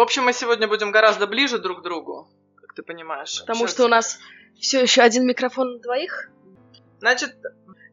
В 0.00 0.02
общем, 0.02 0.22
мы 0.24 0.32
сегодня 0.32 0.66
будем 0.66 0.92
гораздо 0.92 1.26
ближе 1.26 1.58
друг 1.58 1.80
к 1.80 1.82
другу, 1.82 2.26
как 2.56 2.72
ты 2.72 2.82
понимаешь. 2.82 3.38
Потому 3.40 3.58
Сейчас- 3.66 3.70
что 3.72 3.84
у 3.84 3.88
нас 3.88 4.18
все 4.58 4.80
еще 4.80 5.02
один 5.02 5.26
микрофон 5.26 5.74
на 5.74 5.78
двоих. 5.78 6.30
Значит, 7.00 7.36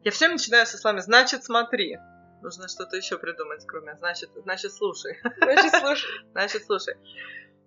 я 0.04 0.10
все 0.10 0.28
начинаю 0.28 0.66
со 0.66 0.78
словами 0.78 1.00
«значит, 1.02 1.44
смотри». 1.44 1.98
Нужно 2.40 2.66
что-то 2.66 2.96
еще 2.96 3.18
придумать, 3.18 3.62
кроме 3.66 3.94
«значит, 3.96 4.30
значит, 4.36 4.72
слушай». 4.72 5.20
Значит, 5.36 5.74
слушай. 5.78 6.08
Значит, 6.32 6.64
слушай. 6.64 6.94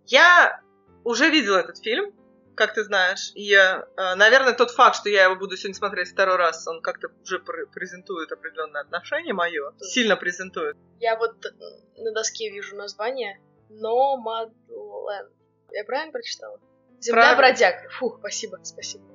Я 0.07 0.59
уже 1.03 1.29
видела 1.29 1.59
этот 1.59 1.77
фильм, 1.77 2.11
как 2.55 2.73
ты 2.73 2.83
знаешь, 2.83 3.31
и, 3.35 3.53
э, 3.53 4.15
наверное, 4.15 4.53
тот 4.53 4.71
факт, 4.71 4.95
что 4.95 5.09
я 5.09 5.25
его 5.25 5.35
буду 5.35 5.55
сегодня 5.55 5.75
смотреть 5.75 6.09
второй 6.09 6.37
раз, 6.37 6.67
он 6.67 6.81
как-то 6.81 7.09
уже 7.21 7.37
пр- 7.37 7.67
презентует 7.67 8.31
определенное 8.31 8.81
отношение 8.81 9.35
мое, 9.35 9.71
сильно 9.81 10.15
презентует. 10.15 10.77
Я 10.99 11.15
вот 11.15 11.45
э, 11.45 11.49
на 12.01 12.11
доске 12.11 12.49
вижу 12.49 12.75
название 12.75 13.39
Nomadland. 13.79 15.31
Я 15.71 15.83
правильно 15.85 16.11
прочитала? 16.11 16.59
Земля 16.99 17.35
бродяг. 17.35 17.89
Фух, 17.93 18.17
спасибо, 18.19 18.59
спасибо. 18.63 19.05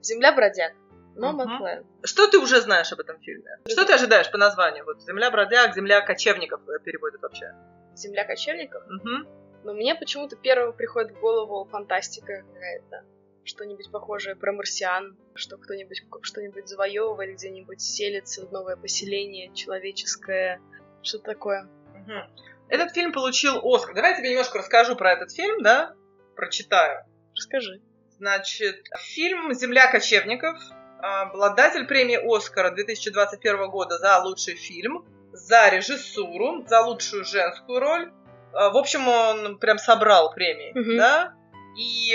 Земля 0.00 0.32
бродяг. 0.32 0.72
Nomadland. 1.16 1.86
Что 2.04 2.28
ты 2.28 2.38
уже 2.38 2.60
знаешь 2.60 2.92
об 2.92 3.00
этом 3.00 3.18
фильме? 3.20 3.58
Что 3.68 3.84
ты 3.84 3.94
ожидаешь 3.94 4.30
по 4.30 4.38
названию? 4.38 4.84
Вот 4.84 5.02
«Земля 5.02 5.30
бродяг», 5.30 5.74
«Земля 5.74 6.00
кочевников» 6.02 6.60
э, 6.68 6.78
переводят 6.84 7.22
вообще. 7.22 7.54
Земля 7.94 8.24
кочевников. 8.24 8.82
Мгм. 8.86 9.26
Но 9.64 9.72
мне 9.72 9.94
почему-то 9.94 10.36
первым 10.36 10.74
приходит 10.74 11.16
в 11.16 11.20
голову 11.20 11.64
фантастика 11.70 12.44
какая-то. 12.52 13.04
Что-нибудь 13.44 13.90
похожее 13.90 14.36
про 14.36 14.52
марсиан, 14.52 15.16
что 15.34 15.56
кто-нибудь 15.56 16.02
что-нибудь 16.22 16.68
завоевывает, 16.68 17.36
где-нибудь 17.36 17.80
селится 17.80 18.46
в 18.46 18.52
новое 18.52 18.76
поселение 18.76 19.54
человеческое. 19.54 20.60
Что 21.02 21.18
такое? 21.18 21.68
Мгм. 21.94 22.30
Этот 22.68 22.92
фильм 22.92 23.12
получил 23.12 23.60
Оскар. 23.62 23.94
Давай 23.94 24.12
я 24.12 24.16
тебе 24.16 24.30
немножко 24.30 24.58
расскажу 24.58 24.96
про 24.96 25.12
этот 25.12 25.32
фильм, 25.32 25.62
да? 25.62 25.94
Прочитаю. 26.34 27.04
Расскажи. 27.34 27.80
Значит, 28.18 28.84
фильм 28.98 29.52
«Земля 29.52 29.90
кочевников», 29.90 30.58
обладатель 31.00 31.86
премии 31.86 32.16
Оскара 32.16 32.70
2021 32.70 33.68
года 33.70 33.98
за 33.98 34.18
лучший 34.20 34.54
фильм, 34.56 35.04
за 35.32 35.68
режиссуру, 35.68 36.64
за 36.66 36.80
лучшую 36.80 37.24
женскую 37.24 37.78
роль. 37.78 38.10
А, 38.54 38.70
В 38.70 38.76
общем, 38.78 39.06
он 39.06 39.58
прям 39.58 39.78
собрал 39.78 40.32
премии, 40.32 40.72
Мгм. 40.74 40.96
да? 40.96 41.34
И 41.78 42.14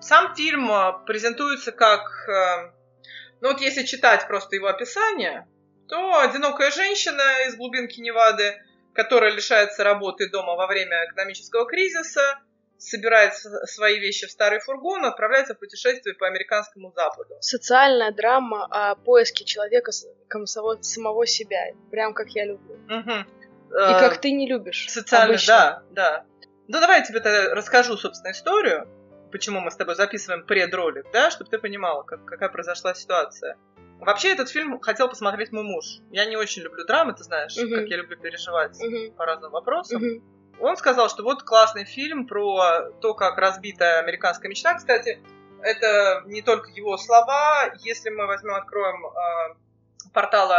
сам 0.00 0.34
фильм 0.34 0.70
а, 0.70 0.92
презентуется 0.92 1.72
как... 1.72 2.02
э, 2.28 2.70
Ну 3.40 3.48
вот 3.52 3.60
если 3.62 3.82
читать 3.84 4.26
просто 4.28 4.56
его 4.56 4.66
описание, 4.68 5.48
то 5.88 6.18
одинокая 6.20 6.70
женщина 6.70 7.46
из 7.48 7.56
глубинки 7.56 7.98
Невады, 8.00 8.62
которая 8.94 9.32
лишается 9.32 9.84
работы 9.84 10.30
дома 10.30 10.54
во 10.54 10.66
время 10.66 11.06
экономического 11.06 11.66
кризиса, 11.66 12.40
собирает 12.78 13.34
свои 13.34 13.98
вещи 13.98 14.26
в 14.26 14.30
старый 14.30 14.60
фургон 14.60 15.04
и 15.04 15.08
отправляется 15.08 15.54
в 15.54 15.58
путешествие 15.58 16.14
по 16.14 16.26
американскому 16.26 16.92
западу. 16.94 17.36
Социальная 17.40 18.12
драма 18.12 18.66
о 18.70 18.94
поиске 18.94 19.44
человека 19.44 19.92
самого, 19.92 20.82
самого 20.82 21.26
себя. 21.26 21.60
Прям 21.90 22.14
как 22.14 22.28
я 22.30 22.44
люблю. 22.44 22.76
Мгм. 22.88 23.26
И 23.70 23.76
Э, 23.76 23.98
как 23.98 24.20
ты 24.20 24.32
не 24.32 24.48
любишь. 24.48 24.86
Социально, 24.88 25.34
обычно. 25.34 25.54
да, 25.54 25.82
да. 25.90 26.24
Ну, 26.68 26.80
давай 26.80 27.00
я 27.00 27.04
тебе 27.04 27.20
тогда 27.20 27.54
расскажу, 27.54 27.96
собственно, 27.96 28.32
историю, 28.32 28.86
почему 29.32 29.60
мы 29.60 29.70
с 29.70 29.76
тобой 29.76 29.96
записываем 29.96 30.46
предролик, 30.46 31.06
да, 31.12 31.30
чтобы 31.30 31.50
ты 31.50 31.58
понимала, 31.58 32.02
как, 32.02 32.24
какая 32.24 32.48
произошла 32.50 32.94
ситуация. 32.94 33.56
Вообще, 34.00 34.32
этот 34.32 34.48
фильм 34.50 34.78
хотел 34.80 35.08
посмотреть 35.08 35.52
мой 35.52 35.62
муж. 35.62 35.84
Я 36.10 36.26
не 36.26 36.36
очень 36.36 36.62
люблю 36.62 36.84
драмы, 36.84 37.14
ты 37.14 37.24
знаешь, 37.24 37.56
Мгм. 37.56 37.74
как 37.74 37.86
я 37.86 37.96
люблю 37.96 38.16
переживать 38.18 38.78
Мгм, 38.80 39.12
по 39.16 39.24
разным 39.24 39.50
вопросам. 39.50 40.02
мгм. 40.02 40.22
Он 40.60 40.76
сказал, 40.76 41.08
что 41.08 41.22
вот 41.22 41.42
классный 41.42 41.84
фильм 41.84 42.26
про 42.26 42.90
то, 43.00 43.14
как 43.14 43.38
разбита 43.38 43.98
американская 43.98 44.48
мечта. 44.48 44.74
Кстати, 44.74 45.20
это 45.62 46.22
не 46.26 46.42
только 46.42 46.70
его 46.70 46.96
слова. 46.96 47.72
Если 47.80 48.10
мы 48.10 48.26
возьмем, 48.26 48.54
откроем 48.54 49.04
э, 49.06 50.10
порталы 50.12 50.54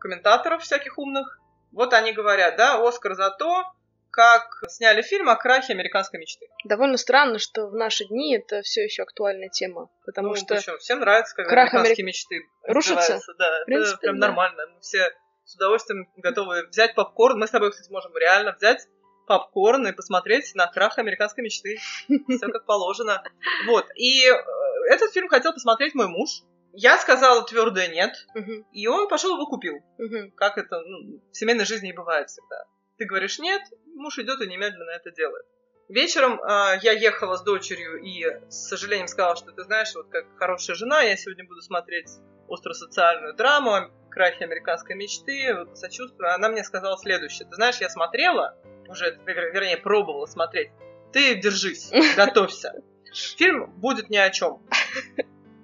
комментаторов 0.00 0.62
всяких 0.62 0.98
умных, 0.98 1.40
вот 1.72 1.92
они 1.94 2.12
говорят, 2.12 2.56
да, 2.56 2.86
Оскар 2.86 3.14
за 3.14 3.30
то, 3.30 3.64
как 4.10 4.62
сняли 4.68 5.02
фильм 5.02 5.28
о 5.28 5.36
крахе 5.36 5.72
американской 5.72 6.18
мечты. 6.18 6.46
Довольно 6.64 6.96
странно, 6.96 7.38
что 7.38 7.66
в 7.68 7.74
наши 7.74 8.04
дни 8.06 8.36
это 8.36 8.62
все 8.62 8.84
еще 8.84 9.02
актуальная 9.02 9.48
тема. 9.48 9.88
Потому 10.04 10.30
Ну, 10.30 10.36
что 10.36 10.54
почему? 10.56 10.78
всем 10.78 11.00
нравится, 11.00 11.34
как 11.36 11.48
крах 11.48 11.72
американские 11.74 12.04
мечты 12.06 12.40
рушатся? 12.64 13.20
Да, 13.38 13.62
В 13.62 13.66
принципе, 13.66 13.90
это 13.94 13.98
прям 14.00 14.18
да. 14.18 14.26
нормально. 14.28 14.66
Мы 14.74 14.80
все 14.80 15.10
с 15.44 15.54
удовольствием 15.54 16.10
готовы 16.16 16.66
взять 16.68 16.94
попкорн. 16.94 17.38
Мы 17.38 17.46
с 17.46 17.50
тобой, 17.50 17.70
кстати, 17.70 17.90
можем 17.90 18.16
реально 18.16 18.52
взять 18.52 18.86
попкорн 19.26 19.86
и 19.86 19.92
посмотреть 19.92 20.54
на 20.54 20.66
крах 20.66 20.98
американской 20.98 21.44
мечты. 21.44 21.78
Все 22.08 22.48
как 22.48 22.64
положено. 22.64 23.22
Вот. 23.66 23.86
И 23.94 24.26
э, 24.26 24.34
этот 24.90 25.12
фильм 25.12 25.28
хотел 25.28 25.52
посмотреть 25.52 25.94
мой 25.94 26.08
муж. 26.08 26.30
Я 26.72 26.96
сказала 26.98 27.44
твердое 27.44 27.88
нет, 27.88 28.14
и 28.72 28.86
он 28.86 29.08
пошел 29.08 29.34
его 29.34 29.46
купил. 29.46 29.74
Как 30.36 30.58
это 30.58 30.80
ну, 30.80 31.20
в 31.32 31.36
семейной 31.36 31.64
жизни 31.64 31.90
и 31.90 31.92
бывает 31.92 32.28
всегда. 32.28 32.64
Ты 32.98 33.04
говоришь 33.06 33.38
нет, 33.38 33.62
муж 33.98 34.18
идет 34.18 34.40
и 34.40 34.46
немедленно 34.46 34.90
это 34.90 35.10
делает. 35.10 35.44
Вечером 35.88 36.40
э, 36.40 36.78
я 36.82 36.92
ехала 36.92 37.36
с 37.36 37.42
дочерью 37.42 38.02
и 38.02 38.24
с 38.50 38.68
сожалением 38.68 39.08
сказала, 39.08 39.36
что 39.36 39.52
ты 39.52 39.62
знаешь, 39.64 39.94
вот 39.94 40.08
как 40.10 40.26
хорошая 40.38 40.76
жена, 40.76 41.02
я 41.02 41.16
сегодня 41.16 41.46
буду 41.46 41.62
смотреть 41.62 42.08
остросоциальную 42.48 43.34
драму 43.34 43.74
о 43.74 43.90
крахе 44.10 44.44
американской 44.44 44.96
мечты, 44.96 45.54
вот, 45.54 45.78
сочувствую. 45.78 46.34
Она 46.34 46.48
мне 46.48 46.64
сказала 46.64 46.98
следующее. 46.98 47.48
Ты 47.48 47.54
знаешь, 47.54 47.76
я 47.80 47.88
смотрела, 47.88 48.56
уже, 48.88 49.18
вер- 49.26 49.52
вернее, 49.52 49.76
пробовала 49.78 50.26
смотреть. 50.26 50.70
Ты 51.12 51.36
держись, 51.36 51.90
готовься. 52.16 52.74
Фильм 53.36 53.70
будет 53.76 54.10
ни 54.10 54.16
о 54.16 54.28
чем. 54.30 54.62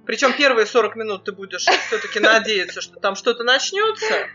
Причем 0.06 0.32
первые 0.34 0.66
40 0.66 0.96
минут 0.96 1.24
ты 1.24 1.32
будешь 1.32 1.64
все-таки 1.64 2.20
надеяться, 2.20 2.80
что 2.80 3.00
там 3.00 3.14
что-то 3.14 3.42
начнется, 3.44 4.28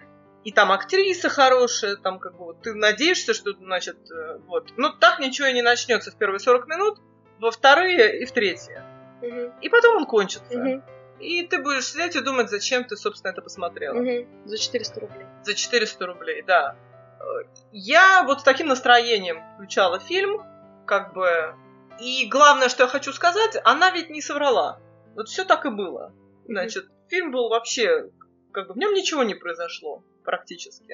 и 0.43 0.51
там 0.51 0.71
актриса 0.71 1.29
хорошая, 1.29 1.95
там 1.97 2.19
как 2.19 2.37
бы 2.37 2.45
вот 2.45 2.61
ты 2.61 2.73
надеешься, 2.73 3.33
что, 3.33 3.51
значит, 3.53 3.97
э, 4.11 4.37
вот. 4.47 4.69
Ну, 4.77 4.89
так 4.93 5.19
ничего 5.19 5.47
и 5.47 5.53
не 5.53 5.61
начнется 5.61 6.11
в 6.11 6.15
первые 6.17 6.39
40 6.39 6.67
минут, 6.67 6.97
во 7.39 7.51
вторые 7.51 8.21
и 8.21 8.25
в 8.25 8.31
третьи. 8.31 8.81
Мгм, 9.21 9.53
И 9.61 9.69
потом 9.69 9.97
он 9.97 10.05
кончится. 10.05 10.57
мгм, 10.57 10.83
И 11.19 11.45
ты 11.45 11.61
будешь 11.61 11.87
сидеть 11.91 12.15
и 12.15 12.21
думать, 12.21 12.49
зачем 12.49 12.85
ты, 12.85 12.95
собственно, 12.95 13.31
это 13.31 13.41
посмотрела. 13.41 13.95
мгм. 13.95 14.47
За 14.47 14.57
400 14.57 14.99
рублей. 15.01 15.25
За 15.43 15.53
400 15.53 16.05
рублей, 16.05 16.41
да. 16.41 16.75
Я 17.71 18.23
вот 18.23 18.39
с 18.41 18.43
таким 18.43 18.67
настроением 18.67 19.43
включала 19.55 19.99
фильм, 19.99 20.41
как 20.85 21.13
бы... 21.13 21.53
И 21.99 22.27
главное, 22.29 22.69
что 22.69 22.83
я 22.83 22.89
хочу 22.89 23.11
сказать, 23.11 23.57
она 23.65 23.91
ведь 23.91 24.09
не 24.09 24.21
соврала. 24.21 24.79
Вот 25.15 25.27
все 25.27 25.43
так 25.43 25.65
и 25.65 25.69
было. 25.69 26.13
Значит, 26.47 26.85
фильм 27.09 27.31
был 27.31 27.49
вообще... 27.49 28.09
Как 28.53 28.67
бы 28.67 28.73
в 28.73 28.77
нем 28.77 28.93
ничего 28.93 29.23
не 29.23 29.35
произошло 29.35 30.01
практически. 30.29 30.93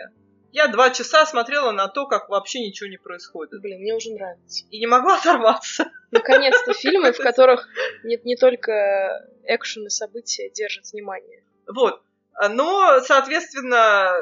Я 0.53 0.69
два 0.69 0.89
часа 0.91 1.25
смотрела 1.25 1.71
на 1.71 1.89
то, 1.89 2.07
как 2.07 2.29
вообще 2.29 2.61
ничего 2.61 2.89
не 2.89 2.95
происходит. 2.95 3.59
Блин, 3.61 3.81
мне 3.81 3.93
уже 3.93 4.11
нравится. 4.13 4.65
И 4.71 4.79
не 4.79 4.87
могла 4.87 5.17
оторваться. 5.19 5.91
Наконец-то 6.11 6.71
фильмы, 6.73 7.11
в 7.11 7.17
которых 7.29 7.67
не, 8.05 8.17
не 8.23 8.37
только 8.37 9.27
экшен 9.43 9.87
и 9.87 9.89
события 9.89 10.49
держат 10.49 10.85
внимание. 10.93 11.43
Вот. 11.67 12.01
Но, 12.49 13.01
соответственно, 13.01 14.13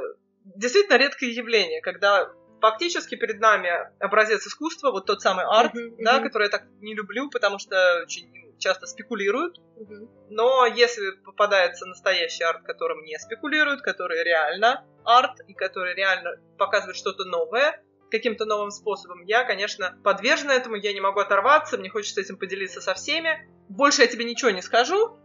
действительно 0.45 0.97
редкое 0.97 1.29
явление, 1.29 1.81
когда 1.81 2.31
фактически 2.59 3.13
перед 3.15 3.39
нами 3.39 3.69
образец 3.99 4.47
искусства, 4.47 4.89
вот 4.89 5.05
тот 5.05 5.21
самый 5.21 5.45
арт, 5.45 5.75
Мгм, 5.75 5.97
да, 6.03 6.15
мгм. 6.15 6.23
который 6.23 6.45
я 6.45 6.49
так 6.49 6.63
не 6.81 6.95
люблю, 6.95 7.29
потому 7.29 7.59
что 7.59 8.01
очень 8.01 8.31
часто 8.59 8.85
спекулируют. 8.85 9.59
Мгм. 9.77 10.09
Но 10.29 10.65
если 10.65 11.11
попадается 11.23 11.85
настоящий 11.85 12.43
арт, 12.43 12.63
которым 12.63 13.03
не 13.03 13.17
спекулируют, 13.19 13.81
который 13.81 14.23
реально 14.23 14.85
арт 15.03 15.41
и 15.47 15.53
который 15.53 15.95
реально 15.95 16.37
показывает 16.57 16.95
что-то 16.95 17.25
новое, 17.25 17.83
каким-то 18.11 18.45
новым 18.45 18.69
способом, 18.71 19.23
я, 19.23 19.43
конечно, 19.43 19.97
подвержена 20.03 20.53
этому, 20.53 20.75
я 20.75 20.93
не 20.93 21.01
могу 21.01 21.19
оторваться, 21.19 21.77
мне 21.77 21.89
хочется 21.89 22.21
этим 22.21 22.37
поделиться 22.37 22.79
со 22.79 22.93
всеми. 22.93 23.49
Больше 23.69 24.03
я 24.03 24.07
тебе 24.07 24.25
ничего 24.25 24.51
не 24.51 24.61
скажу, 24.61 25.17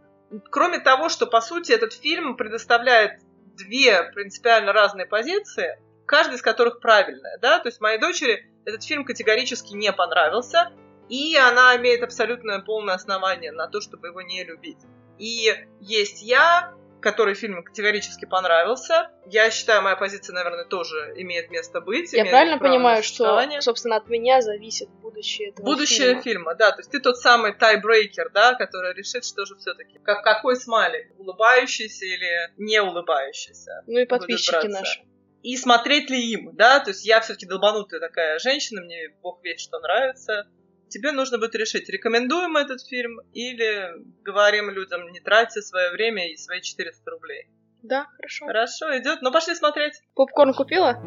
кроме 0.49 0.79
того, 0.79 1.09
что, 1.09 1.27
по 1.27 1.41
сути, 1.41 1.71
этот 1.71 1.93
фильм 1.93 2.35
предоставляет 2.35 3.21
две 3.57 4.03
принципиально 4.11 4.73
разные 4.73 5.05
позиции, 5.05 5.79
каждая 6.05 6.37
из 6.37 6.41
которых 6.41 6.79
правильная, 6.79 7.37
да, 7.39 7.59
то 7.59 7.67
есть 7.67 7.81
моей 7.81 7.99
дочери 7.99 8.51
этот 8.65 8.83
фильм 8.83 9.05
категорически 9.05 9.73
не 9.73 9.91
понравился, 9.91 10.71
и 11.09 11.35
она 11.35 11.75
имеет 11.77 12.03
абсолютно 12.03 12.61
полное 12.61 12.95
основание 12.95 13.51
на 13.51 13.67
то, 13.67 13.81
чтобы 13.81 14.07
его 14.07 14.21
не 14.21 14.43
любить. 14.43 14.77
И 15.17 15.53
есть 15.81 16.21
я, 16.21 16.73
который 17.01 17.33
фильм 17.33 17.63
категорически 17.63 18.25
понравился. 18.25 19.09
Я 19.25 19.49
считаю, 19.51 19.81
моя 19.81 19.95
позиция, 19.95 20.33
наверное, 20.33 20.65
тоже 20.65 21.13
имеет 21.17 21.49
место 21.49 21.81
быть. 21.81 22.13
Я 22.13 22.25
правильно 22.25 22.57
понимаю, 22.57 23.03
что, 23.03 23.41
собственно, 23.59 23.97
от 23.97 24.07
меня 24.07 24.41
зависит 24.41 24.89
будущее 24.89 25.49
этого 25.49 25.65
Будущее 25.65 26.07
фильма? 26.07 26.21
фильма, 26.21 26.55
да. 26.55 26.71
То 26.71 26.79
есть 26.79 26.91
ты 26.91 26.99
тот 26.99 27.17
самый 27.17 27.53
тайбрейкер, 27.53 28.31
да, 28.33 28.55
который 28.55 28.93
решит, 28.93 29.25
что 29.25 29.45
же 29.45 29.55
все-таки. 29.55 29.99
Как, 30.03 30.23
какой 30.23 30.55
смайлик? 30.55 31.07
Улыбающийся 31.17 32.05
или 32.05 32.51
не 32.57 32.81
улыбающийся? 32.81 33.83
Ну 33.87 33.99
и 33.99 34.05
подписчики 34.05 34.67
наши. 34.67 35.01
и 35.41 35.57
смотреть 35.57 36.09
ли 36.09 36.31
им, 36.31 36.55
да, 36.55 36.79
то 36.79 36.91
есть 36.91 37.05
я 37.05 37.21
все-таки 37.21 37.45
долбанутая 37.45 37.99
такая 37.99 38.39
женщина, 38.39 38.81
мне 38.81 39.09
бог 39.21 39.39
весь 39.43 39.61
что 39.61 39.79
нравится. 39.79 40.47
Тебе 40.89 41.11
нужно 41.11 41.37
будет 41.37 41.55
решить, 41.55 41.89
рекомендуем 41.89 42.57
этот 42.57 42.85
фильм 42.85 43.19
или 43.33 43.89
говорим 44.23 44.69
людям, 44.71 45.11
не 45.11 45.19
тратьте 45.19 45.61
свое 45.61 45.91
время 45.91 46.31
и 46.31 46.37
свои 46.37 46.61
400 46.61 47.11
рублей. 47.11 47.47
Да, 47.83 48.07
хорошо. 48.17 48.45
Хорошо, 48.45 48.97
идет. 48.97 49.21
Ну, 49.21 49.31
пошли 49.31 49.55
смотреть. 49.55 49.93
Попкорн 50.15 50.53
купила? 50.53 50.99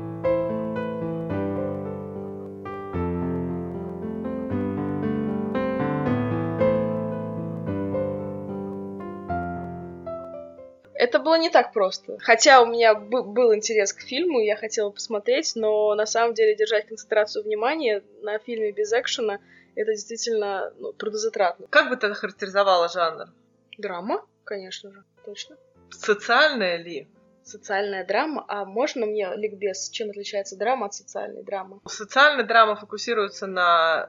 Это 11.13 11.23
было 11.23 11.35
не 11.39 11.51
так 11.51 11.75
просто. 11.75 12.17
Хотя 12.21 12.63
у 12.63 12.67
меня 12.67 12.95
был 12.95 13.55
интерес 13.55 13.93
к 13.93 14.01
фильму, 14.01 14.41
я 14.41 14.57
хотела 14.57 14.89
посмотреть, 14.89 15.53
но 15.57 15.95
на 15.95 16.07
самом 16.07 16.33
деле 16.33 16.57
держать 16.57 16.87
концентрацию 16.87 17.45
внимания 17.45 18.03
на 18.23 18.39
фильме 18.39 18.73
без 18.73 18.95
экшена 18.95 19.39
это 19.75 19.93
действительно 19.93 20.73
ну, 20.79 20.95
трудозатратно. 20.95 21.67
Как 21.69 21.91
бы 21.91 21.97
ты 21.97 22.07
охарактеризовала 22.07 22.89
жанр? 22.89 23.27
Драма, 23.77 24.25
конечно 24.45 24.91
же, 24.91 25.05
точно. 25.23 25.59
Социальная 25.91 26.79
ли? 26.79 27.07
Социальная 27.43 28.07
драма. 28.07 28.47
А 28.49 28.65
можно 28.65 29.05
мне 29.05 29.35
ликбез, 29.37 29.91
чем 29.91 30.09
отличается 30.09 30.57
драма 30.57 30.87
от 30.87 30.95
социальной 30.95 31.43
драмы? 31.43 31.81
Социальная 31.87 32.45
драма 32.45 32.75
фокусируется 32.77 33.47
на 33.47 34.09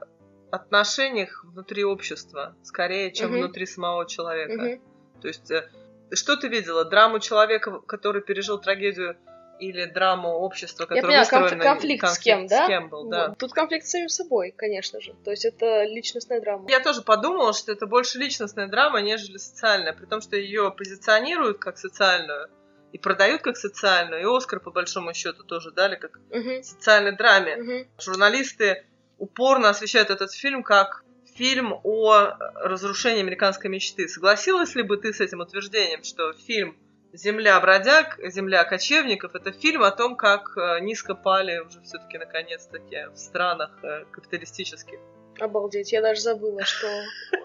отношениях 0.50 1.44
внутри 1.44 1.84
общества, 1.84 2.56
скорее, 2.62 3.12
чем 3.12 3.32
угу. 3.32 3.40
внутри 3.40 3.66
самого 3.66 4.08
человека. 4.08 4.76
Угу. 4.76 5.20
То 5.20 5.28
есть 5.28 5.50
э, 5.50 5.68
что 6.14 6.36
ты 6.36 6.48
видела? 6.48 6.84
Драму 6.84 7.18
человека, 7.18 7.80
который 7.80 8.22
пережил 8.22 8.58
трагедию, 8.58 9.16
или 9.58 9.84
драму 9.84 10.28
общества, 10.28 10.86
которое 10.86 11.18
Я 11.18 11.24
поняла, 11.24 11.46
конф- 11.46 11.48
конфликт, 11.50 11.64
конфликт 11.64 12.08
с 12.08 12.18
кем, 12.18 12.46
да? 12.46 12.64
С 12.64 12.68
кем 12.68 12.88
был, 12.88 13.08
да. 13.08 13.28
Вот. 13.28 13.38
Тут 13.38 13.52
конфликт 13.52 13.86
с 13.86 13.90
самим 13.90 14.08
собой, 14.08 14.52
конечно 14.56 15.00
же. 15.00 15.14
То 15.24 15.30
есть 15.30 15.44
это 15.44 15.84
личностная 15.84 16.40
драма. 16.40 16.66
Я 16.68 16.80
тоже 16.80 17.02
подумала, 17.02 17.52
что 17.52 17.72
это 17.72 17.86
больше 17.86 18.18
личностная 18.18 18.66
драма, 18.66 19.00
нежели 19.00 19.36
социальная, 19.36 19.92
при 19.92 20.06
том, 20.06 20.20
что 20.20 20.36
ее 20.36 20.72
позиционируют 20.76 21.58
как 21.58 21.78
социальную 21.78 22.48
и 22.92 22.98
продают 22.98 23.42
как 23.42 23.56
социальную, 23.56 24.22
и 24.22 24.36
Оскар, 24.36 24.60
по 24.60 24.70
большому 24.70 25.14
счету, 25.14 25.42
тоже 25.44 25.70
дали 25.72 25.96
как 25.96 26.18
угу. 26.30 26.62
социальной 26.62 27.12
драме. 27.16 27.56
Угу. 27.56 27.88
Журналисты 28.00 28.84
упорно 29.18 29.70
освещают 29.70 30.10
этот 30.10 30.32
фильм 30.32 30.62
как 30.62 31.03
фильм 31.34 31.74
о 31.82 32.36
разрушении 32.54 33.20
американской 33.20 33.70
мечты. 33.70 34.08
Согласилась 34.08 34.74
ли 34.74 34.82
бы 34.82 34.96
ты 34.96 35.12
с 35.12 35.20
этим 35.20 35.40
утверждением, 35.40 36.02
что 36.04 36.32
фильм 36.32 36.76
«Земля 37.12 37.60
бродяг», 37.60 38.18
«Земля 38.24 38.64
кочевников»— 38.64 39.34
это 39.36 39.52
фильм 39.52 39.82
о 39.82 39.90
том, 39.90 40.16
как 40.16 40.56
э, 40.56 40.80
низко 40.80 41.14
пали 41.14 41.58
уже 41.58 41.80
все-таки 41.82 42.18
наконец-таки 42.18 43.08
в 43.12 43.16
странах 43.16 43.70
э, 43.82 44.04
капиталистических? 44.10 44.98
Обалдеть, 45.40 45.92
я 45.92 46.00
даже 46.00 46.20
забыла, 46.20 46.64
что 46.64 46.86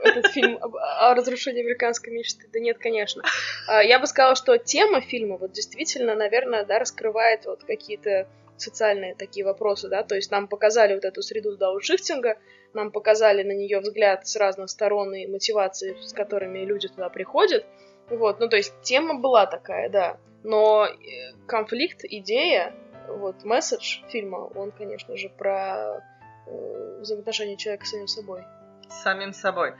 этот 0.03 0.27
фильм 0.27 0.59
о 0.61 1.13
разрушении 1.15 1.61
американской 1.61 2.13
мечты. 2.13 2.47
Да 2.53 2.59
нет, 2.59 2.77
конечно. 2.77 3.23
А, 3.67 3.83
я 3.83 3.99
бы 3.99 4.05
сказала, 4.05 4.35
что 4.35 4.57
тема 4.57 5.01
фильма 5.01 5.37
вот 5.37 5.51
действительно, 5.51 6.15
наверное, 6.15 6.65
да, 6.65 6.77
раскрывает 6.79 7.45
вот 7.45 7.63
какие-то 7.63 8.27
социальные 8.57 9.15
такие 9.15 9.45
вопросы, 9.45 9.87
да, 9.87 10.03
то 10.03 10.15
есть 10.15 10.31
нам 10.31 10.47
показали 10.47 10.93
вот 10.93 11.05
эту 11.05 11.21
среду 11.21 11.57
дауншифтинга, 11.57 12.37
нам 12.73 12.91
показали 12.91 13.43
на 13.43 13.53
нее 13.53 13.79
взгляд 13.79 14.27
с 14.27 14.35
разных 14.35 14.69
сторон 14.69 15.13
и 15.13 15.27
мотивации, 15.27 15.97
с 16.01 16.13
которыми 16.13 16.59
люди 16.59 16.87
туда 16.87 17.09
приходят. 17.09 17.65
Вот, 18.09 18.39
ну 18.39 18.49
то 18.49 18.57
есть 18.57 18.73
тема 18.81 19.19
была 19.19 19.45
такая, 19.45 19.89
да. 19.89 20.17
Но 20.43 20.85
э, 20.85 21.33
конфликт, 21.47 22.01
идея, 22.03 22.73
вот 23.07 23.43
месседж 23.43 24.01
фильма, 24.09 24.37
он, 24.37 24.71
конечно 24.71 25.17
же, 25.17 25.29
про 25.29 26.01
э, 26.47 26.99
взаимоотношения 27.01 27.57
человека 27.57 27.85
с 27.85 27.89
самим 27.89 28.07
собой. 28.07 28.43
С 28.89 29.01
самим 29.01 29.33
собой. 29.33 29.73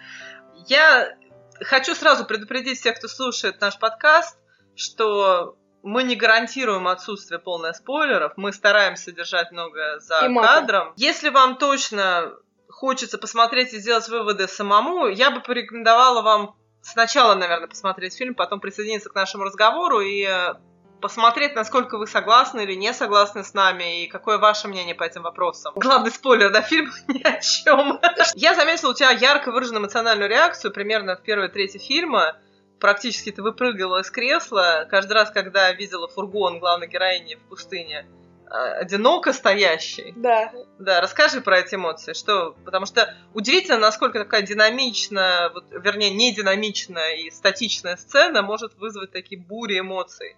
Я 0.67 1.15
хочу 1.61 1.95
сразу 1.95 2.25
предупредить 2.25 2.79
всех, 2.79 2.97
кто 2.97 3.07
слушает 3.07 3.61
наш 3.61 3.79
подкаст, 3.79 4.37
что 4.75 5.55
мы 5.81 6.03
не 6.03 6.15
гарантируем 6.15 6.87
отсутствие 6.87 7.39
полное 7.39 7.73
спойлеров, 7.73 8.33
мы 8.35 8.51
стараемся 8.51 9.11
держать 9.11 9.51
много 9.51 9.99
за 9.99 10.27
и 10.27 10.35
кадром. 10.35 10.93
Если 10.97 11.29
вам 11.29 11.57
точно 11.57 12.33
хочется 12.69 13.17
посмотреть 13.17 13.73
и 13.73 13.79
сделать 13.79 14.07
выводы 14.09 14.47
самому, 14.47 15.07
я 15.07 15.31
бы 15.31 15.41
порекомендовала 15.41 16.21
вам 16.21 16.55
сначала, 16.81 17.35
наверное, 17.35 17.67
посмотреть 17.67 18.15
фильм, 18.15 18.35
потом 18.35 18.59
присоединиться 18.59 19.09
к 19.09 19.15
нашему 19.15 19.43
разговору 19.43 19.99
и 19.99 20.25
э, 20.25 20.53
посмотреть, 21.01 21.55
насколько 21.55 21.97
вы 21.97 22.07
согласны 22.07 22.61
или 22.61 22.73
не 22.75 22.93
согласны 22.93 23.43
с 23.43 23.53
нами, 23.53 24.03
и 24.03 24.07
какое 24.07 24.37
ваше 24.37 24.67
мнение 24.67 24.95
по 24.95 25.03
этим 25.03 25.23
вопросам. 25.23 25.73
Главный 25.75 26.11
спойлер, 26.11 26.51
да, 26.51 26.61
фильм 26.61 26.91
ни 27.07 27.21
о 27.23 27.39
чем. 27.41 27.99
Я 28.35 28.55
заметила 28.55 28.91
у 28.91 28.93
тебя 28.93 29.11
ярко 29.11 29.51
выраженную 29.51 29.81
эмоциональную 29.81 30.29
реакцию 30.29 30.71
примерно 30.71 31.15
в 31.15 31.21
первой 31.21 31.49
трети 31.49 31.77
фильма. 31.77 32.37
Практически 32.79 33.31
ты 33.31 33.41
выпрыгивала 33.41 34.01
из 34.01 34.09
кресла 34.09 34.87
каждый 34.89 35.13
раз, 35.13 35.31
когда 35.31 35.71
видела 35.73 36.07
фургон 36.07 36.59
главной 36.59 36.87
героини 36.87 37.35
в 37.35 37.49
пустыне. 37.49 38.07
А, 38.49 38.73
одиноко 38.79 39.31
стоящий. 39.31 40.13
Да. 40.15 40.51
Да, 40.79 41.01
расскажи 41.01 41.41
про 41.41 41.59
эти 41.59 41.75
эмоции, 41.75 42.13
что, 42.13 42.55
потому 42.65 42.85
что 42.85 43.15
удивительно, 43.33 43.77
насколько 43.77 44.19
такая 44.19 44.41
динамичная, 44.41 45.49
вот, 45.49 45.65
вернее, 45.71 46.09
не 46.09 46.33
динамичная 46.33 47.15
и 47.17 47.29
статичная 47.29 47.95
сцена 47.95 48.41
может 48.41 48.73
вызвать 48.75 49.11
такие 49.11 49.39
бури 49.39 49.79
эмоций. 49.79 50.35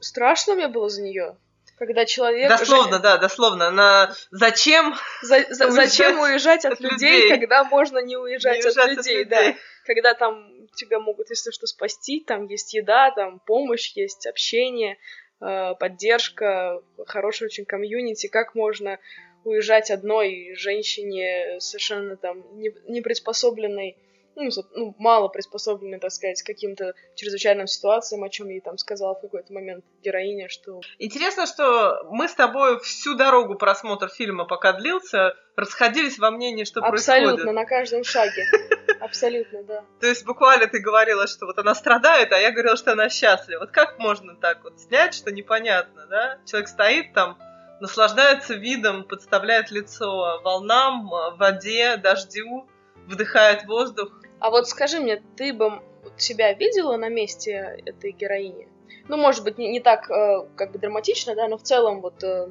Страшно 0.00 0.54
мне 0.54 0.68
было 0.68 0.88
за 0.88 1.02
нее. 1.02 1.36
Когда 1.78 2.04
человек... 2.04 2.48
Дословно, 2.48 2.96
уже... 2.96 3.02
да, 3.02 3.16
дословно. 3.18 3.70
На... 3.70 4.14
Зачем? 4.30 4.94
За, 5.22 5.46
за, 5.48 5.66
уезжать 5.66 5.72
зачем 5.72 6.20
уезжать 6.20 6.64
от, 6.66 6.74
от 6.74 6.80
людей, 6.80 7.22
людей, 7.22 7.30
когда 7.30 7.64
можно 7.64 7.98
не 7.98 8.16
уезжать, 8.16 8.54
не 8.54 8.60
от, 8.60 8.66
уезжать 8.66 8.96
людей, 8.96 9.22
от 9.22 9.30
людей, 9.30 9.52
да. 9.52 9.58
Когда 9.86 10.14
там 10.14 10.68
тебя 10.74 10.98
могут, 11.00 11.30
если 11.30 11.50
что, 11.50 11.66
спасти, 11.66 12.20
там 12.20 12.46
есть 12.46 12.74
еда, 12.74 13.10
там 13.12 13.40
помощь, 13.40 13.92
есть 13.96 14.26
общение, 14.26 14.98
Э, 14.98 14.98
поддержка, 15.40 16.82
хороший 17.06 17.46
очень 17.46 17.64
комьюнити, 17.64 18.26
как 18.26 18.54
можно 18.54 18.98
уезжать 19.44 19.90
одной 19.90 20.54
женщине 20.54 21.58
совершенно 21.60 22.16
там 22.16 22.44
не, 22.60 22.72
не 22.88 23.00
приспособленной, 23.00 23.96
ну, 24.36 24.50
ну, 24.74 24.94
мало 24.98 25.28
приспособленной, 25.28 25.98
так 25.98 26.10
сказать, 26.12 26.42
к 26.42 26.46
каким-то 26.46 26.94
чрезвычайным 27.14 27.66
ситуациям, 27.66 28.24
о 28.24 28.28
чем 28.28 28.48
ей 28.48 28.60
там 28.60 28.78
сказала 28.78 29.14
в 29.14 29.20
какой-то 29.20 29.52
момент 29.52 29.84
героиня, 30.02 30.48
что... 30.48 30.80
Интересно, 30.98 31.46
что 31.46 32.06
мы 32.10 32.28
с 32.28 32.34
тобой 32.34 32.80
всю 32.80 33.14
дорогу 33.14 33.56
просмотр 33.56 34.08
фильма, 34.08 34.44
пока 34.44 34.72
длился, 34.72 35.34
расходились 35.56 36.18
во 36.18 36.30
мнении, 36.30 36.64
что 36.64 36.80
Абсолютно, 36.80 36.90
происходит. 36.90 37.32
Абсолютно, 37.32 37.52
на 37.52 37.64
каждом 37.66 38.04
шаге. 38.04 38.44
Абсолютно, 39.00 39.62
да. 39.64 39.84
То 40.00 40.06
есть 40.06 40.24
буквально 40.24 40.66
ты 40.66 40.78
говорила, 40.80 41.26
что 41.26 41.46
вот 41.46 41.58
она 41.58 41.74
страдает, 41.74 42.32
а 42.32 42.38
я 42.38 42.50
говорила, 42.50 42.76
что 42.76 42.92
она 42.92 43.08
счастлива. 43.08 43.60
Вот 43.60 43.70
как 43.70 43.98
можно 43.98 44.36
так 44.36 44.62
вот 44.64 44.78
снять, 44.80 45.14
что 45.14 45.32
непонятно, 45.32 46.06
да? 46.08 46.38
Человек 46.46 46.68
стоит 46.68 47.12
там, 47.14 47.38
наслаждается 47.80 48.54
видом, 48.54 49.04
подставляет 49.04 49.70
лицо 49.70 50.40
волнам, 50.42 51.10
воде, 51.36 51.96
дождю, 51.96 52.68
вдыхает 53.10 53.64
воздух. 53.66 54.12
А 54.38 54.50
вот 54.50 54.68
скажи 54.68 55.00
мне, 55.00 55.22
ты 55.36 55.52
бы 55.52 55.82
себя 56.16 56.52
видела 56.54 56.96
на 56.96 57.08
месте 57.08 57.82
этой 57.84 58.12
героини? 58.12 58.68
Ну, 59.08 59.16
может 59.16 59.44
быть, 59.44 59.58
не, 59.58 59.68
не 59.68 59.80
так 59.80 60.10
э, 60.10 60.46
как 60.56 60.72
бы 60.72 60.78
драматично, 60.78 61.34
да, 61.34 61.48
но 61.48 61.58
в 61.58 61.62
целом 61.62 62.00
вот, 62.00 62.22
э, 62.22 62.48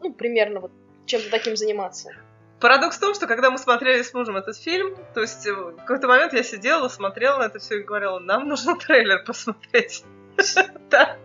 ну, 0.00 0.12
примерно 0.12 0.60
вот 0.60 0.72
чем-то 1.06 1.30
таким 1.30 1.56
заниматься. 1.56 2.10
Парадокс 2.60 2.96
в 2.96 3.00
том, 3.00 3.14
что 3.14 3.26
когда 3.26 3.50
мы 3.50 3.58
смотрели 3.58 4.02
с 4.02 4.14
мужем 4.14 4.36
этот 4.36 4.56
фильм, 4.56 4.96
то 5.14 5.20
есть 5.20 5.46
э, 5.46 5.52
в 5.52 5.76
какой-то 5.76 6.08
момент 6.08 6.32
я 6.32 6.42
сидела, 6.42 6.88
смотрела 6.88 7.38
на 7.38 7.44
это 7.44 7.58
все 7.58 7.80
и 7.80 7.82
говорила, 7.82 8.18
нам 8.18 8.48
нужно 8.48 8.76
трейлер 8.78 9.24
посмотреть. 9.24 10.04
То 10.90 11.16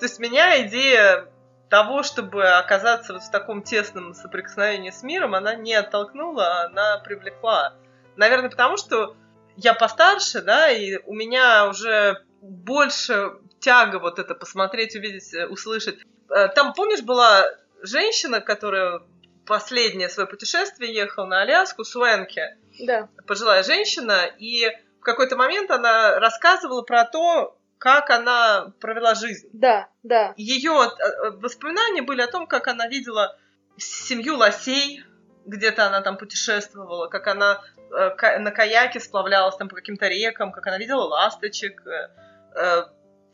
есть 0.00 0.18
меня 0.18 0.66
идея 0.66 1.28
того, 1.74 2.04
чтобы 2.04 2.44
оказаться 2.44 3.14
вот 3.14 3.22
в 3.24 3.30
таком 3.32 3.60
тесном 3.60 4.14
соприкосновении 4.14 4.90
с 4.90 5.02
миром, 5.02 5.34
она 5.34 5.56
не 5.56 5.74
оттолкнула, 5.74 6.66
она 6.66 6.98
привлекла. 6.98 7.74
Наверное, 8.14 8.48
потому 8.48 8.76
что 8.76 9.16
я 9.56 9.74
постарше, 9.74 10.40
да, 10.40 10.70
и 10.70 10.98
у 10.98 11.12
меня 11.12 11.66
уже 11.68 12.22
больше 12.40 13.32
тяга 13.58 13.98
вот 13.98 14.20
это 14.20 14.36
посмотреть, 14.36 14.94
увидеть, 14.94 15.34
э, 15.34 15.48
услышать. 15.48 15.98
Э, 16.30 16.46
там, 16.46 16.74
помнишь, 16.74 17.02
была 17.02 17.44
женщина, 17.82 18.40
которая 18.40 19.00
последнее 19.44 20.08
свое 20.08 20.28
путешествие 20.28 20.94
ехал 20.94 21.26
на 21.26 21.42
Аляску, 21.42 21.82
Суэнке. 21.82 22.56
Да. 22.78 23.08
Пожилая 23.26 23.64
женщина, 23.64 24.26
и 24.38 24.68
в 25.00 25.02
какой-то 25.02 25.34
момент 25.34 25.72
она 25.72 26.20
рассказывала 26.20 26.82
про 26.82 27.04
то, 27.04 27.58
как 27.84 28.08
она 28.08 28.72
провела 28.80 29.14
жизнь. 29.14 29.50
Да, 29.52 29.90
да. 30.02 30.32
Ее 30.38 30.72
э, 30.72 31.30
воспоминания 31.32 32.00
были 32.00 32.22
о 32.22 32.26
том, 32.26 32.46
как 32.46 32.66
она 32.66 32.88
видела 32.88 33.36
семью 33.76 34.38
лосей, 34.38 35.04
где-то 35.44 35.88
она 35.88 36.00
там 36.00 36.16
путешествовала, 36.16 37.08
как 37.08 37.26
она 37.26 37.60
э, 37.90 38.38
на 38.38 38.50
каяке 38.52 39.00
сплавлялась 39.00 39.56
там 39.56 39.68
по 39.68 39.76
каким-то 39.76 40.08
рекам, 40.08 40.50
как 40.50 40.66
она 40.66 40.78
видела 40.78 41.02
ласточек, 41.02 41.82
э, 41.86 42.84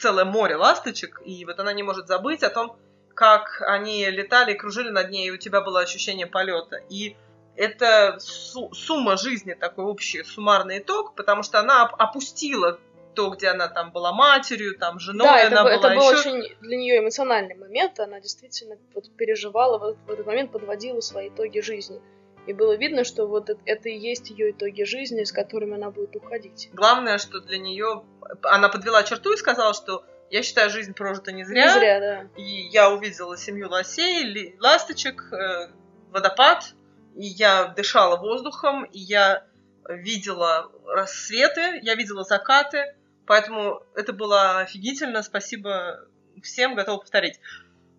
целое 0.01 0.25
море 0.25 0.57
ласточек, 0.57 1.23
и 1.25 1.45
вот 1.45 1.61
она 1.61 1.73
не 1.73 1.85
может 1.85 2.09
забыть 2.09 2.43
о 2.43 2.51
том, 2.51 2.77
как 3.15 3.63
они 3.65 4.11
летали, 4.11 4.55
кружили 4.55 4.91
над 4.91 5.11
ней, 5.11 5.29
и 5.29 5.31
у 5.31 5.37
тебя 5.37 5.61
было 5.61 5.79
ощущение 5.79 6.27
полета. 6.27 6.79
И 6.89 7.17
это 7.55 8.17
су- 8.19 8.75
сумма 8.75 9.17
жизни, 9.17 9.55
такой 9.55 9.85
общий 9.85 10.25
суммарный 10.25 10.81
итог, 10.81 11.15
потому 11.15 11.45
что 11.45 11.61
она 11.61 11.83
опустила 11.83 12.81
то, 13.21 13.31
где 13.31 13.49
она 13.49 13.69
там 13.69 13.93
была 13.93 14.13
матерью, 14.13 14.79
там 14.79 14.99
женой, 14.99 15.27
да, 15.27 15.47
она 15.47 15.47
это, 15.47 15.63
была 15.63 15.75
это 15.75 15.89
был 15.91 16.11
еще... 16.13 16.31
очень 16.31 16.57
для 16.61 16.77
нее 16.77 16.99
эмоциональный 17.01 17.55
момент, 17.55 18.01
она 18.01 18.19
действительно 18.21 18.77
вот 18.95 19.15
переживала, 19.17 19.79
вот 19.79 19.99
в 20.07 20.11
этот 20.11 20.27
момент 20.27 20.53
подводила 20.53 21.01
свои 21.01 21.29
итоги 21.29 21.61
жизни. 21.61 22.01
И 22.47 22.55
было 22.55 22.77
видно, 22.77 23.05
что 23.05 23.27
вот 23.27 23.51
это 23.51 23.89
и 23.91 23.99
есть 23.99 24.31
ее 24.31 24.53
итоги 24.53 24.85
жизни, 24.85 25.25
с 25.25 25.33
которыми 25.33 25.75
она 25.75 25.91
будет 25.91 26.17
уходить. 26.17 26.71
Главное, 26.73 27.19
что 27.19 27.41
для 27.41 27.59
нее 27.59 28.05
она 28.43 28.71
подвела 28.71 29.03
черту 29.03 29.35
и 29.35 29.37
сказала, 29.37 29.75
что 29.75 30.05
я 30.31 30.43
считаю, 30.43 30.71
жизнь 30.71 30.95
прожита 30.95 31.33
не 31.33 31.45
зря. 31.45 31.67
Не 31.67 31.79
зря, 31.79 32.01
да. 32.01 32.41
И 32.41 32.69
я 32.69 32.91
увидела 32.91 33.37
семью 33.37 33.69
лосей, 33.69 34.57
ласточек, 34.59 35.31
э, 35.33 35.69
водопад, 36.11 36.73
и 37.17 37.27
я 37.27 37.67
дышала 37.67 38.17
воздухом, 38.17 38.85
и 38.85 38.99
я 38.99 39.45
видела 39.87 40.71
рассветы, 40.87 41.81
я 41.83 41.95
видела 41.95 42.25
закаты, 42.25 42.95
поэтому 43.31 43.81
это 43.95 44.13
было 44.13 44.59
офигительно, 44.59 45.23
спасибо 45.23 46.01
всем, 46.43 46.75
готова 46.75 46.99
повторить. 46.99 47.39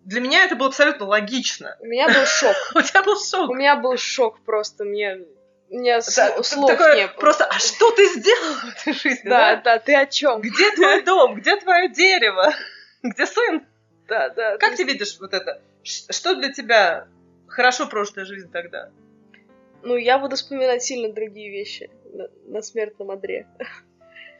Для 0.04 0.20
меня 0.20 0.44
это 0.44 0.56
было 0.56 0.68
абсолютно 0.68 1.06
логично. 1.06 1.74
У 1.80 1.86
меня 1.86 2.06
был 2.06 2.26
шок. 2.26 2.54
У 2.74 2.82
тебя 2.82 3.02
был 3.02 3.18
шок. 3.18 3.48
У 3.48 3.54
меня 3.54 3.76
был 3.76 3.96
шок 3.96 4.40
просто, 4.44 4.84
мне 4.84 5.20
меня 5.70 6.02
слов 6.02 6.66
такое, 6.66 6.96
не 6.96 7.06
было. 7.06 7.16
Просто, 7.16 7.46
а 7.46 7.58
что 7.58 7.92
ты 7.92 8.08
сделал 8.08 8.56
в 8.56 8.64
этой 8.78 8.92
жизни? 8.92 9.26
Да, 9.26 9.56
да, 9.56 9.62
да 9.62 9.78
ты 9.78 9.96
о 9.96 10.04
чем? 10.04 10.42
Где 10.42 10.70
твой 10.72 11.02
дом? 11.06 11.36
Где 11.36 11.56
твое 11.56 11.88
дерево? 11.88 12.52
Где 13.02 13.24
сын? 13.24 13.66
Да, 14.08 14.28
да. 14.28 14.58
Как 14.58 14.76
ты 14.76 14.84
видишь 14.84 15.16
вот 15.18 15.32
это? 15.32 15.62
Что 15.82 16.34
для 16.34 16.52
тебя 16.52 17.08
хорошо 17.48 17.86
прожитая 17.86 18.26
жизнь 18.26 18.52
тогда? 18.52 18.90
Ну, 19.82 19.96
я 19.96 20.18
буду 20.18 20.36
вспоминать 20.36 20.82
сильно 20.82 21.10
другие 21.10 21.50
вещи 21.50 21.90
на, 22.12 22.28
на 22.44 22.60
смертном 22.60 23.10
одре. 23.10 23.46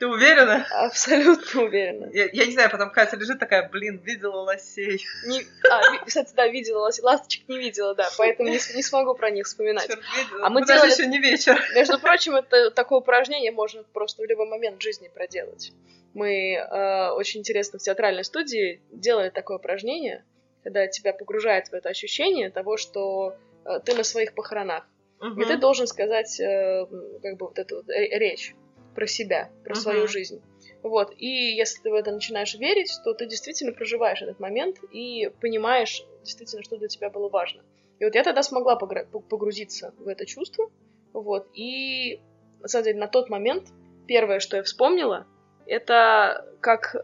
Ты 0.02 0.08
уверена? 0.08 0.66
Абсолютно 0.72 1.62
уверена. 1.62 2.10
Я, 2.12 2.28
я 2.32 2.46
не 2.46 2.50
знаю, 2.54 2.68
потом 2.72 2.90
Катя 2.90 3.16
лежит 3.16 3.38
такая, 3.38 3.68
блин, 3.68 3.98
видела 3.98 4.38
лосей. 4.38 5.00
Не, 5.26 5.42
а, 5.70 6.04
кстати, 6.04 6.34
да, 6.34 6.48
видела 6.48 6.80
лосей. 6.80 7.04
Ласточек 7.04 7.48
не 7.48 7.56
видела, 7.56 7.94
да, 7.94 8.08
поэтому 8.18 8.48
не, 8.48 8.54
не 8.74 8.82
смогу 8.82 9.14
про 9.14 9.30
них 9.30 9.46
вспоминать. 9.46 9.86
Черт, 9.86 10.00
видела. 10.18 10.44
А 10.44 10.50
мы 10.50 10.66
даже 10.66 10.80
делали... 10.80 10.90
еще 10.90 11.06
не 11.06 11.20
вечер. 11.20 11.56
Между 11.76 12.00
прочим, 12.00 12.34
это 12.34 12.72
такое 12.72 12.98
упражнение 12.98 13.52
можно 13.52 13.84
просто 13.92 14.22
в 14.22 14.24
любой 14.24 14.48
момент 14.48 14.80
в 14.80 14.82
жизни 14.82 15.06
проделать. 15.06 15.70
Мы 16.14 16.54
э, 16.56 17.10
очень 17.10 17.38
интересно 17.38 17.78
в 17.78 17.82
театральной 17.82 18.24
студии 18.24 18.82
делали 18.90 19.30
такое 19.30 19.58
упражнение, 19.58 20.24
когда 20.64 20.88
тебя 20.88 21.12
погружает 21.12 21.68
в 21.68 21.74
это 21.74 21.90
ощущение 21.90 22.50
того, 22.50 22.76
что 22.76 23.36
э, 23.64 23.78
ты 23.84 23.94
на 23.94 24.02
своих 24.02 24.34
похоронах. 24.34 24.84
Угу. 25.20 25.42
И 25.42 25.44
ты 25.44 25.56
должен 25.58 25.86
сказать 25.86 26.40
э, 26.40 26.86
как 27.22 27.36
бы 27.36 27.46
вот 27.46 27.60
эту 27.60 27.76
вот 27.76 27.84
речь 27.88 28.56
про 28.94 29.06
себя, 29.06 29.50
про 29.64 29.74
uh-huh. 29.74 29.78
свою 29.78 30.08
жизнь. 30.08 30.42
Вот. 30.82 31.14
И 31.16 31.26
если 31.26 31.80
ты 31.82 31.90
в 31.90 31.94
это 31.94 32.10
начинаешь 32.10 32.54
верить, 32.54 32.92
то 33.04 33.14
ты 33.14 33.26
действительно 33.26 33.72
проживаешь 33.72 34.20
этот 34.20 34.40
момент 34.40 34.78
и 34.90 35.30
понимаешь 35.40 36.04
действительно, 36.24 36.62
что 36.62 36.76
для 36.76 36.88
тебя 36.88 37.10
было 37.10 37.28
важно. 37.28 37.62
И 37.98 38.04
вот 38.04 38.14
я 38.14 38.24
тогда 38.24 38.42
смогла 38.42 38.76
погрузиться 38.76 39.94
в 39.98 40.08
это 40.08 40.26
чувство. 40.26 40.70
Вот. 41.12 41.46
И, 41.54 42.20
на 42.60 42.68
самом 42.68 42.84
деле, 42.84 42.98
на 42.98 43.06
тот 43.06 43.30
момент 43.30 43.68
первое, 44.08 44.40
что 44.40 44.56
я 44.56 44.62
вспомнила, 44.64 45.26
это 45.66 46.48
как 46.60 46.96
э, 46.96 47.00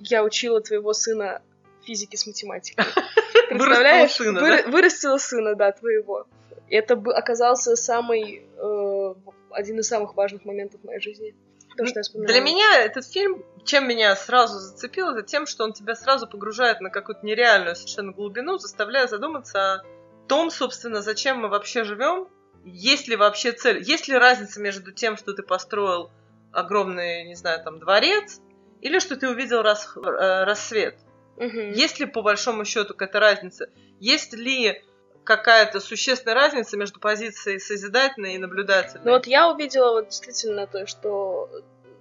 я 0.00 0.24
учила 0.24 0.60
твоего 0.62 0.94
сына 0.94 1.42
физики 1.84 2.16
с 2.16 2.26
математикой. 2.26 2.84
Представляешь? 3.48 4.18
Вырастила 4.18 4.38
сына, 4.38 4.40
Вы, 4.40 4.62
да? 4.62 4.70
Вырастила 4.70 5.18
сына, 5.18 5.54
да, 5.54 5.72
твоего. 5.72 6.26
Это 6.68 6.94
оказался 6.94 7.76
самый 7.76 8.42
э, 8.56 9.14
один 9.56 9.80
из 9.80 9.88
самых 9.88 10.14
важных 10.14 10.44
моментов 10.44 10.80
в 10.82 10.84
моей 10.84 11.00
жизни. 11.00 11.34
То, 11.76 11.86
что 11.86 12.00
я 12.00 12.26
Для 12.26 12.40
меня 12.40 12.82
этот 12.82 13.06
фильм, 13.06 13.44
чем 13.64 13.88
меня 13.88 14.14
сразу 14.16 14.58
зацепил, 14.58 15.10
это 15.10 15.22
тем, 15.22 15.46
что 15.46 15.64
он 15.64 15.72
тебя 15.72 15.94
сразу 15.94 16.26
погружает 16.26 16.80
на 16.80 16.90
какую-то 16.90 17.24
нереальную 17.24 17.76
совершенно 17.76 18.12
глубину, 18.12 18.58
заставляя 18.58 19.06
задуматься 19.06 19.74
о 19.74 19.82
том, 20.28 20.50
собственно, 20.50 21.02
зачем 21.02 21.38
мы 21.38 21.48
вообще 21.48 21.84
живем, 21.84 22.28
есть 22.64 23.08
ли 23.08 23.16
вообще 23.16 23.52
цель, 23.52 23.82
есть 23.82 24.08
ли 24.08 24.16
разница 24.16 24.60
между 24.60 24.92
тем, 24.92 25.16
что 25.16 25.32
ты 25.32 25.42
построил 25.42 26.10
огромный, 26.52 27.24
не 27.24 27.34
знаю, 27.34 27.62
там, 27.62 27.78
дворец, 27.78 28.40
или 28.80 28.98
что 28.98 29.16
ты 29.16 29.28
увидел 29.28 29.62
рас, 29.62 29.92
э, 29.96 30.44
рассвет. 30.44 30.96
Угу. 31.36 31.58
Есть 31.74 32.00
ли, 32.00 32.06
по 32.06 32.22
большому 32.22 32.64
счету, 32.64 32.94
какая-то 32.94 33.20
разница? 33.20 33.68
Есть 34.00 34.32
ли 34.32 34.82
какая-то 35.26 35.80
существенная 35.80 36.34
разница 36.34 36.78
между 36.78 37.00
позицией 37.00 37.58
созидательной 37.58 38.36
и 38.36 38.38
наблюдательной? 38.38 39.04
Ну 39.04 39.10
вот 39.12 39.26
я 39.26 39.50
увидела 39.50 39.92
вот 39.92 40.06
действительно 40.06 40.66
то, 40.66 40.86
что 40.86 41.50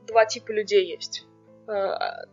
два 0.07 0.25
типа 0.25 0.51
людей 0.51 0.85
есть. 0.85 1.25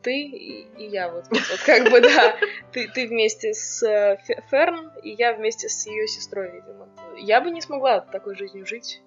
Ты 0.03 0.23
и, 0.23 0.89
я, 0.89 1.09
вот, 1.11 1.25
вот, 1.31 1.61
как 1.65 1.91
бы, 1.91 2.01
да. 2.01 2.37
Ты, 2.73 2.89
ты 2.89 3.07
вместе 3.07 3.55
с 3.55 3.81
Ферн, 4.51 4.91
и 5.03 5.11
я 5.11 5.35
вместе 5.35 5.69
с 5.69 5.87
ее 5.87 6.07
сестрой, 6.07 6.51
видимо. 6.53 6.89
Я 7.17 7.41
бы 7.41 7.51
не 7.51 7.61
смогла 7.61 8.01
такой 8.01 8.37
жизнью 8.37 8.67
жить. 8.67 9.01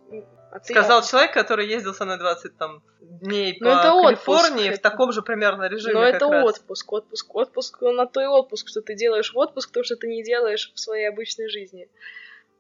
А 0.52 0.60
ты, 0.60 0.74
Сказал 0.74 1.00
а... 1.00 1.02
человек, 1.04 1.34
который 1.34 1.68
ездил 1.68 1.94
со 1.94 2.06
мной 2.06 2.18
20 2.18 2.58
там, 2.58 2.82
дней 3.02 3.58
Но 3.60 3.72
по 3.72 3.80
это 3.80 4.02
Калифорнии 4.02 4.68
отпуск. 4.68 4.80
в 4.80 4.82
таком 4.82 5.12
же 5.12 5.22
примерно 5.22 5.68
режиме. 5.68 5.96
Но 5.96 6.04
это 6.04 6.30
раз. 6.30 6.46
отпуск, 6.46 6.94
отпуск, 6.94 7.36
отпуск 7.36 7.82
на 7.82 8.06
то 8.06 8.22
и 8.22 8.26
отпуск, 8.26 8.70
что 8.70 8.82
ты 8.82 8.96
делаешь 8.96 9.34
в 9.34 9.38
отпуск, 9.38 9.72
то, 9.72 9.84
что 9.84 9.98
ты 9.98 10.08
не 10.08 10.24
делаешь 10.24 10.72
в 10.74 10.80
своей 10.80 11.10
обычной 11.10 11.50
жизни. 11.50 11.90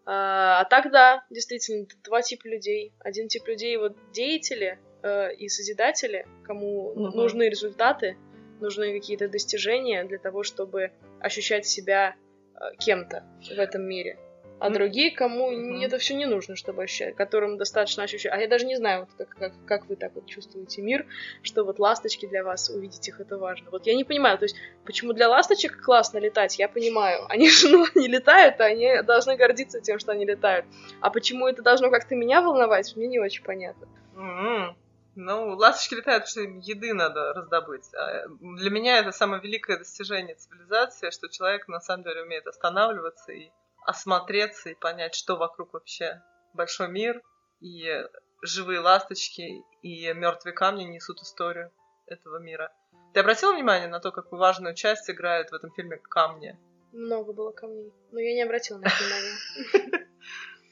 А, 0.05 0.59
а 0.59 0.65
так 0.65 0.91
да, 0.91 1.23
действительно, 1.29 1.87
два 2.03 2.21
типа 2.21 2.47
людей. 2.47 2.93
Один 2.99 3.27
тип 3.27 3.47
людей 3.47 3.77
вот 3.77 3.95
деятели 4.11 4.77
э, 5.05 5.35
и 5.35 5.47
созидатели, 5.49 6.25
кому 6.43 6.93
Мгм. 6.95 7.15
нужны 7.15 7.49
результаты, 7.49 8.17
нужны 8.59 8.99
какие-то 8.99 9.27
достижения 9.27 10.03
для 10.03 10.17
того, 10.17 10.43
чтобы 10.43 10.91
ощущать 11.19 11.65
себя 11.67 12.15
э, 12.55 12.75
кем-то 12.79 13.23
в 13.55 13.59
этом 13.59 13.83
мире. 13.83 14.17
А 14.59 14.67
М. 14.67 14.73
другие, 14.73 15.11
кому 15.11 15.51
Мгм. 15.51 15.81
это 15.81 15.97
все 15.97 16.15
не 16.15 16.25
нужно, 16.25 16.55
чтобы 16.55 16.83
ощущать, 16.83 17.15
которым 17.15 17.57
достаточно 17.57 18.03
ощущать. 18.03 18.31
А 18.33 18.37
я 18.37 18.47
даже 18.47 18.65
не 18.65 18.77
знаю, 18.77 19.01
вот 19.01 19.09
как, 19.17 19.37
как, 19.37 19.53
как 19.65 19.89
вы 19.89 19.95
так 19.97 20.15
вот 20.15 20.25
чувствуете 20.25 20.81
мир, 20.81 21.05
что 21.43 21.65
вот 21.65 21.77
ласточки 21.79 22.25
для 22.25 22.43
вас, 22.43 22.69
увидеть 22.69 23.07
их, 23.09 23.19
это 23.19 23.37
важно. 23.37 23.69
Вот 23.71 23.85
я 23.85 23.93
не 23.93 24.05
понимаю, 24.05 24.37
то 24.37 24.45
есть, 24.45 24.55
почему 24.85 25.13
для 25.13 25.27
ласточек 25.29 25.83
классно 25.83 26.19
летать, 26.19 26.57
я 26.57 26.69
понимаю. 26.69 27.25
Они 27.29 27.49
же, 27.49 27.67
ну, 27.69 27.85
не 27.95 28.07
летают, 28.07 28.61
а 28.61 28.65
они 28.65 29.01
должны 29.03 29.35
гордиться 29.35 29.81
тем, 29.81 29.99
что 29.99 30.13
они 30.13 30.25
летают. 30.25 30.65
А 31.01 31.09
почему 31.09 31.47
это 31.47 31.61
должно 31.61 31.91
как-то 31.91 32.15
меня 32.15 32.41
волновать, 32.41 32.95
мне 32.95 33.07
не 33.07 33.19
очень 33.19 33.43
понятно. 33.43 33.87
М-м. 34.15 34.77
Ну, 35.15 35.55
ласточки 35.55 35.95
летают, 35.95 36.25
потому 36.25 36.31
что 36.31 36.41
им 36.41 36.59
еды 36.59 36.93
надо 36.93 37.33
раздобыть. 37.33 37.85
А 37.93 38.27
для 38.27 38.69
меня 38.69 38.99
это 38.99 39.11
самое 39.11 39.41
великое 39.41 39.77
достижение 39.77 40.35
цивилизации, 40.35 41.09
что 41.09 41.29
человек 41.29 41.67
на 41.69 41.79
самом 41.79 42.03
деле 42.03 42.23
умеет 42.23 42.47
останавливаться 42.47 43.31
и 43.31 43.49
осмотреться 43.85 44.69
и 44.69 44.75
понять, 44.75 45.15
что 45.15 45.37
вокруг 45.37 45.73
вообще 45.73 46.21
большой 46.53 46.89
мир, 46.89 47.21
и 47.61 48.03
живые 48.41 48.79
ласточки 48.81 49.63
и 49.81 50.13
мертвые 50.13 50.53
камни 50.53 50.83
несут 50.83 51.21
историю 51.21 51.71
этого 52.07 52.37
мира. 52.39 52.73
Ты 53.13 53.21
обратила 53.21 53.53
внимание 53.53 53.87
на 53.87 54.01
то, 54.01 54.11
какую 54.11 54.39
важную 54.39 54.75
часть 54.75 55.09
играют 55.09 55.49
в 55.49 55.53
этом 55.53 55.71
фильме 55.71 55.97
камни? 55.97 56.57
Много 56.91 57.31
было 57.31 57.51
камней, 57.51 57.93
но 58.11 58.19
я 58.19 58.33
не 58.33 58.43
обратила 58.43 58.79
на 58.79 58.87
это 58.87 58.95
внимание. 58.99 60.07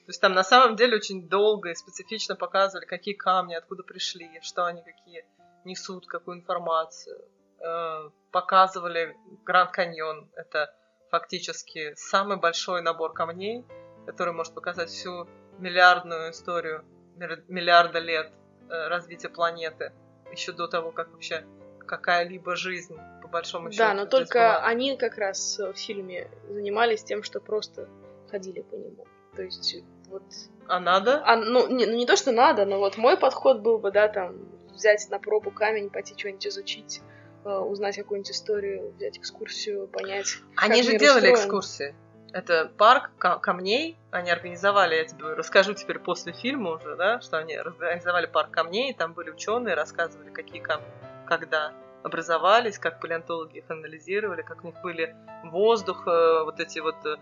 То 0.06 0.10
есть 0.10 0.20
там 0.20 0.34
на 0.34 0.44
самом 0.44 0.76
деле 0.76 0.98
очень 0.98 1.30
долго 1.30 1.70
и 1.70 1.76
специфично 1.76 2.36
показывали, 2.36 2.86
какие 2.86 3.14
камни, 3.14 3.56
откуда 3.56 3.84
пришли, 3.84 4.40
что 4.42 4.66
они 4.66 4.84
какие 4.84 5.26
несут, 5.64 6.08
какую 6.08 6.38
информацию. 6.38 7.26
Э, 7.60 8.10
Показывали 8.32 9.16
Гранд 9.46 9.72
Каньон. 9.72 10.30
Это 10.36 10.76
фактически 11.10 11.94
самый 11.96 12.38
большой 12.38 12.82
набор 12.82 13.14
камней, 13.14 13.64
который 14.06 14.34
может 14.34 14.54
показать 14.54 14.90
всю 14.90 15.28
миллиардную 15.60 16.32
историю, 16.32 16.84
миллиарда 17.48 18.00
лет 18.00 18.30
э, 18.70 18.88
развития 18.88 19.30
планеты, 19.30 19.94
еще 20.32 20.52
до 20.52 20.68
того, 20.68 20.92
как 20.92 21.12
вообще 21.12 21.46
какая-либо 21.80 22.56
жизнь, 22.58 22.98
по 23.22 23.30
большому 23.30 23.72
счету. 23.72 23.84
Да, 23.84 23.94
но 23.94 24.06
только 24.06 24.40
была. 24.40 24.66
они 24.66 24.98
как 24.98 25.18
раз 25.18 25.60
в 25.60 25.76
фильме 25.76 26.30
занимались 26.50 27.04
тем, 27.04 27.24
что 27.24 27.40
просто 27.40 27.88
ходили 28.30 28.62
по 28.62 28.76
нему. 28.76 29.06
То 29.36 29.44
есть 29.44 29.84
вот 30.10 30.24
А 30.68 30.80
надо? 30.80 31.22
А, 31.26 31.36
ну, 31.36 31.68
не, 31.68 31.86
ну, 31.86 31.96
не 31.96 32.06
то, 32.06 32.16
что 32.16 32.32
надо, 32.32 32.66
но 32.66 32.80
вот 32.80 32.98
мой 32.98 33.18
подход 33.18 33.62
был 33.62 33.80
бы, 33.80 33.92
да, 33.92 34.08
там, 34.08 34.36
взять 34.74 35.08
на 35.10 35.20
пробу 35.20 35.52
камень, 35.52 35.90
пойти 35.90 36.16
что-нибудь 36.18 36.48
изучить, 36.48 37.02
э, 37.46 37.50
узнать 37.50 37.96
какую-нибудь 37.98 38.32
историю, 38.32 38.94
взять 38.98 39.18
экскурсию, 39.18 39.88
понять. 39.88 40.38
Они 40.56 40.84
же 40.84 40.98
делали 40.98 41.32
устроен. 41.32 41.36
экскурсии. 41.36 41.96
Это 42.32 42.72
парк 42.78 43.12
ка- 43.20 43.38
камней, 43.38 43.96
они 44.10 44.32
организовали, 44.32 44.96
я 44.96 45.06
тебе 45.06 45.34
расскажу 45.34 45.76
теперь 45.76 46.00
после 46.00 46.34
фильма 46.34 46.72
уже, 46.72 46.96
да, 46.96 47.22
что 47.22 47.38
они 47.38 47.54
организовали 47.56 48.26
парк 48.26 48.50
камней, 48.50 48.94
там 48.94 49.14
были 49.14 49.30
ученые, 49.30 49.76
рассказывали, 49.76 50.32
какие 50.32 50.60
камни, 50.60 50.88
когда 51.28 51.74
образовались, 52.02 52.80
как 52.80 53.00
палеонтологи 53.00 53.60
их 53.60 53.70
анализировали, 53.70 54.42
как 54.42 54.64
у 54.64 54.68
них 54.68 54.82
были 54.82 55.16
воздух, 55.44 56.08
э, 56.08 56.44
вот 56.44 56.60
эти 56.60 56.80
вот 56.80 56.96
э, 57.06 57.10
э, 57.12 57.18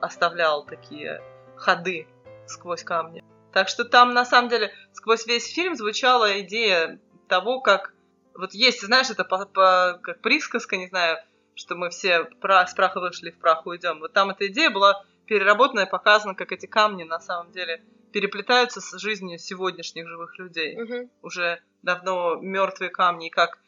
оставлял 0.00 0.64
такие 0.64 1.22
ходы 1.56 2.06
сквозь 2.46 2.84
камни. 2.84 3.22
Так 3.52 3.68
что 3.68 3.84
там, 3.84 4.14
на 4.14 4.24
самом 4.24 4.48
деле, 4.48 4.72
сквозь 4.92 5.26
весь 5.26 5.52
фильм 5.52 5.76
звучала 5.76 6.40
идея 6.40 6.98
того, 7.28 7.60
как... 7.60 7.94
Вот 8.34 8.52
есть, 8.52 8.82
знаешь, 8.82 9.10
это 9.10 9.24
по, 9.24 9.46
по, 9.46 10.00
как 10.02 10.20
присказка, 10.20 10.76
не 10.76 10.88
знаю, 10.88 11.18
что 11.54 11.76
мы 11.76 11.90
все 11.90 12.24
прах, 12.24 12.68
с 12.68 12.74
праха 12.74 12.98
вышли, 12.98 13.30
в 13.30 13.38
прах 13.38 13.64
уйдем. 13.64 14.00
Вот 14.00 14.12
там 14.12 14.30
эта 14.30 14.48
идея 14.48 14.70
была 14.70 15.04
переработана 15.26 15.80
и 15.80 15.90
показана, 15.90 16.34
как 16.34 16.50
эти 16.50 16.66
камни 16.66 17.04
на 17.04 17.20
самом 17.20 17.52
деле 17.52 17.82
переплетаются 18.12 18.80
с 18.80 18.98
жизнью 18.98 19.38
сегодняшних 19.38 20.08
живых 20.08 20.36
людей. 20.38 20.76
Мгм. 20.76 21.10
Уже 21.22 21.60
давно 21.82 22.36
мертвые 22.36 22.90
камни, 22.90 23.28
и 23.28 23.30
как 23.30 23.58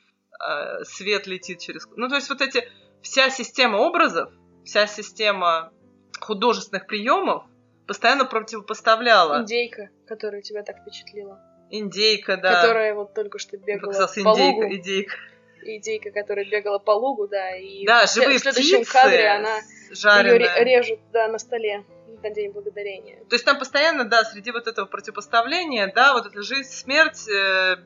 э, 0.46 0.84
свет 0.84 1.26
летит 1.28 1.60
через... 1.60 1.86
Ну, 1.94 2.08
то 2.08 2.16
есть 2.16 2.28
вот 2.28 2.40
эти... 2.40 2.68
Вся 3.02 3.30
система 3.30 3.76
образов, 3.76 4.32
вся 4.66 4.86
система 4.86 5.72
художественных 6.20 6.86
приемов 6.86 7.44
постоянно 7.86 8.24
противопоставляла. 8.24 9.40
Индейка, 9.40 9.90
которая 10.06 10.42
тебя 10.42 10.62
так 10.62 10.80
впечатлила. 10.80 11.40
Индейка, 11.70 12.36
да. 12.36 12.60
Которая 12.60 12.94
вот 12.94 13.14
только 13.14 13.38
что 13.38 13.56
бегала 13.56 13.92
раз 13.92 14.14
по 14.14 14.28
лугу. 14.28 14.66
индейка, 14.66 14.76
индейка. 14.76 15.14
Индейка, 15.62 16.10
которая 16.10 16.44
бегала 16.44 16.78
по 16.78 16.92
лугу, 16.92 17.26
да, 17.26 17.56
и 17.56 17.86
Да, 17.86 18.06
в 18.06 18.12
живые 18.12 18.38
в 18.38 18.42
следующем 18.42 18.82
птицы, 18.82 18.92
кадре 18.92 19.28
она 19.28 19.56
ее 19.56 19.62
жареные. 19.94 20.64
режет, 20.64 21.00
да, 21.12 21.28
на 21.28 21.38
столе 21.38 21.84
на 22.22 22.30
День 22.30 22.50
Благодарения. 22.52 23.18
То 23.28 23.34
есть 23.34 23.44
там 23.44 23.58
постоянно, 23.58 24.04
да, 24.04 24.24
среди 24.24 24.50
вот 24.50 24.66
этого 24.66 24.86
противопоставления, 24.86 25.92
да, 25.94 26.12
вот 26.14 26.26
эта 26.26 26.42
жизнь, 26.42 26.70
смерть, 26.70 27.28
э, 27.28 27.76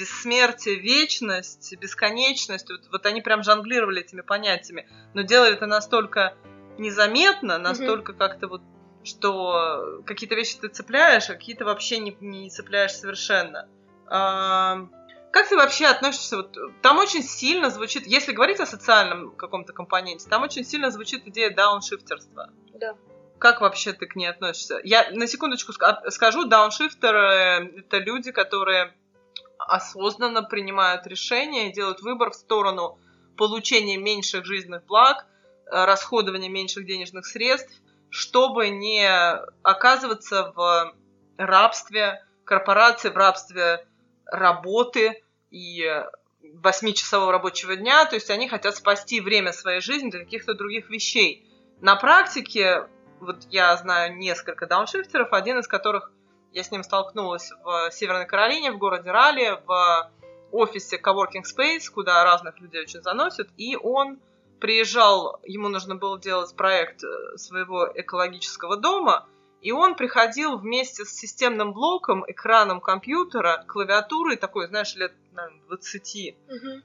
бессмертие, 0.00 0.76
вечность, 0.76 1.76
бесконечность, 1.76 2.70
вот, 2.70 2.88
вот 2.90 3.06
они 3.06 3.20
прям 3.20 3.42
жонглировали 3.42 4.00
этими 4.00 4.22
понятиями, 4.22 4.88
но 5.12 5.22
делали 5.22 5.52
это 5.52 5.66
настолько 5.66 6.34
незаметно, 6.78 7.58
настолько 7.58 8.14
как-то 8.14 8.48
вот, 8.48 8.62
что 9.04 10.02
какие-то 10.06 10.34
вещи 10.34 10.56
ты 10.58 10.68
цепляешь, 10.68 11.28
а 11.28 11.34
какие-то 11.34 11.66
вообще 11.66 11.98
не, 11.98 12.16
не 12.20 12.48
цепляешь 12.48 12.94
совершенно. 12.94 13.68
А, 14.06 14.88
как 15.30 15.48
ты 15.48 15.56
вообще 15.56 15.86
относишься? 15.86 16.38
Вот, 16.38 16.56
там 16.80 16.98
очень 16.98 17.22
сильно 17.22 17.68
звучит, 17.68 18.06
если 18.06 18.32
говорить 18.32 18.60
о 18.60 18.66
социальном 18.66 19.36
каком-то 19.36 19.74
компоненте, 19.74 20.28
там 20.28 20.42
очень 20.42 20.64
сильно 20.64 20.90
звучит 20.90 21.26
идея 21.26 21.54
дауншифтерства. 21.54 22.50
Да. 22.74 22.94
Как 23.38 23.60
вообще 23.60 23.92
ты 23.92 24.06
к 24.06 24.16
ней 24.16 24.26
относишься? 24.26 24.80
Я 24.84 25.10
на 25.12 25.26
секундочку 25.26 25.72
ска- 25.72 26.10
скажу, 26.10 26.44
дауншифтеры— 26.44 27.72
это 27.78 27.98
люди, 27.98 28.32
которые 28.32 28.94
осознанно 29.66 30.42
принимают 30.42 31.06
решения 31.06 31.72
делают 31.72 32.00
выбор 32.00 32.30
в 32.30 32.34
сторону 32.34 32.98
получения 33.36 33.96
меньших 33.96 34.44
жизненных 34.44 34.84
благ, 34.84 35.26
э, 35.66 35.84
расходования 35.84 36.48
меньших 36.48 36.86
денежных 36.86 37.26
средств, 37.26 37.72
чтобы 38.10 38.68
не 38.68 39.08
оказываться 39.62 40.52
в 40.54 40.94
рабстве 41.36 42.24
корпорации, 42.44 43.10
в 43.10 43.16
рабстве 43.16 43.86
работы 44.26 45.22
и 45.50 46.04
восьмичасового 46.54 47.32
рабочего 47.32 47.76
дня, 47.76 48.04
то 48.06 48.16
есть 48.16 48.30
они 48.30 48.48
хотят 48.48 48.76
спасти 48.76 49.20
время 49.20 49.52
своей 49.52 49.80
жизни 49.80 50.10
для 50.10 50.20
каких-то 50.20 50.54
других 50.54 50.90
вещей. 50.90 51.46
На 51.80 51.96
практике, 51.96 52.88
вот 53.20 53.44
я 53.50 53.76
знаю 53.76 54.16
несколько 54.16 54.66
дауншифтеров, 54.66 55.32
один 55.32 55.58
из 55.58 55.68
которых 55.68 56.12
я 56.52 56.62
с 56.62 56.70
ним 56.70 56.82
столкнулась 56.82 57.50
в 57.64 57.90
Северной 57.92 58.26
Каролине, 58.26 58.72
в 58.72 58.78
городе 58.78 59.10
Ралли, 59.10 59.58
в 59.66 60.10
офисе 60.52 61.00
Coworking 61.02 61.44
Space, 61.44 61.90
куда 61.92 62.24
разных 62.24 62.58
людей 62.60 62.82
очень 62.82 63.02
заносят, 63.02 63.48
и 63.56 63.76
он 63.76 64.18
приезжал, 64.60 65.40
ему 65.44 65.68
нужно 65.68 65.96
было 65.96 66.20
делать 66.20 66.54
проект 66.54 67.02
э, 67.02 67.36
своего 67.36 67.88
экологического 67.94 68.76
дома, 68.76 69.26
и 69.62 69.72
он 69.72 69.94
приходил 69.94 70.58
вместе 70.58 71.04
с 71.04 71.10
системным 71.10 71.72
блоком, 71.72 72.24
экраном 72.26 72.80
компьютера, 72.80 73.64
клавиатурой 73.66 74.36
такой, 74.36 74.68
знаешь, 74.68 74.94
лет 74.96 75.12
наверное, 75.32 75.62
20 75.68 76.36
Мгм. 76.48 76.82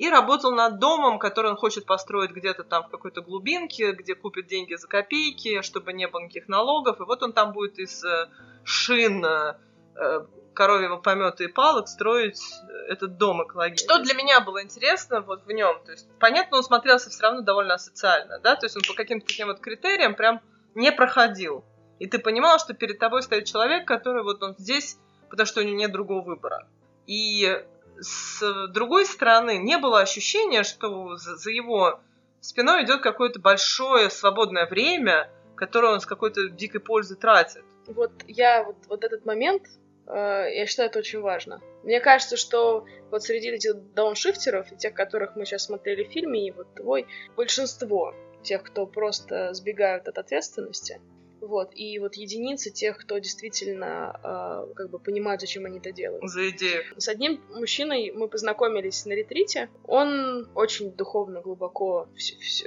15. 0.00 0.06
И 0.06 0.10
работал 0.10 0.52
над 0.52 0.78
домом, 0.78 1.18
который 1.18 1.50
он 1.50 1.56
хочет 1.56 1.84
построить 1.84 2.30
где-то 2.30 2.64
там 2.64 2.84
в 2.84 2.88
какой-то 2.88 3.20
глубинке, 3.20 3.92
где 3.92 4.14
купит 4.14 4.46
деньги 4.46 4.74
за 4.74 4.88
копейки, 4.88 5.62
чтобы 5.62 5.92
не 5.92 6.08
было 6.08 6.22
никаких 6.22 6.48
налогов. 6.48 7.00
И 7.00 7.04
вот 7.04 7.22
он 7.22 7.32
там 7.32 7.52
будет 7.52 7.78
из 7.78 8.02
э, 8.04 8.28
шин, 8.64 9.24
э, 9.24 9.56
э, 9.96 10.20
коровьего 10.54 10.96
помета 10.96 11.44
и 11.44 11.48
палок 11.48 11.88
строить 11.88 12.40
этот 12.88 13.18
дом 13.18 13.44
экологический. 13.44 13.92
Что 13.92 14.02
для 14.02 14.14
меня 14.14 14.40
было 14.40 14.62
интересно 14.62 15.20
вот 15.20 15.44
в 15.44 15.50
нем? 15.50 15.82
То 15.84 15.92
есть, 15.92 16.08
понятно, 16.18 16.58
он 16.58 16.64
смотрелся 16.64 17.10
все 17.10 17.22
равно 17.22 17.42
довольно 17.42 17.74
асоциально, 17.74 18.38
да? 18.40 18.56
То 18.56 18.66
есть 18.66 18.76
он 18.76 18.82
по 18.82 18.94
каким-то 18.94 19.26
таким 19.26 19.48
вот 19.48 19.60
критериям 19.60 20.14
прям 20.14 20.40
не 20.74 20.92
проходил. 20.92 21.64
И 21.98 22.06
ты 22.06 22.18
понимал, 22.18 22.58
что 22.58 22.72
перед 22.72 22.98
тобой 22.98 23.22
стоит 23.22 23.44
человек, 23.44 23.86
который 23.86 24.22
вот 24.22 24.42
он 24.42 24.54
здесь, 24.56 24.98
потому 25.28 25.46
что 25.46 25.60
у 25.60 25.62
него 25.62 25.76
нет 25.76 25.92
другого 25.92 26.22
выбора. 26.22 26.66
И 27.06 27.62
с 28.00 28.68
другой 28.68 29.06
стороны, 29.06 29.58
не 29.58 29.78
было 29.78 30.00
ощущения, 30.00 30.62
что 30.62 31.16
за, 31.16 31.50
его 31.50 32.00
спиной 32.40 32.84
идет 32.84 33.02
какое-то 33.02 33.40
большое 33.40 34.10
свободное 34.10 34.66
время, 34.66 35.30
которое 35.56 35.92
он 35.92 36.00
с 36.00 36.06
какой-то 36.06 36.48
дикой 36.48 36.80
пользой 36.80 37.16
тратит. 37.16 37.62
Вот 37.86 38.12
я 38.26 38.64
вот, 38.64 38.76
вот 38.88 39.04
этот 39.04 39.26
момент, 39.26 39.64
э, 40.06 40.46
я 40.54 40.66
считаю, 40.66 40.88
это 40.88 41.00
очень 41.00 41.20
важно. 41.20 41.60
Мне 41.82 42.00
кажется, 42.00 42.36
что 42.36 42.86
вот 43.10 43.22
среди 43.22 43.48
этих 43.50 43.92
дауншифтеров 43.94 44.72
и 44.72 44.76
тех, 44.76 44.94
которых 44.94 45.36
мы 45.36 45.44
сейчас 45.44 45.64
смотрели 45.64 46.04
в 46.04 46.10
фильме, 46.10 46.48
и 46.48 46.52
вот 46.52 46.74
твой, 46.74 47.06
большинство 47.36 48.14
тех, 48.42 48.62
кто 48.62 48.86
просто 48.86 49.52
сбегают 49.52 50.08
от 50.08 50.16
ответственности, 50.18 51.00
вот, 51.40 51.70
и 51.74 51.98
вот 51.98 52.14
единицы 52.14 52.70
тех, 52.70 52.98
кто 52.98 53.18
действительно 53.18 54.20
э, 54.22 54.74
как 54.74 54.90
бы 54.90 54.98
понимают, 54.98 55.40
зачем 55.40 55.64
они 55.66 55.78
это 55.78 55.92
делают. 55.92 56.28
За 56.28 56.48
идею. 56.50 56.84
С 56.96 57.08
одним 57.08 57.40
мужчиной 57.50 58.12
мы 58.12 58.28
познакомились 58.28 59.04
на 59.06 59.12
ретрите. 59.12 59.68
Он 59.84 60.48
очень 60.54 60.92
духовно 60.92 61.40
глубоко 61.40 62.08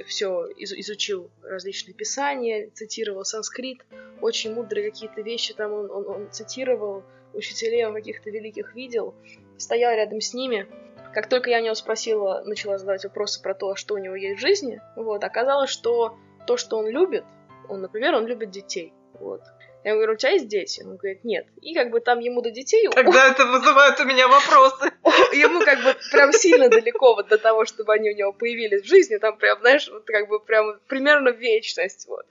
все 0.06 0.48
изучил 0.56 1.30
различные 1.42 1.94
писания, 1.94 2.70
цитировал 2.74 3.24
санскрит, 3.24 3.78
очень 4.20 4.54
мудрые 4.54 4.90
какие-то 4.90 5.20
вещи 5.22 5.54
там 5.54 5.72
он, 5.72 5.90
он, 5.90 6.08
он 6.08 6.30
цитировал, 6.30 7.02
учителей 7.32 7.86
он 7.86 7.94
каких-то 7.94 8.30
великих 8.30 8.74
видел, 8.74 9.14
стоял 9.58 9.92
рядом 9.92 10.20
с 10.20 10.34
ними. 10.34 10.66
Как 11.12 11.28
только 11.28 11.50
я 11.50 11.60
у 11.60 11.62
него 11.62 11.74
спросила, 11.74 12.42
начала 12.44 12.78
задавать 12.78 13.04
вопросы 13.04 13.40
про 13.40 13.54
то, 13.54 13.76
что 13.76 13.94
у 13.94 13.98
него 13.98 14.16
есть 14.16 14.38
в 14.38 14.40
жизни, 14.40 14.80
вот, 14.96 15.22
оказалось, 15.22 15.70
что 15.70 16.16
то, 16.46 16.56
что 16.56 16.76
он 16.76 16.88
любит, 16.88 17.24
он, 17.68 17.80
например, 17.80 18.14
он 18.14 18.26
любит 18.26 18.50
детей. 18.50 18.92
Вот. 19.20 19.40
Я 19.84 19.94
говорю, 19.94 20.14
у 20.14 20.16
тебя 20.16 20.32
есть 20.32 20.48
дети? 20.48 20.82
Он 20.82 20.96
говорит, 20.96 21.24
нет. 21.24 21.46
И 21.60 21.74
как 21.74 21.90
бы 21.90 22.00
там 22.00 22.18
ему 22.18 22.40
до 22.40 22.50
детей... 22.50 22.88
Когда 22.88 23.28
это 23.28 23.44
вызывает 23.44 24.00
у 24.00 24.04
меня 24.04 24.28
вопросы. 24.28 24.92
Ему 25.34 25.62
как 25.62 25.84
бы 25.84 25.94
прям 26.10 26.32
сильно 26.32 26.70
далеко 26.70 27.14
вот 27.14 27.28
до 27.28 27.36
того, 27.36 27.66
чтобы 27.66 27.92
они 27.92 28.10
у 28.10 28.14
него 28.14 28.32
появились 28.32 28.82
в 28.82 28.88
жизни. 28.88 29.18
Там 29.18 29.36
прям, 29.36 29.60
знаешь, 29.60 29.86
вот 29.90 30.04
как 30.06 30.28
бы 30.28 30.40
прям 30.40 30.80
примерно 30.88 31.28
вечность. 31.28 32.08
Вот. 32.08 32.24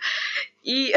И 0.63 0.96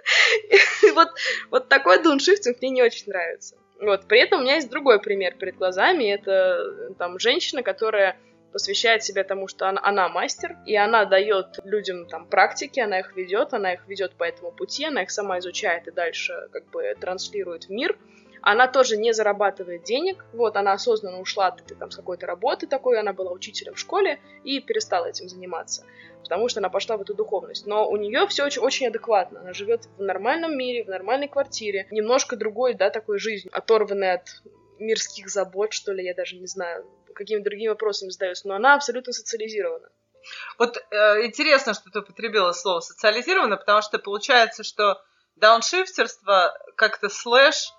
вот, 0.94 1.08
вот 1.50 1.68
такой 1.70 2.02
дауншифтинг 2.02 2.60
мне 2.60 2.70
не 2.70 2.82
очень 2.82 3.08
нравится. 3.08 3.56
Вот. 3.80 4.06
При 4.06 4.20
этом 4.20 4.40
у 4.40 4.42
меня 4.42 4.56
есть 4.56 4.68
другой 4.68 5.00
пример 5.00 5.34
перед 5.34 5.56
глазами. 5.56 6.12
Это 6.12 6.94
там 6.98 7.18
женщина, 7.18 7.62
которая 7.62 8.18
посвящает 8.52 9.02
себя 9.02 9.24
тому, 9.24 9.48
что 9.48 9.68
она, 9.68 9.80
она 9.82 10.08
мастер, 10.08 10.56
и 10.66 10.76
она 10.76 11.04
дает 11.04 11.58
людям 11.64 12.06
там 12.06 12.26
практики, 12.26 12.80
она 12.80 13.00
их 13.00 13.16
ведет, 13.16 13.54
она 13.54 13.74
их 13.74 13.86
ведет 13.86 14.14
по 14.14 14.24
этому 14.24 14.52
пути, 14.52 14.84
она 14.84 15.02
их 15.02 15.10
сама 15.10 15.38
изучает 15.38 15.86
и 15.88 15.90
дальше 15.90 16.48
как 16.52 16.66
бы 16.70 16.94
транслирует 17.00 17.64
в 17.64 17.70
мир. 17.70 17.98
Она 18.42 18.68
тоже 18.68 18.96
не 18.96 19.12
зарабатывает 19.12 19.84
денег, 19.84 20.24
вот, 20.32 20.56
она 20.56 20.72
осознанно 20.72 21.20
ушла 21.20 21.48
от 21.48 21.60
этой, 21.60 21.76
там, 21.76 21.90
с 21.90 21.96
какой-то 21.96 22.26
работы 22.26 22.66
такой, 22.66 22.98
она 22.98 23.12
была 23.12 23.32
учителем 23.32 23.74
в 23.74 23.78
школе 23.78 24.18
и 24.44 24.60
перестала 24.60 25.06
этим 25.06 25.28
заниматься, 25.28 25.84
потому 26.22 26.48
что 26.48 26.60
она 26.60 26.70
пошла 26.70 26.96
в 26.96 27.02
эту 27.02 27.12
духовность. 27.14 27.66
Но 27.66 27.88
у 27.88 27.96
нее 27.96 28.26
все 28.28 28.44
очень, 28.46 28.62
очень 28.62 28.86
адекватно, 28.86 29.40
она 29.40 29.52
живет 29.52 29.88
в 29.98 30.02
нормальном 30.02 30.56
мире, 30.56 30.84
в 30.84 30.88
нормальной 30.88 31.28
квартире, 31.28 31.86
немножко 31.90 32.36
другой, 32.36 32.72
да, 32.72 32.88
такой 32.88 33.18
жизнью, 33.18 33.52
оторванной 33.54 34.12
от 34.12 34.42
мирских 34.78 35.28
забот, 35.28 35.74
что 35.74 35.92
ли, 35.92 36.02
я 36.04 36.14
даже 36.14 36.36
не 36.36 36.46
знаю, 36.46 36.86
какими 37.20 37.42
другими 37.42 37.68
вопросами 37.68 38.08
задаюсь, 38.08 38.44
но 38.44 38.54
она 38.54 38.74
абсолютно 38.74 39.12
социализирована. 39.12 39.88
Вот 40.58 40.76
э, 40.76 41.26
интересно, 41.26 41.74
что 41.74 41.90
ты 41.90 42.00
употребила 42.00 42.52
слово 42.52 42.80
социализировано, 42.80 43.58
потому 43.58 43.82
что 43.82 43.98
получается, 43.98 44.64
что 44.64 45.02
дауншифтерство 45.36 46.56
как-то 46.76 47.10
слэш 47.10 47.72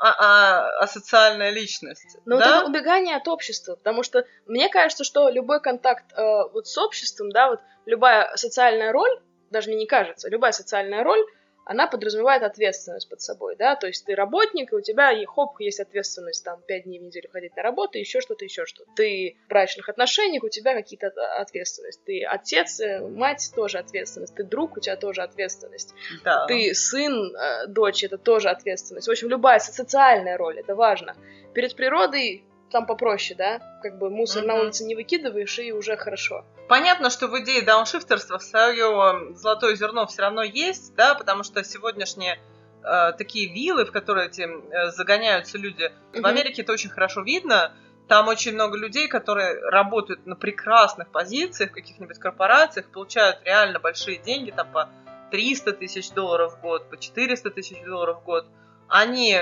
а, 0.00 0.08
а, 0.08 0.78
асоциальная 0.80 1.50
личность. 1.50 2.16
Но 2.24 2.38
да? 2.38 2.46
вот 2.46 2.54
это 2.54 2.70
убегание 2.70 3.16
от 3.16 3.28
общества, 3.28 3.76
потому 3.76 4.02
что 4.02 4.24
мне 4.46 4.68
кажется, 4.70 5.04
что 5.04 5.28
любой 5.28 5.60
контакт 5.60 6.12
э, 6.12 6.22
вот 6.52 6.66
с 6.66 6.78
обществом, 6.78 7.30
да, 7.30 7.50
вот 7.50 7.60
любая 7.84 8.34
социальная 8.36 8.90
роль, 8.90 9.20
даже 9.50 9.68
мне 9.68 9.80
не 9.80 9.86
кажется, 9.86 10.30
любая 10.30 10.52
социальная 10.52 11.04
роль, 11.04 11.20
она 11.64 11.86
подразумевает 11.86 12.42
ответственность 12.42 13.08
под 13.08 13.20
собой, 13.20 13.56
да, 13.56 13.76
то 13.76 13.86
есть 13.86 14.04
ты 14.04 14.14
работник, 14.14 14.72
и 14.72 14.76
у 14.76 14.80
тебя, 14.80 15.12
и 15.12 15.24
хоп, 15.24 15.60
есть 15.60 15.80
ответственность, 15.80 16.44
там, 16.44 16.60
пять 16.66 16.84
дней 16.84 16.98
в 16.98 17.02
неделю 17.02 17.28
ходить 17.32 17.56
на 17.56 17.62
работу, 17.62 17.98
еще 17.98 18.20
что-то, 18.20 18.44
еще 18.44 18.66
что-то. 18.66 18.90
Ты 18.96 19.36
в 19.46 19.48
брачных 19.48 19.88
отношениях, 19.88 20.42
у 20.42 20.48
тебя 20.48 20.74
какие-то 20.74 21.08
ответственность. 21.38 22.00
Ты 22.04 22.24
отец, 22.24 22.80
э, 22.80 23.00
мать, 23.00 23.52
тоже 23.54 23.78
ответственность. 23.78 24.34
Ты 24.34 24.44
друг, 24.44 24.76
у 24.76 24.80
тебя 24.80 24.96
тоже 24.96 25.22
ответственность. 25.22 25.94
Да. 26.24 26.46
Ты 26.46 26.74
сын, 26.74 27.34
э, 27.34 27.66
дочь, 27.68 28.02
это 28.04 28.18
тоже 28.18 28.48
ответственность. 28.48 29.06
В 29.06 29.10
общем, 29.10 29.28
любая 29.28 29.58
социальная 29.58 30.36
роль, 30.36 30.58
это 30.58 30.74
важно. 30.74 31.16
Перед 31.54 31.76
природой 31.76 32.44
там 32.72 32.86
попроще, 32.86 33.36
да? 33.36 33.60
Как 33.82 33.98
бы 33.98 34.10
мусор 34.10 34.42
mm-hmm. 34.42 34.46
на 34.46 34.54
улице 34.54 34.84
не 34.84 34.94
выкидываешь, 34.94 35.58
и 35.58 35.72
уже 35.72 35.96
хорошо. 35.96 36.44
Понятно, 36.68 37.10
что 37.10 37.28
в 37.28 37.38
идее 37.40 37.62
дауншифтерства 37.62 38.38
свое 38.38 39.34
золотое 39.34 39.76
зерно 39.76 40.06
все 40.06 40.22
равно 40.22 40.42
есть, 40.42 40.94
да, 40.96 41.14
потому 41.14 41.42
что 41.44 41.62
сегодняшние 41.62 42.40
э, 42.82 43.12
такие 43.16 43.52
виллы, 43.52 43.84
в 43.84 43.92
которые 43.92 44.26
эти 44.26 44.42
э, 44.42 44.90
загоняются 44.90 45.58
люди, 45.58 45.84
mm-hmm. 45.84 46.20
в 46.22 46.26
Америке 46.26 46.62
это 46.62 46.72
очень 46.72 46.90
хорошо 46.90 47.22
видно. 47.22 47.72
Там 48.08 48.28
очень 48.28 48.54
много 48.54 48.76
людей, 48.76 49.08
которые 49.08 49.60
работают 49.70 50.26
на 50.26 50.34
прекрасных 50.34 51.08
позициях 51.10 51.70
в 51.70 51.74
каких-нибудь 51.74 52.18
корпорациях, 52.18 52.86
получают 52.88 53.38
реально 53.44 53.78
большие 53.78 54.18
деньги, 54.18 54.50
там 54.50 54.70
по 54.72 54.88
300 55.30 55.72
тысяч 55.74 56.10
долларов 56.10 56.56
в 56.56 56.60
год, 56.60 56.90
по 56.90 56.96
400 56.96 57.50
тысяч 57.50 57.82
долларов 57.84 58.20
в 58.20 58.24
год 58.24 58.46
они 58.92 59.38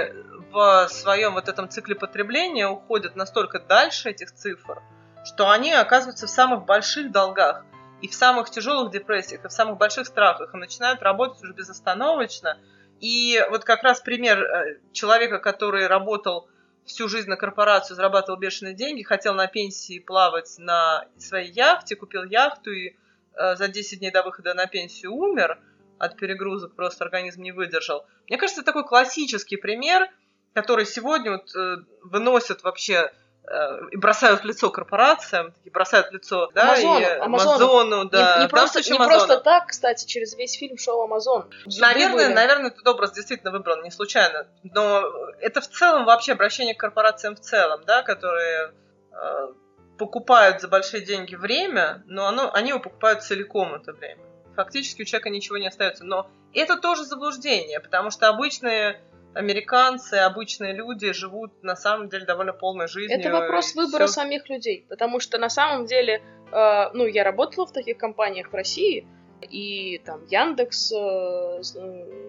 в 0.50 0.88
своем 0.88 1.34
вот 1.34 1.48
этом 1.48 1.68
цикле 1.68 1.94
потребления 1.94 2.68
уходят 2.68 3.16
настолько 3.16 3.60
дальше 3.60 4.10
этих 4.10 4.32
цифр, 4.32 4.82
что 5.24 5.50
они 5.50 5.72
оказываются 5.72 6.26
в 6.26 6.30
самых 6.30 6.64
больших 6.64 7.12
долгах 7.12 7.64
и 8.00 8.08
в 8.08 8.14
самых 8.14 8.50
тяжелых 8.50 8.90
депрессиях, 8.90 9.44
и 9.44 9.48
в 9.48 9.52
самых 9.52 9.78
больших 9.78 10.06
страхах, 10.06 10.54
и 10.54 10.56
начинают 10.56 11.02
работать 11.02 11.42
уже 11.42 11.52
безостановочно. 11.52 12.58
И 13.00 13.42
вот 13.50 13.64
как 13.64 13.82
раз 13.82 14.00
пример 14.00 14.42
э, 14.42 14.78
человека, 14.92 15.38
который 15.38 15.86
работал 15.86 16.48
всю 16.84 17.08
жизнь 17.08 17.28
на 17.28 17.36
корпорацию, 17.36 17.96
зарабатывал 17.96 18.38
бешеные 18.38 18.74
деньги, 18.74 19.02
хотел 19.02 19.34
на 19.34 19.46
пенсии 19.46 19.98
плавать 19.98 20.54
на 20.58 21.04
своей 21.18 21.52
яхте, 21.52 21.96
купил 21.96 22.24
яхту 22.24 22.72
и 22.72 22.96
э, 23.34 23.56
за 23.56 23.68
10 23.68 24.00
дней 24.00 24.10
до 24.10 24.22
выхода 24.22 24.54
на 24.54 24.66
пенсию 24.66 25.12
умер– 25.12 25.58
от 26.00 26.16
перегрузок 26.16 26.74
просто 26.74 27.04
организм 27.04 27.42
не 27.42 27.52
выдержал. 27.52 28.06
Мне 28.26 28.38
кажется, 28.38 28.62
это 28.62 28.72
такой 28.72 28.88
классический 28.88 29.56
пример, 29.56 30.08
который 30.54 30.86
сегодня 30.86 31.32
вот, 31.32 31.54
э, 31.54 31.76
выносят 32.02 32.62
вообще 32.62 33.12
э, 33.44 33.88
и 33.90 33.96
бросают 33.96 34.42
в 34.42 34.44
лицо 34.44 34.70
корпорациям, 34.70 35.54
и 35.64 35.70
бросают 35.70 36.08
в 36.08 36.12
лицо 36.12 36.50
да, 36.54 36.72
Амазону, 36.72 37.00
и 37.00 37.04
Амазону. 37.04 37.50
Амазону, 37.50 38.04
да. 38.06 38.36
Не, 38.36 38.42
не, 38.42 38.48
просто, 38.48 38.80
не 38.90 38.96
просто 38.96 39.38
так, 39.38 39.68
кстати, 39.68 40.06
через 40.06 40.34
весь 40.36 40.54
фильм 40.54 40.76
шел 40.78 41.02
Амазон. 41.02 41.50
Наверное, 41.78 42.34
наверное, 42.34 42.70
этот 42.70 42.86
образ 42.86 43.12
действительно 43.12 43.50
выбран 43.50 43.82
не 43.82 43.90
случайно. 43.90 44.46
Но 44.62 45.04
это 45.40 45.60
в 45.60 45.68
целом 45.68 46.04
вообще 46.04 46.32
обращение 46.32 46.74
к 46.74 46.80
корпорациям 46.80 47.36
в 47.36 47.40
целом, 47.40 47.82
да, 47.86 48.02
которые 48.02 48.72
э, 49.12 49.48
покупают 49.98 50.60
за 50.60 50.68
большие 50.68 51.04
деньги 51.04 51.34
время, 51.34 52.02
но 52.06 52.26
оно, 52.26 52.52
они 52.52 52.70
его 52.70 52.80
покупают 52.80 53.22
целиком 53.22 53.74
это 53.74 53.92
время 53.92 54.24
фактически 54.54 55.02
у 55.02 55.04
человека 55.04 55.30
ничего 55.30 55.56
не 55.56 55.68
остается. 55.68 56.04
Но 56.04 56.28
это 56.52 56.76
тоже 56.76 57.04
заблуждение, 57.04 57.80
потому 57.80 58.10
что 58.10 58.28
обычные 58.28 59.00
американцы, 59.35 60.14
обычные 60.14 60.73
люди 60.73 61.12
живут 61.12 61.62
на 61.62 61.77
самом 61.77 62.09
деле 62.09 62.27
довольно 62.27 62.53
полной 62.53 62.88
жизнью. 62.88 63.19
Это 63.19 63.31
вопрос 63.31 63.75
выбора 63.75 64.07
все... 64.07 64.14
самих 64.14 64.49
людей, 64.49 64.87
потому 64.88 65.21
что 65.21 65.38
на 65.38 65.49
самом 65.49 65.87
деле, 65.87 66.23
э, 66.53 66.90
ну, 66.93 67.07
я 67.07 67.25
работала 67.25 67.66
в 67.66 67.73
таких 67.73 67.99
компаниях 67.99 68.51
в 68.51 68.55
России, 68.55 69.07
и 69.43 69.99
там 70.05 70.25
Яндекс, 70.27 70.93
э, 70.93 71.62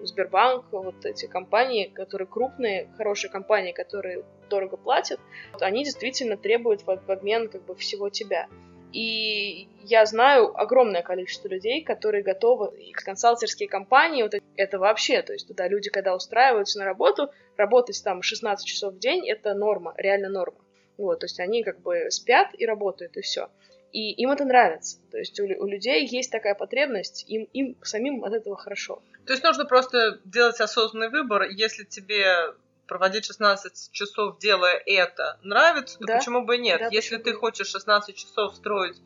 Сбербанк, 0.04 0.66
вот 0.72 1.06
эти 1.06 1.26
компании, 1.26 1.88
которые 1.88 2.28
крупные, 2.28 2.90
хорошие 2.98 3.30
компании, 3.30 3.74
которые 3.74 4.24
дорого 4.50 4.78
платят, 4.78 5.20
вот 5.54 5.62
они 5.62 5.84
действительно 5.84 6.38
требуют 6.38 6.84
в 6.86 6.90
обмен 6.90 7.50
как 7.50 7.66
бы 7.66 7.76
всего 7.76 8.10
тебя. 8.10 8.48
И 8.93 9.67
я 9.84 10.06
знаю 10.06 10.58
огромное 10.60 11.01
количество 11.01 11.47
людей, 11.47 11.84
которые 11.84 12.23
готовы, 12.23 12.77
и 12.77 12.91
консалтерские 12.91 13.69
компании, 13.69 14.23
вот 14.23 14.34
это 14.56 14.80
вообще, 14.80 15.21
то 15.21 15.34
есть 15.34 15.47
туда 15.47 15.67
люди, 15.67 15.89
когда 15.89 16.15
устраиваются 16.15 16.80
на 16.80 16.86
работу, 16.86 17.32
работать 17.58 18.01
там 18.04 18.21
16 18.21 18.65
часов 18.65 18.93
в 18.93 18.99
день, 18.99 19.27
это 19.30 19.54
норма, 19.54 19.93
реально 19.97 20.30
норма. 20.30 20.58
Вот, 20.97 21.19
то 21.19 21.25
есть 21.25 21.39
они 21.39 21.63
как 21.63 21.82
бы 21.82 22.12
спят 22.12 22.49
и 22.58 22.65
работают, 22.65 23.17
и 23.17 23.21
все. 23.21 23.49
И 23.91 24.12
им 24.12 24.32
это 24.32 24.45
нравится. 24.45 24.99
То 25.12 25.17
есть 25.17 25.39
у, 25.39 25.43
у 25.43 25.67
людей 25.67 26.06
есть 26.06 26.32
такая 26.32 26.56
потребность, 26.56 27.25
им, 27.27 27.43
им 27.54 27.75
самим 27.82 28.23
от 28.23 28.34
этого 28.34 28.56
хорошо. 28.56 29.01
То 29.25 29.34
есть 29.34 29.43
нужно 29.43 29.65
просто 29.65 30.19
делать 30.25 30.60
осознанный 30.60 31.10
выбор. 31.10 31.43
Если 31.43 31.84
тебе 31.84 32.54
проводить 32.91 33.23
16 33.23 33.93
часов, 33.93 34.38
делая 34.39 34.75
это, 34.86 35.39
нравится, 35.43 35.97
то 35.97 36.08
да. 36.08 36.17
почему 36.17 36.43
бы 36.43 36.58
нет? 36.58 36.82
Да, 36.82 36.88
Если 36.91 37.15
ты 37.15 37.32
хочешь 37.32 37.67
16 37.67 38.13
часов 38.13 38.54
строить 38.54 38.97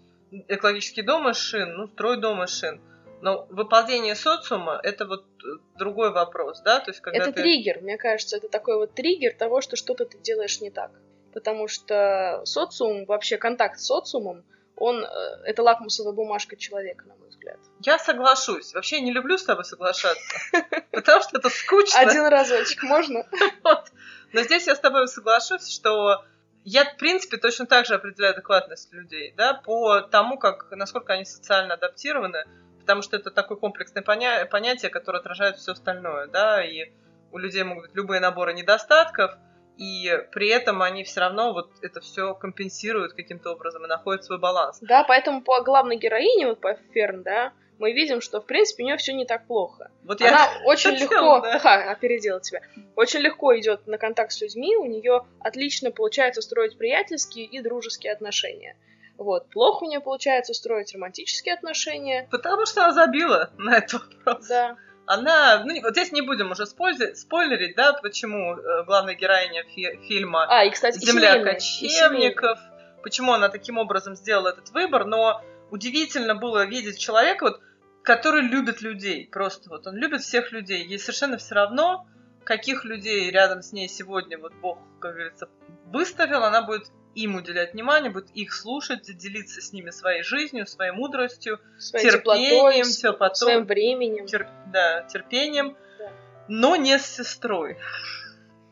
экологический 0.48 1.04
дом 1.04 1.30
из 1.30 1.38
шин, 1.38 1.76
ну, 1.78 1.88
строй 1.90 2.20
дом 2.20 2.44
из 2.44 2.50
шин. 2.50 2.82
Но 3.22 3.46
выполнение 3.52 4.16
социума– 4.16 4.80
это 4.84 5.06
вот 5.06 5.26
э, 5.44 5.60
другой 5.78 6.12
вопрос, 6.12 6.62
да? 6.62 6.80
То 6.80 6.90
есть, 6.90 7.02
когда 7.02 7.20
это 7.20 7.32
ты... 7.32 7.44
триггер, 7.44 7.82
мне 7.82 8.00
кажется, 8.00 8.38
это 8.38 8.50
такой 8.50 8.78
вот 8.78 8.96
триггер 8.96 9.36
того, 9.38 9.62
что 9.62 9.76
что-то 9.76 10.06
ты 10.06 10.18
делаешь 10.18 10.62
не 10.62 10.72
так. 10.72 10.90
Потому 11.32 11.68
что 11.68 12.42
социум, 12.46 13.06
вообще 13.06 13.38
контакт 13.38 13.80
с 13.80 13.86
социумом, 13.86 14.46
он, 14.78 15.04
э, 15.04 15.08
это 15.46 15.64
лакмусовая 15.64 16.14
бумажка 16.14 16.56
человека, 16.56 17.06
на 17.08 17.16
мой 17.16 17.30
взгляд. 17.30 17.60
Я 17.80 17.98
соглашусь. 18.00 18.74
Вообще 18.74 19.02
не 19.02 19.12
люблю 19.12 19.38
с 19.38 19.44
тобой 19.44 19.66
соглашаться, 19.66 20.38
потому 20.92 21.22
что 21.22 21.38
это 21.38 21.50
скучно. 21.50 22.00
Один 22.00 22.26
разочек 22.26 22.84
можно? 22.84 23.26
Но 24.34 24.42
здесь 24.42 24.68
я 24.68 24.76
с 24.76 24.80
тобой 24.80 25.08
соглашусь, 25.08 25.74
что 25.74 26.26
я, 26.64 26.84
в 26.84 26.98
принципе, 26.98 27.38
точно 27.38 27.68
так 27.68 27.86
же 27.86 27.94
определяю 27.94 28.34
адекватность 28.34 28.92
людей, 28.92 29.34
да, 29.38 29.54
по 29.54 30.02
тому, 30.02 30.38
как, 30.38 30.72
насколько 30.72 31.14
они 31.14 31.24
социально 31.24 31.76
адаптированы, 31.76 32.46
потому 32.80 33.02
что 33.02 33.16
это 33.16 33.32
такое 33.32 33.58
комплексное 33.58 34.04
поня- 34.04 34.46
понятие, 34.46 34.90
которое 34.90 35.20
отражает 35.20 35.58
все 35.58 35.74
остальное, 35.74 36.28
да, 36.28 36.66
и 36.66 36.92
у 37.32 37.38
людей 37.38 37.64
могут 37.64 37.86
быть 37.86 37.96
любые 37.96 38.20
наборы 38.20 38.54
недостатков, 38.54 39.38
и 39.78 40.12
при 40.32 40.48
этом 40.50 40.82
они 40.82 41.04
все 41.04 41.20
равно 41.22 41.54
вот 41.54 41.70
это 41.82 42.00
все 42.02 42.34
компенсируют 42.34 43.14
каким-то 43.14 43.52
образом 43.52 43.86
и 43.86 43.88
находят 43.88 44.24
свой 44.24 44.40
баланс. 44.40 44.78
Да, 44.82 45.04
поэтому 45.04 45.42
по 45.42 45.62
главной 45.62 45.98
героине, 45.98 46.48
вот 46.48 46.62
по 46.62 46.76
Ферн, 46.94 47.24
да, 47.24 47.54
мы 47.78 47.92
видим, 47.92 48.22
что, 48.22 48.40
в 48.40 48.46
принципе, 48.46 48.84
у 48.84 48.86
нее 48.86 48.98
все 48.98 49.14
не 49.14 49.26
так 49.26 49.48
плохо. 49.48 49.92
Вот 50.04 50.22
Она 50.22 50.30
я 50.30 50.50
очень 50.66 50.92
легко, 50.92 51.42
да. 51.42 51.56
ага, 51.56 51.92
опередила 51.92 52.40
тебя, 52.40 52.62
очень 52.96 53.20
легко 53.20 53.58
идет 53.58 53.86
на 53.86 53.98
контакт 53.98 54.32
с 54.32 54.42
людьми, 54.42 54.78
у 54.78 54.86
нее 54.86 55.26
отлично 55.40 55.92
получается 55.92 56.42
строить 56.42 56.78
приятельские 56.78 57.46
и 57.46 57.62
дружеские 57.62 58.14
отношения. 58.14 58.78
Вот. 59.18 59.50
Плохо 59.50 59.84
у 59.84 59.88
нее 59.88 60.02
получается 60.02 60.54
строить 60.54 60.94
романтические 60.94 61.56
отношения. 61.56 62.28
Потому 62.32 62.66
что 62.66 62.84
она 62.84 62.94
забила 62.94 63.50
на 63.58 63.78
этот 63.78 63.94
вопрос. 63.94 64.48
Да 64.48 64.78
она, 65.08 65.64
ну 65.64 65.82
вот 65.82 65.92
здесь 65.92 66.12
не 66.12 66.22
будем 66.22 66.52
уже 66.52 66.66
спойлерить, 66.66 67.18
спойлерить 67.18 67.76
да, 67.76 67.94
почему 67.94 68.56
э, 68.56 68.84
главная 68.86 69.16
героиня 69.16 69.64
фи- 69.64 70.00
фильма 70.08 70.46
а, 70.50 70.64
и, 70.64 70.72
кстати, 70.72 70.98
Земля 71.00 71.34
семейная, 71.34 71.54
кочевников, 71.54 72.60
почему 73.04 73.34
она 73.34 73.50
таким 73.50 73.78
образом 73.78 74.16
сделала 74.16 74.50
этот 74.50 74.70
выбор, 74.72 75.06
но 75.06 75.42
удивительно 75.72 76.36
было 76.36 76.66
видеть 76.66 76.98
человека, 76.98 77.44
вот, 77.44 77.62
который 78.04 78.42
любит 78.42 78.82
людей, 78.82 79.28
просто 79.32 79.70
вот 79.70 79.88
он 79.88 79.96
любит 79.96 80.22
всех 80.22 80.52
людей, 80.52 80.84
ей 80.86 81.00
совершенно 81.00 81.38
все 81.38 81.56
равно, 81.56 82.08
каких 82.44 82.86
людей 82.86 83.30
рядом 83.32 83.62
с 83.62 83.72
ней 83.72 83.90
сегодня 83.90 84.38
вот 84.38 84.54
Бог, 84.56 84.80
как 85.00 85.14
говорится, 85.14 85.50
выставил, 85.88 86.44
она 86.44 86.62
будет 86.62 86.88
им 87.16 87.36
уделять 87.36 87.74
внимание, 87.74 88.12
будет 88.12 88.30
их 88.32 88.54
слушать, 88.54 89.04
делиться 89.18 89.62
с 89.62 89.74
ними 89.74 89.90
своей 89.90 90.24
жизнью, 90.24 90.68
своей 90.68 90.92
мудростью, 90.92 91.60
своей 91.80 92.12
терпением, 92.12 92.86
теплотой, 92.86 93.36
своим 93.36 93.66
временем. 93.66 94.26
Тер, 94.28 94.48
да, 94.68 95.04
терпением, 95.04 95.78
да. 95.98 96.12
но 96.48 96.76
не 96.76 97.00
с 97.00 97.06
сестрой. 97.06 97.78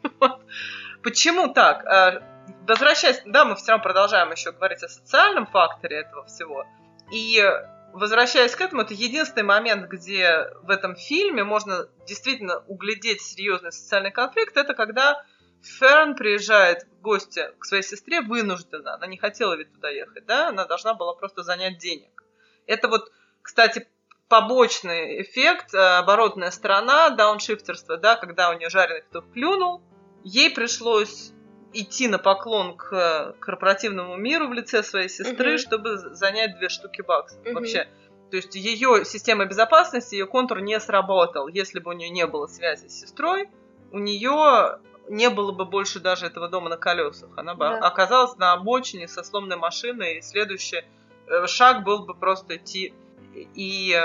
Почему 1.04 1.54
так? 1.54 1.86
А, 1.86 2.22
возвращаясь, 2.68 3.22
да, 3.26 3.46
мы 3.46 3.56
все 3.56 3.72
равно 3.72 3.84
продолжаем 3.84 4.32
еще 4.32 4.52
говорить 4.52 4.84
о 4.84 4.90
социальном 4.90 5.48
факторе 5.48 6.02
этого 6.02 6.26
всего. 6.26 6.66
И 7.12 7.42
возвращаясь 7.94 8.56
к 8.56 8.62
этому, 8.62 8.82
это 8.82 8.94
единственный 8.94 9.44
момент, 9.44 9.88
где 9.90 10.50
в 10.64 10.70
этом 10.70 10.96
фильме 10.96 11.44
можно 11.44 11.88
действительно 12.08 12.60
углядеть 12.68 13.22
серьезный 13.22 13.72
социальный 13.72 14.12
конфликт, 14.12 14.58
это 14.58 14.74
когда 14.74 15.24
Ферн 15.64 16.16
приезжает 16.16 16.84
в 16.84 17.02
гости 17.02 17.50
к 17.60 17.66
своей 17.66 17.84
сестре 17.84 18.22
вынуждена. 18.22 18.96
Она 18.96 19.08
не 19.08 19.18
хотела 19.18 19.56
ведь 19.56 19.74
туда 19.74 19.90
ехать, 19.90 20.26
да? 20.26 20.50
Она 20.50 20.66
должна 20.66 20.94
была 20.94 21.14
просто 21.14 21.44
занять 21.44 21.78
денег. 21.78 22.24
Это 22.68 22.88
вот, 22.88 23.12
кстати, 23.42 23.88
побочный 24.28 25.22
эффект, 25.22 25.74
э, 25.74 25.78
оборотная 25.78 26.52
сторона 26.52 27.10
дауншифтерства, 27.12 27.98
да, 27.98 28.16
когда 28.16 28.50
у 28.50 28.58
нее 28.58 28.70
жареный 28.70 29.02
кто 29.02 29.22
клюнул, 29.22 29.82
ей 30.24 30.50
пришлось 30.50 31.32
идти 31.74 32.08
на 32.08 32.20
поклон 32.20 32.76
к 32.76 33.36
корпоративному 33.40 34.16
миру 34.18 34.48
в 34.48 34.54
лице 34.54 34.84
своей 34.84 35.10
сестры, 35.10 35.54
угу. 35.54 35.58
чтобы 35.60 35.98
занять 35.98 36.58
две 36.58 36.70
штуки 36.70 37.02
баксов. 37.02 37.40
Угу. 37.46 37.54
Вообще, 37.54 37.88
То 38.32 38.38
есть 38.38 38.56
ее 38.56 39.06
система 39.06 39.46
безопасности, 39.46 40.16
ее 40.16 40.28
контур 40.28 40.62
не 40.62 40.80
сработал. 40.80 41.48
Если 41.48 41.80
бы 41.80 41.92
у 41.92 41.94
нее 41.94 42.10
не 42.10 42.28
было 42.28 42.48
связи 42.48 42.88
с 42.88 43.02
сестрой, 43.02 43.50
у 43.92 44.00
нее 44.00 44.80
не 45.10 45.30
было 45.30 45.52
бы 45.52 45.66
больше 45.66 46.00
даже 46.00 46.26
этого 46.26 46.48
дома 46.50 46.70
на 46.70 46.78
колесах. 46.78 47.30
Она 47.36 47.54
бы 47.56 47.66
да. 47.66 47.80
оказалась 47.80 48.38
на 48.38 48.54
обочине 48.54 49.08
со 49.08 49.24
сломанной 49.24 49.58
машиной, 49.58 50.18
и 50.18 50.22
следующий 50.22 50.84
э, 51.28 51.48
шаг 51.48 51.84
был 51.84 52.06
бы 52.06 52.14
просто 52.16 52.58
идти 52.58 52.94
и 53.34 53.96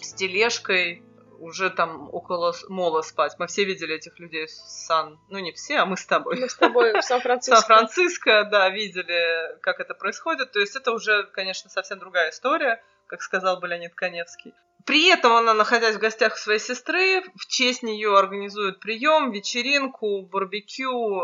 с 0.00 0.12
тележкой 0.14 1.02
уже 1.38 1.70
там 1.70 2.08
около 2.12 2.54
мола 2.68 3.02
спать. 3.02 3.34
Мы 3.38 3.46
все 3.46 3.64
видели 3.64 3.94
этих 3.94 4.18
людей 4.18 4.46
в 4.46 4.50
Сан... 4.50 5.18
Ну, 5.28 5.38
не 5.38 5.52
все, 5.52 5.78
а 5.78 5.86
мы 5.86 5.96
с 5.96 6.06
тобой. 6.06 6.40
Мы 6.40 6.48
с 6.48 6.54
тобой 6.54 6.98
в 6.98 7.04
Сан-Франциско. 7.04 7.56
Сан-Франциско, 7.56 8.44
да, 8.50 8.70
видели, 8.70 9.58
как 9.60 9.80
это 9.80 9.94
происходит. 9.94 10.52
То 10.52 10.60
есть 10.60 10.76
это 10.76 10.92
уже, 10.92 11.24
конечно, 11.24 11.68
совсем 11.70 11.98
другая 11.98 12.30
история, 12.30 12.82
как 13.06 13.22
сказал 13.22 13.58
бы 13.60 13.68
Леонид 13.68 13.94
Коневский. 13.94 14.54
При 14.84 15.08
этом 15.08 15.32
она, 15.32 15.52
находясь 15.52 15.96
в 15.96 15.98
гостях 15.98 16.34
у 16.34 16.38
своей 16.38 16.60
сестры, 16.60 17.22
в 17.34 17.46
честь 17.48 17.82
нее 17.82 18.16
организует 18.16 18.78
прием, 18.78 19.32
вечеринку, 19.32 20.22
барбекю. 20.22 21.22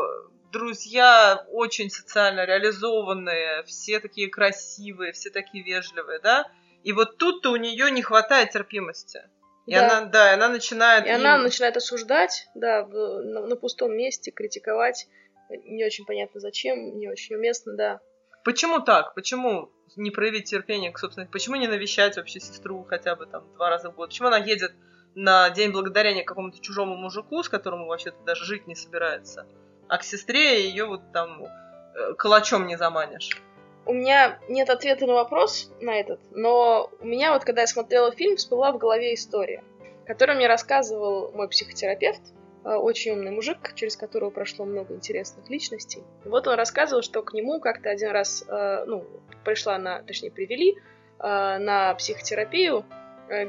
Друзья 0.53 1.47
очень 1.49 1.89
социально 1.89 2.45
реализованные, 2.45 3.63
все 3.63 4.01
такие 4.01 4.29
красивые, 4.29 5.13
все 5.13 5.31
такие 5.31 5.65
вежливые, 5.65 6.19
да? 6.19 6.51
И 6.83 6.93
вот 6.93 7.19
тут-то 7.19 7.51
у 7.53 7.57
нее 7.57 7.91
не 7.91 8.03
хватает 8.03 8.51
терпимости. 8.51 9.23
И 9.67 9.75
да. 9.75 9.87
она, 9.87 10.07
да, 10.07 10.31
и 10.31 10.35
она 10.35 10.49
начинает. 10.49 11.07
И 11.07 11.09
им... 11.09 11.15
она 11.15 11.39
начинает 11.39 11.77
осуждать, 11.77 12.49
да, 12.57 12.85
на, 12.85 13.47
на 13.47 13.57
пустом 13.57 13.97
месте, 13.97 14.33
критиковать. 14.33 15.07
Не 15.49 15.85
очень 15.85 16.05
понятно 16.05 16.41
зачем, 16.41 16.99
не 16.99 17.09
очень 17.09 17.37
уместно, 17.37 17.75
да. 17.77 18.01
Почему 18.45 18.81
так? 18.81 19.15
Почему 19.15 19.71
не 19.97 20.11
проявить 20.11 20.45
терпение 20.45 20.91
к 20.93 20.99
собственной... 20.99 21.29
Почему 21.29 21.57
не 21.57 21.69
навещать 21.69 22.17
вообще 22.17 22.41
сестру 22.41 22.85
хотя 22.89 23.17
бы 23.17 23.27
там 23.27 23.45
два 23.55 23.71
раза 23.71 23.91
в 23.91 23.95
год? 23.95 24.11
Почему 24.11 24.29
она 24.29 24.39
едет 24.39 24.73
на 25.15 25.51
День 25.51 25.73
Благодарения 25.73 26.25
какому-то 26.25 26.59
чужому 26.61 26.97
мужику, 26.97 27.43
с 27.43 27.49
которым 27.49 27.87
вообще-то 27.87 28.17
даже 28.25 28.45
жить 28.45 28.67
не 28.67 28.75
собирается, 28.75 29.47
а 29.89 29.99
к 29.99 30.05
сестре 30.05 30.65
ее 30.69 30.87
вот 30.87 31.01
там 31.13 31.45
э, 31.45 32.15
калачом 32.15 32.67
не 32.67 32.77
заманишь? 32.77 33.43
У 33.85 33.93
меня 33.93 34.39
нет 34.49 34.71
ответа 34.71 35.07
на 35.07 35.15
вопрос 35.15 35.71
на 35.81 35.99
этот, 35.99 36.21
но 36.31 36.91
у 37.01 37.05
меня 37.05 37.33
вот, 37.33 37.45
когда 37.45 37.63
я 37.63 37.67
смотрела 37.67 38.13
фильм, 38.13 38.37
всплыла 38.37 38.73
в 38.73 38.79
голове 38.79 39.15
история, 39.15 39.65
которую 40.07 40.37
мне 40.37 40.47
рассказывал 40.47 41.33
мой 41.33 41.49
психотерапевт, 41.49 42.23
очень 42.71 43.13
умный 43.13 43.31
мужик, 43.31 43.75
через 43.75 43.97
которого 43.97 44.31
прошло 44.31 44.65
много 44.65 44.95
интересных 44.95 45.49
личностей. 45.51 46.03
Вот 46.25 46.47
он 46.47 46.55
рассказывал, 46.55 47.03
что 47.03 47.23
к 47.23 47.33
нему 47.33 47.61
как-то 47.61 47.91
один 47.91 48.11
раз, 48.11 48.45
э, 48.47 48.85
ну, 48.87 49.05
пришла 49.45 49.79
на, 49.79 50.03
точнее, 50.03 50.31
привели 50.31 50.77
э, 51.19 51.59
на 51.59 51.95
психотерапию 51.95 52.85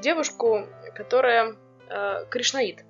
девушку, 0.01 0.65
которая 0.95 1.55
кришнаит. 2.29 2.85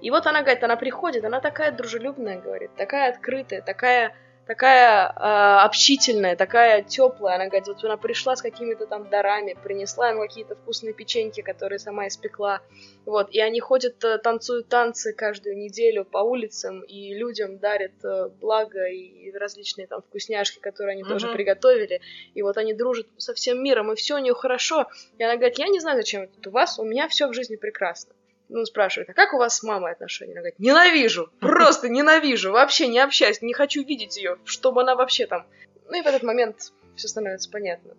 И 0.00 0.10
вот 0.10 0.26
она 0.26 0.42
говорит, 0.42 0.64
она 0.64 0.76
приходит, 0.76 1.24
она 1.24 1.40
такая 1.40 1.70
дружелюбная, 1.70 2.40
говорит, 2.40 2.74
такая 2.76 3.10
открытая, 3.10 3.62
такая 3.62 4.16
такая 4.46 5.08
э, 5.08 5.64
общительная, 5.64 6.36
такая 6.36 6.82
теплая. 6.82 7.36
Она 7.36 7.46
говорит, 7.46 7.66
вот 7.68 7.82
она 7.84 7.96
пришла 7.96 8.36
с 8.36 8.42
какими-то 8.42 8.86
там 8.86 9.08
дарами, 9.08 9.56
принесла 9.62 10.10
им 10.10 10.20
какие-то 10.20 10.54
вкусные 10.54 10.92
печеньки, 10.92 11.40
которые 11.40 11.78
сама 11.78 12.08
испекла. 12.08 12.60
Вот, 13.06 13.30
и 13.30 13.40
они 13.40 13.60
ходят, 13.60 14.02
э, 14.04 14.18
танцуют 14.18 14.68
танцы 14.68 15.12
каждую 15.12 15.56
неделю 15.56 16.04
по 16.04 16.18
улицам, 16.18 16.82
и 16.82 17.14
людям 17.14 17.58
дарят 17.58 18.04
э, 18.04 18.28
благо 18.40 18.86
и 18.86 19.32
различные 19.32 19.86
там 19.86 20.02
вкусняшки, 20.02 20.58
которые 20.58 20.94
они 20.94 21.02
mm-hmm. 21.02 21.08
тоже 21.08 21.32
приготовили. 21.32 22.00
И 22.34 22.42
вот 22.42 22.56
они 22.56 22.74
дружат 22.74 23.06
со 23.16 23.34
всем 23.34 23.62
миром, 23.62 23.92
и 23.92 23.96
все 23.96 24.16
у 24.16 24.18
нее 24.18 24.34
хорошо. 24.34 24.86
И 25.18 25.24
она 25.24 25.36
говорит, 25.36 25.58
я 25.58 25.68
не 25.68 25.80
знаю, 25.80 25.96
зачем 25.96 26.22
это 26.22 26.50
у 26.50 26.52
вас, 26.52 26.78
у 26.78 26.84
меня 26.84 27.08
все 27.08 27.28
в 27.28 27.34
жизни 27.34 27.56
прекрасно 27.56 28.14
ну, 28.48 28.64
спрашивает, 28.64 29.10
а 29.10 29.14
как 29.14 29.32
у 29.32 29.38
вас 29.38 29.58
с 29.58 29.62
мамой 29.62 29.92
отношения? 29.92 30.32
Она 30.32 30.40
говорит, 30.40 30.58
ненавижу, 30.58 31.30
просто 31.40 31.88
ненавижу, 31.88 32.52
вообще 32.52 32.88
не 32.88 33.00
общаюсь, 33.00 33.42
не 33.42 33.54
хочу 33.54 33.82
видеть 33.82 34.16
ее, 34.16 34.38
чтобы 34.44 34.82
она 34.82 34.94
вообще 34.94 35.26
там... 35.26 35.46
Ну 35.88 35.98
и 35.98 36.02
в 36.02 36.06
этот 36.06 36.22
момент 36.22 36.72
все 36.96 37.08
становится 37.08 37.50
понятно. 37.50 37.94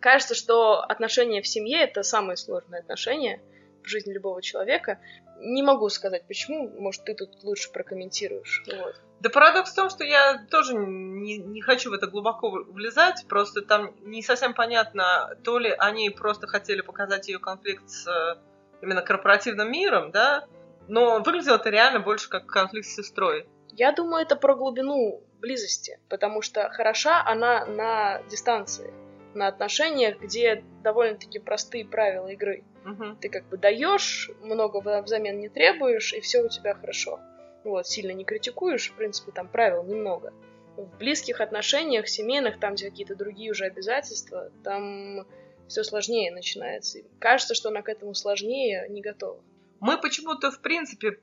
Кажется, 0.00 0.34
что 0.34 0.80
отношения 0.80 1.40
в 1.40 1.46
семье— 1.46 1.80
это 1.82 2.02
самые 2.02 2.36
сложные 2.36 2.80
отношения 2.80 3.40
в 3.82 3.88
жизни 3.88 4.12
любого 4.12 4.42
человека. 4.42 5.00
Не 5.38 5.62
могу 5.62 5.88
сказать, 5.88 6.26
почему, 6.26 6.68
может, 6.68 7.04
ты 7.04 7.14
тут 7.14 7.42
лучше 7.42 7.70
прокомментируешь. 7.72 8.64
Вот. 8.66 9.00
Да 9.20 9.30
парадокс 9.30 9.72
в 9.72 9.74
том, 9.74 9.88
что 9.88 10.04
я 10.04 10.44
тоже 10.50 10.74
не, 10.74 11.38
не 11.38 11.62
хочу 11.62 11.90
в 11.90 11.94
это 11.94 12.06
глубоко 12.06 12.50
влезать, 12.50 13.24
просто 13.26 13.62
там 13.62 13.94
не 14.02 14.22
совсем 14.22 14.52
понятно, 14.52 15.36
то 15.42 15.58
ли 15.58 15.74
они 15.78 16.10
просто 16.10 16.46
хотели 16.46 16.82
показать 16.82 17.28
ее 17.28 17.38
конфликт 17.38 17.88
с 17.88 18.38
именно 18.84 19.02
корпоративным 19.02 19.70
миром, 19.70 20.10
да, 20.10 20.46
но 20.88 21.22
выглядело 21.22 21.56
это 21.56 21.70
реально 21.70 22.00
больше 22.00 22.28
как 22.28 22.46
конфликт 22.46 22.86
с 22.86 22.94
сестрой. 22.94 23.46
Я 23.70 23.92
думаю, 23.92 24.22
это 24.22 24.36
про 24.36 24.54
глубину 24.54 25.22
близости, 25.40 25.98
потому 26.08 26.42
что 26.42 26.70
хороша 26.70 27.22
она 27.26 27.66
на 27.66 28.22
дистанции, 28.30 28.92
на 29.34 29.48
отношениях, 29.48 30.20
где 30.20 30.62
довольно-таки 30.82 31.38
простые 31.38 31.84
правила 31.84 32.28
игры. 32.28 32.64
Угу. 32.84 33.16
Ты 33.20 33.28
как 33.28 33.48
бы 33.48 33.56
даешь, 33.56 34.30
много 34.40 34.78
взамен 35.02 35.40
не 35.40 35.48
требуешь, 35.48 36.12
и 36.12 36.20
все 36.20 36.42
у 36.42 36.48
тебя 36.48 36.74
хорошо. 36.74 37.18
Вот, 37.64 37.86
сильно 37.86 38.12
не 38.12 38.24
критикуешь, 38.24 38.90
в 38.90 38.94
принципе, 38.94 39.32
там 39.32 39.48
правил 39.48 39.82
немного. 39.84 40.32
В 40.76 40.98
близких 40.98 41.40
отношениях, 41.40 42.08
семейных, 42.08 42.60
там, 42.60 42.74
где 42.74 42.90
какие-то 42.90 43.16
другие 43.16 43.50
уже 43.50 43.64
обязательства, 43.64 44.50
там 44.62 45.26
все 45.68 45.84
сложнее 45.84 46.32
начинается. 46.32 46.98
И 46.98 47.04
кажется, 47.18 47.54
что 47.54 47.68
она 47.68 47.82
к 47.82 47.88
этому 47.88 48.14
сложнее 48.14 48.86
не 48.88 49.00
готова. 49.00 49.42
Мы 49.80 50.00
почему-то, 50.00 50.50
в 50.50 50.60
принципе, 50.60 51.18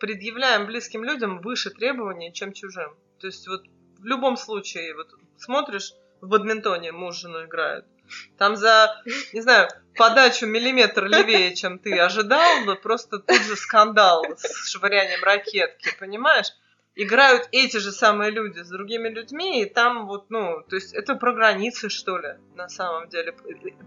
предъявляем 0.00 0.66
близким 0.66 1.04
людям 1.04 1.40
выше 1.40 1.70
требования, 1.70 2.32
чем 2.32 2.52
чужим. 2.52 2.96
То 3.18 3.26
есть 3.26 3.46
вот 3.48 3.64
в 3.98 4.04
любом 4.04 4.36
случае, 4.36 4.94
вот 4.94 5.08
смотришь, 5.36 5.92
в 6.20 6.28
бадминтоне 6.28 6.92
муж 6.92 7.16
с 7.16 7.20
женой 7.20 7.46
играют, 7.46 7.86
там 8.38 8.56
за, 8.56 9.02
не 9.32 9.40
знаю, 9.40 9.68
подачу 9.96 10.46
миллиметр 10.46 11.04
левее, 11.04 11.54
чем 11.54 11.78
ты 11.78 11.98
ожидал, 11.98 12.64
но 12.64 12.76
просто 12.76 13.18
тут 13.18 13.42
же 13.42 13.56
скандал 13.56 14.24
с 14.36 14.70
швырянием 14.70 15.22
ракетки, 15.22 15.90
понимаешь? 15.98 16.46
Играют 16.98 17.48
эти 17.52 17.76
же 17.76 17.92
самые 17.92 18.32
люди 18.32 18.58
с 18.58 18.68
другими 18.68 19.08
людьми, 19.08 19.62
и 19.62 19.66
там 19.66 20.06
вот, 20.08 20.30
ну, 20.30 20.64
то 20.68 20.74
есть 20.74 20.92
это 20.92 21.14
про 21.14 21.32
границы, 21.32 21.88
что 21.88 22.18
ли, 22.18 22.34
на 22.56 22.68
самом 22.68 23.08
деле, 23.08 23.34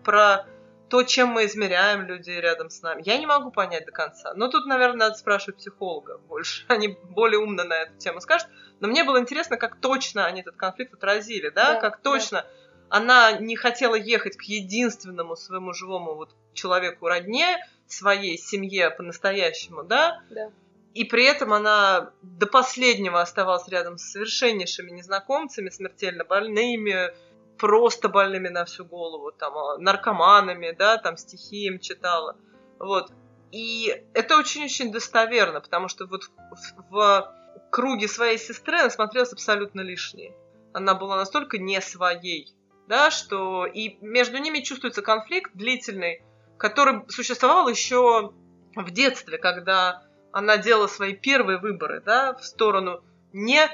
про 0.04 0.46
то, 0.88 1.04
чем 1.04 1.28
мы 1.30 1.46
измеряем 1.46 2.06
людей 2.06 2.40
рядом 2.40 2.70
с 2.70 2.82
нами. 2.82 3.04
Я 3.06 3.18
не 3.18 3.26
могу 3.26 3.52
понять 3.52 3.86
до 3.86 3.92
конца. 3.92 4.34
Но 4.34 4.48
тут, 4.50 4.66
наверное, 4.66 5.08
надо 5.08 5.16
спрашивать 5.16 5.58
психолога 5.58 6.18
больше. 6.18 6.66
Они 6.70 6.98
более 7.10 7.40
умно 7.40 7.64
на 7.64 7.84
эту 7.84 7.98
тему 7.98 8.20
скажут. 8.22 8.48
Но 8.80 8.88
мне 8.88 9.04
было 9.04 9.20
интересно, 9.20 9.58
как 9.58 9.80
точно 9.80 10.26
они 10.26 10.42
этот 10.42 10.56
конфликт 10.56 10.94
отразили, 10.94 11.50
да, 11.50 11.74
да 11.74 11.80
как 11.80 12.02
точно 12.02 12.42
да. 12.42 12.48
она 12.90 13.32
не 13.34 13.56
хотела 13.56 13.94
ехать 13.94 14.36
к 14.36 14.42
единственному 14.42 15.36
своему 15.36 15.72
живому 15.72 16.16
вот 16.16 16.32
человеку 16.54 17.08
родне, 17.08 17.64
своей 17.88 18.38
семье 18.40 18.90
по-настоящему, 18.90 19.84
да, 19.84 20.24
да 20.32 20.52
и 20.94 21.06
при 21.06 21.26
этом 21.26 21.54
она 21.54 22.12
до 22.22 22.48
последнего 22.48 23.22
оставалась 23.22 23.68
рядом 23.68 23.98
с 23.98 24.12
совершеннейшими 24.12 24.92
незнакомцами, 24.92 25.70
смертельно 25.70 26.26
больными, 26.26 27.14
просто 27.58 28.10
больными 28.10 28.50
на 28.50 28.66
всю 28.66 28.84
голову, 28.84 29.32
там, 29.32 29.58
а, 29.58 29.78
наркоманами, 29.78 30.72
да, 30.72 30.98
там 30.98 31.16
стихи 31.16 31.68
им 31.68 31.80
читала. 31.80 32.36
Вот. 32.80 33.12
И 33.52 34.04
это 34.14 34.38
очень-очень 34.38 34.92
достоверно, 34.92 35.62
потому 35.62 35.88
что 35.88 36.08
вот 36.08 36.24
в, 36.24 36.90
в 36.90 37.34
круге 37.70 38.08
своей 38.08 38.38
сестры 38.38 38.80
она 38.80 38.90
смотрелась 38.90 39.34
абсолютно 39.34 39.82
лишней. 39.82 40.34
Она 40.74 40.96
была 40.96 41.18
настолько 41.18 41.58
не 41.58 41.80
своей, 41.82 42.54
да, 42.88 43.12
что 43.12 43.66
и 43.66 43.98
между 44.02 44.38
ними 44.38 44.60
чувствуется 44.60 45.02
конфликт 45.02 45.52
длительный, 45.54 46.24
который 46.58 47.04
существовал 47.10 47.68
еще 47.68 48.34
в 48.76 48.92
детстве, 48.92 49.38
когда 49.38 50.04
она 50.32 50.58
делала 50.58 50.88
свои 50.88 51.14
первые 51.14 51.60
выборы, 51.60 52.02
да, 52.02 52.34
в 52.34 52.46
сторону 52.46 53.04
не 53.34 53.68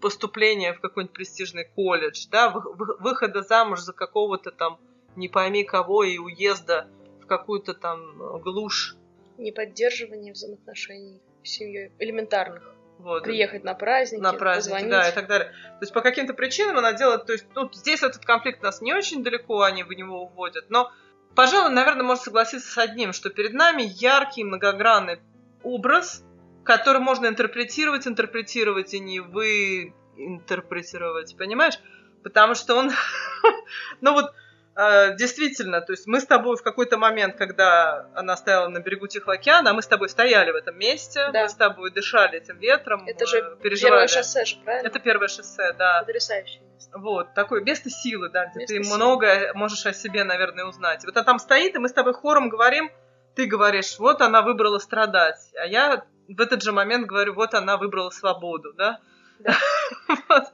поступления 0.00 0.72
в 0.72 0.80
какой-нибудь 0.80 1.14
престижный 1.14 1.64
колледж, 1.64 2.26
да, 2.30 2.48
выхода 2.50 3.42
замуж 3.42 3.80
за 3.80 3.92
какого-то 3.92 4.50
там 4.50 4.78
не 5.16 5.28
пойми 5.28 5.64
кого 5.64 6.04
и 6.04 6.18
уезда 6.18 6.88
в 7.22 7.26
какую-то 7.26 7.74
там 7.74 8.16
глушь. 8.40 8.96
Не 9.38 9.52
поддерживание 9.52 10.32
взаимоотношений 10.32 11.20
с 11.42 11.50
семьей 11.50 11.92
элементарных. 11.98 12.74
Вот. 12.98 13.22
Приехать 13.22 13.64
на 13.64 13.72
праздники, 13.74 14.20
на 14.20 14.34
праздники, 14.34 14.74
позвонить. 14.74 14.90
да, 14.90 15.08
и 15.08 15.14
так 15.14 15.26
далее. 15.26 15.48
То 15.48 15.78
есть 15.80 15.92
по 15.92 16.02
каким-то 16.02 16.34
причинам 16.34 16.76
она 16.76 16.92
делает, 16.92 17.24
то 17.24 17.32
есть, 17.32 17.46
ну, 17.54 17.70
здесь 17.72 18.02
этот 18.02 18.24
конфликт 18.26 18.62
нас 18.62 18.82
не 18.82 18.92
очень 18.92 19.22
далеко, 19.24 19.62
они 19.62 19.84
в 19.84 19.90
него 19.90 20.24
уводят, 20.24 20.68
но, 20.68 20.92
пожалуй, 21.34 21.72
наверное, 21.72 22.04
можно 22.04 22.24
согласиться 22.24 22.70
с 22.70 22.76
одним, 22.76 23.14
что 23.14 23.30
перед 23.30 23.54
нами 23.54 23.84
яркий, 23.84 24.44
многогранный 24.44 25.18
образ, 25.62 26.24
который 26.64 27.00
можно 27.00 27.26
интерпретировать, 27.26 28.06
интерпретировать 28.06 28.94
и 28.94 29.00
не 29.00 29.20
вы 29.20 29.94
интерпретировать, 30.16 31.36
понимаешь? 31.36 31.78
Потому 32.22 32.54
что 32.54 32.74
он, 32.76 32.90
ну 34.00 34.12
вот, 34.12 34.32
а, 34.76 35.10
действительно, 35.10 35.80
то 35.80 35.92
есть 35.92 36.06
мы 36.06 36.20
с 36.20 36.26
тобой 36.26 36.56
в 36.56 36.62
какой-то 36.62 36.96
момент, 36.98 37.36
когда 37.36 38.06
она 38.14 38.36
стояла 38.36 38.68
на 38.68 38.80
берегу 38.80 39.06
Тихого 39.08 39.34
океана, 39.34 39.70
а 39.70 39.72
мы 39.74 39.82
с 39.82 39.86
тобой 39.86 40.08
стояли 40.08 40.50
в 40.50 40.54
этом 40.54 40.78
месте, 40.78 41.28
Да. 41.32 41.42
мы 41.42 41.48
с 41.48 41.54
тобой 41.54 41.90
дышали 41.90 42.38
этим 42.38 42.58
ветром, 42.58 43.04
Это 43.06 43.24
э, 43.24 43.26
же 43.26 43.56
переживали. 43.62 43.90
Первое 43.90 44.08
шоссе 44.08 44.44
же, 44.44 44.56
правильно? 44.64 44.86
Это 44.86 44.98
первое 45.00 45.28
шоссе, 45.28 45.72
да. 45.72 46.00
Потрясающее 46.00 46.62
место. 46.74 46.98
Вот, 46.98 47.34
такое 47.34 47.62
место 47.62 47.90
силы, 47.90 48.28
да, 48.30 48.46
где 48.46 48.60
Место 48.60 48.74
ты 48.76 48.84
силы. 48.84 48.96
многое 48.96 49.52
можешь 49.54 49.84
о 49.86 49.92
себе, 49.92 50.24
наверное, 50.24 50.64
узнать. 50.66 51.04
Вот 51.04 51.16
она 51.16 51.24
там 51.24 51.38
стоит, 51.38 51.74
и 51.74 51.78
мы 51.78 51.88
с 51.88 51.92
тобой 51.92 52.12
хором 52.14 52.48
говорим, 52.48 52.90
ты 53.34 53.46
говоришь, 53.46 53.98
вот 53.98 54.20
она 54.20 54.42
выбрала 54.42 54.78
страдать, 54.78 55.40
а 55.60 55.66
я 55.66 56.04
в 56.28 56.40
этот 56.40 56.62
же 56.62 56.72
момент 56.72 57.06
говорю, 57.06 57.34
вот 57.34 57.54
она 57.54 57.76
выбрала 57.76 58.10
свободу, 58.10 58.72
да? 58.74 59.00
Да. 59.38 59.56
Вот. 60.28 60.44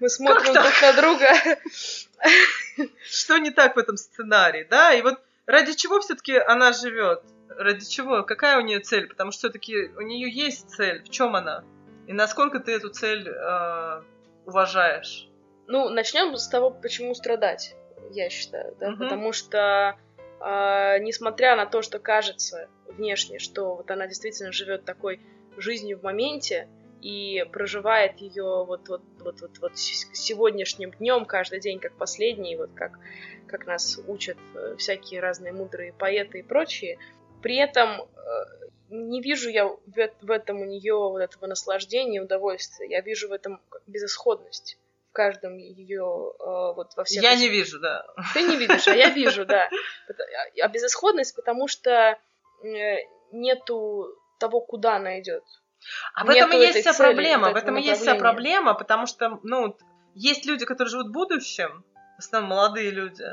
Мы 0.00 0.08
смотрим 0.08 0.52
друг 0.52 0.82
на 0.82 0.92
друга. 0.92 1.32
Что 3.04 3.38
не 3.38 3.50
так 3.50 3.76
в 3.76 3.78
этом 3.78 3.96
сценарии, 3.96 4.66
да? 4.68 4.92
И 4.92 5.02
вот 5.02 5.20
ради 5.46 5.74
чего 5.74 6.00
все-таки 6.00 6.36
она 6.36 6.72
живет? 6.72 7.22
Ради 7.48 7.86
чего? 7.88 8.22
Какая 8.22 8.58
у 8.58 8.62
нее 8.62 8.80
цель? 8.80 9.06
Потому 9.06 9.30
что 9.30 9.40
все-таки 9.40 9.90
у 9.96 10.00
нее 10.00 10.30
есть 10.30 10.70
цель. 10.70 11.02
В 11.02 11.10
чем 11.10 11.36
она? 11.36 11.64
И 12.06 12.12
насколько 12.12 12.60
ты 12.60 12.72
эту 12.72 12.90
цель 12.90 13.28
э, 13.28 14.02
уважаешь? 14.44 15.28
Ну, 15.66 15.88
начнем 15.88 16.36
с 16.36 16.48
того, 16.48 16.70
почему 16.70 17.14
страдать, 17.14 17.74
я 18.12 18.30
считаю, 18.30 18.76
да, 18.78 18.92
потому 18.92 19.32
что 19.32 19.98
а, 20.40 20.98
несмотря 20.98 21.56
на 21.56 21.66
то, 21.66 21.82
что 21.82 21.98
кажется 21.98 22.68
внешне, 22.86 23.38
что 23.38 23.76
вот 23.76 23.90
она 23.90 24.06
действительно 24.06 24.52
живет 24.52 24.84
такой 24.84 25.20
жизнью 25.56 25.98
в 25.98 26.02
моменте 26.02 26.68
и 27.02 27.44
проживает 27.52 28.18
ее 28.18 28.64
вот 28.64 28.88
вот 28.88 29.02
вот 29.20 29.40
вот 29.40 29.58
вот 29.60 29.76
сегодняшним 29.76 30.92
днем 30.92 31.24
каждый 31.24 31.60
день 31.60 31.78
как 31.78 31.96
последний, 31.96 32.56
вот 32.56 32.70
как 32.74 32.98
как 33.46 33.66
нас 33.66 33.98
учат 34.06 34.36
э, 34.54 34.76
всякие 34.76 35.20
разные 35.20 35.52
мудрые 35.52 35.92
поэты 35.92 36.40
и 36.40 36.42
прочие, 36.42 36.98
при 37.42 37.56
этом 37.56 38.02
э, 38.02 38.66
не 38.90 39.20
вижу 39.20 39.50
я 39.50 39.66
в, 39.66 39.78
в 40.20 40.30
этом 40.30 40.60
у 40.60 40.64
нее 40.64 40.94
вот 40.94 41.20
этого 41.20 41.46
наслаждения, 41.46 42.20
удовольствия. 42.22 42.88
Я 42.88 43.00
вижу 43.00 43.28
в 43.28 43.32
этом 43.32 43.60
безысходность 43.86 44.78
каждом 45.16 45.56
ее 45.56 46.04
вот 46.04 46.88
во 46.96 47.04
всех. 47.04 47.22
Я 47.22 47.32
этих- 47.32 47.40
не 47.42 47.48
вижу, 47.48 47.80
да. 47.80 48.04
Ты 48.34 48.42
не 48.42 48.56
видишь, 48.56 48.86
а 48.88 48.94
я 48.94 49.08
вижу, 49.10 49.44
да. 49.46 49.68
Пот- 50.06 50.16
А 50.62 50.68
безысходность, 50.68 51.34
потому 51.34 51.68
что 51.68 51.90
э, 51.90 52.96
нету 53.32 54.06
того, 54.38 54.60
куда 54.60 54.96
она 54.96 55.20
идет. 55.20 55.42
А 56.14 56.24
в 56.24 56.30
этом 56.30 56.52
и 56.52 56.56
есть 56.56 56.80
вся 56.80 56.92
цели, 56.92 57.06
проблема. 57.06 57.52
В 57.52 57.56
этом 57.56 57.76
и 57.76 57.82
есть 57.82 58.00
вся 58.02 58.14
проблема, 58.20 58.74
потому 58.74 59.06
что, 59.06 59.40
ну, 59.42 59.76
есть 60.14 60.46
люди, 60.46 60.64
которые 60.64 60.90
живут 60.90 61.08
в 61.08 61.12
будущем, 61.12 61.84
в 62.16 62.18
основном 62.18 62.50
молодые 62.50 62.90
люди, 62.90 63.24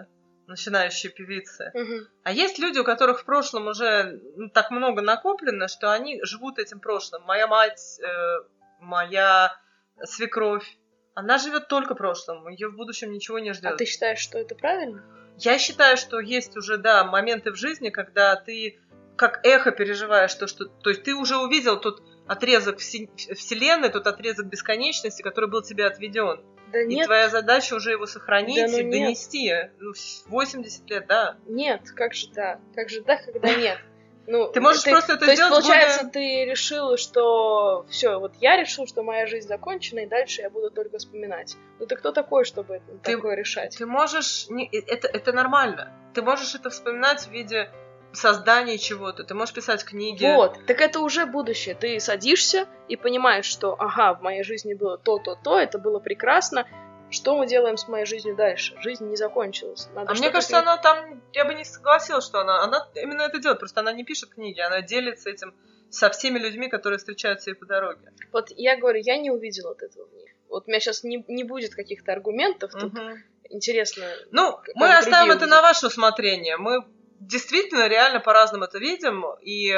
начинающие 0.48 1.12
певицы. 1.12 1.72
Мгм. 1.74 2.08
А 2.24 2.32
есть 2.32 2.60
люди, 2.60 2.80
у 2.80 2.84
которых 2.84 3.22
в 3.22 3.26
прошлом 3.26 3.67
уже 3.67 4.19
ну, 4.36 4.50
так 4.50 4.72
много 4.72 5.02
накоплено, 5.02 5.67
что 5.67 5.91
они 5.91 6.22
живут 6.24 6.60
этим 6.60 6.80
прошлым. 6.80 7.24
Моя 7.24 7.48
мать, 7.48 8.00
э, 8.02 8.38
моя 8.80 9.56
свекровь, 10.04 10.78
она 11.13 11.38
живет 11.38 11.67
только 11.67 11.95
прошлым, 11.95 12.47
ее 12.49 12.69
в 12.69 12.76
будущем 12.76 13.12
ничего 13.12 13.39
не 13.39 13.54
ждет. 13.54 13.73
А 13.73 13.78
ты 13.78 13.86
считаешь, 13.86 14.19
что 14.19 14.38
это 14.38 14.56
правильно? 14.56 15.04
Я 15.38 15.58
считаю, 15.58 15.97
что 15.97 16.19
есть 16.19 16.56
уже, 16.58 16.78
да, 16.78 17.04
моменты 17.04 17.52
в 17.52 17.56
жизни, 17.56 17.89
когда 17.89 18.36
ты 18.36 18.80
как 19.15 19.45
эхо 19.45 19.71
переживаешь 19.71 20.34
то, 20.34 20.47
что... 20.47 20.65
То 20.65 20.89
есть 20.89 21.04
ты 21.04 21.13
уже 21.13 21.38
увидел 21.38 21.80
тот 21.80 22.04
отрезок 22.28 22.80
Вселенной, 22.80 23.89
тот 23.89 24.08
отрезок 24.08 24.47
бесконечности, 24.47 25.21
который 25.21 25.49
был 25.49 25.62
тебе 25.62 25.86
отведен. 25.86 26.43
Да 26.71 26.82
И 26.82 26.88
нет, 26.88 27.06
твоя 27.06 27.30
задача 27.30 27.76
уже 27.76 27.91
его 27.91 28.08
сохранить 28.08 28.65
Да 28.65 28.71
ну 28.71 28.80
и 28.80 28.84
нет. 28.84 28.91
донести. 28.91 29.54
Ну, 29.80 29.93
с 29.93 30.23
80 30.28 30.89
лет, 30.89 31.06
да. 31.08 31.38
нет, 31.45 31.82
как 31.95 32.15
же 32.15 32.30
так? 32.30 32.60
Как 32.73 32.89
же 32.89 33.02
так, 33.04 33.23
когда 33.26 33.54
нет? 33.54 33.78
Ну, 34.25 34.47
Ты 34.47 34.62
можешь 34.62 34.83
просто 34.86 35.13
это 35.13 35.25
то 35.25 35.31
есть, 35.31 35.38
сделать 35.43 35.53
получается, 35.63 36.05
более- 36.05 36.12
ты 36.45 36.49
решила, 36.51 36.97
что 36.97 37.86
все, 37.89 38.19
вот 38.19 38.33
я 38.39 38.55
решил, 38.55 38.88
что 38.88 39.03
моя 39.03 39.27
жизнь 39.27 39.47
закончена, 39.47 39.99
и 40.01 40.05
дальше 40.05 40.41
я 40.41 40.49
буду 40.49 40.71
только 40.71 40.97
вспоминать. 40.97 41.55
Ну 41.79 41.86
ты 41.86 41.95
кто 41.97 42.12
такой, 42.12 42.45
чтобы 42.45 42.75
это 42.75 42.86
Ты- 43.03 43.15
такое 43.17 43.36
решать? 43.36 43.75
Ты 43.77 43.86
можешь... 43.86 44.47
не- 44.49 44.67
э, 44.71 44.81
это, 44.88 45.07
это 45.09 45.33
нормально. 45.33 45.91
Ты 46.13 46.21
можешь 46.21 46.55
это 46.55 46.69
вспоминать 46.69 47.21
в 47.23 47.31
виде 47.31 47.69
создания 48.13 48.77
чего-то. 48.77 49.23
Ты 49.23 49.33
можешь 49.33 49.53
писать 49.53 49.83
книги. 49.83 50.23
Вот, 50.25 50.57
так 50.67 50.79
это 50.81 50.99
уже 50.99 51.25
будущее. 51.25 51.75
Ты 51.75 51.99
садишься 51.99 52.67
и 52.88 52.95
понимаешь, 52.95 53.45
что, 53.45 53.75
ага, 53.77 54.13
в 54.13 54.21
моей 54.21 54.43
жизни 54.43 54.73
было 54.73 54.97
то, 54.97 55.17
то, 55.17 55.36
то, 55.36 55.59
это 55.59 55.79
было 55.79 55.99
прекрасно. 55.99 56.65
Что 57.13 57.38
мы 57.38 57.45
делаем 57.45 57.78
с 57.78 57.88
моей 57.88 58.06
жизнью 58.06 58.36
дальше? 58.36 58.76
Жизнь 58.82 59.08
не 59.08 59.15
закончилась. 59.15 59.88
Надо 59.93 60.12
А 60.12 60.13
мне 60.15 60.32
кажется, 60.32 60.54
пере- 60.58 60.62
она 60.63 60.78
там, 60.78 61.21
я 61.32 61.45
бы 61.45 61.54
не 61.54 61.63
согласилась, 61.63 62.26
что 62.26 62.39
она, 62.39 62.63
она 62.63 62.88
именно 62.95 63.21
это 63.21 63.38
делает, 63.38 63.60
просто 63.60 63.82
она 63.82 63.93
не 63.93 64.04
пишет 64.04 64.32
книги, 64.32 64.60
она 64.60 64.82
делится 64.82 65.30
этим 65.30 65.54
со 65.91 66.10
всеми 66.10 66.39
людьми, 66.39 66.69
которые 66.69 66.97
встречаются 66.97 67.52
ей 67.52 67.56
по 67.56 67.67
дороге. 67.67 68.12
Вот 68.32 68.49
я 68.58 68.78
говорю, 68.78 68.99
я 68.99 69.17
не 69.17 69.30
увидела 69.30 69.71
от 69.71 69.84
этого 69.84 70.08
в 70.08 70.13
ней. 70.13 70.34
Вот 70.49 70.63
у 70.65 70.69
меня 70.71 70.80
сейчас 70.80 71.04
не, 71.04 71.23
не 71.28 71.43
будет 71.43 71.76
каких-то 71.76 72.12
аргументов. 72.13 72.71
Тут 72.71 72.93
Мгм. 72.93 73.23
интересно. 73.49 74.06
Ну, 74.32 74.60
мы 74.73 74.97
оставим 74.97 75.32
это 75.32 75.45
на 75.45 75.62
ваше 75.62 75.88
усмотрение. 75.88 76.58
Мы 76.58 76.84
действительно 77.19 77.88
реально 77.88 78.21
по-разному 78.21 78.63
это 78.63 78.80
видим, 78.80 79.23
и 79.41 79.71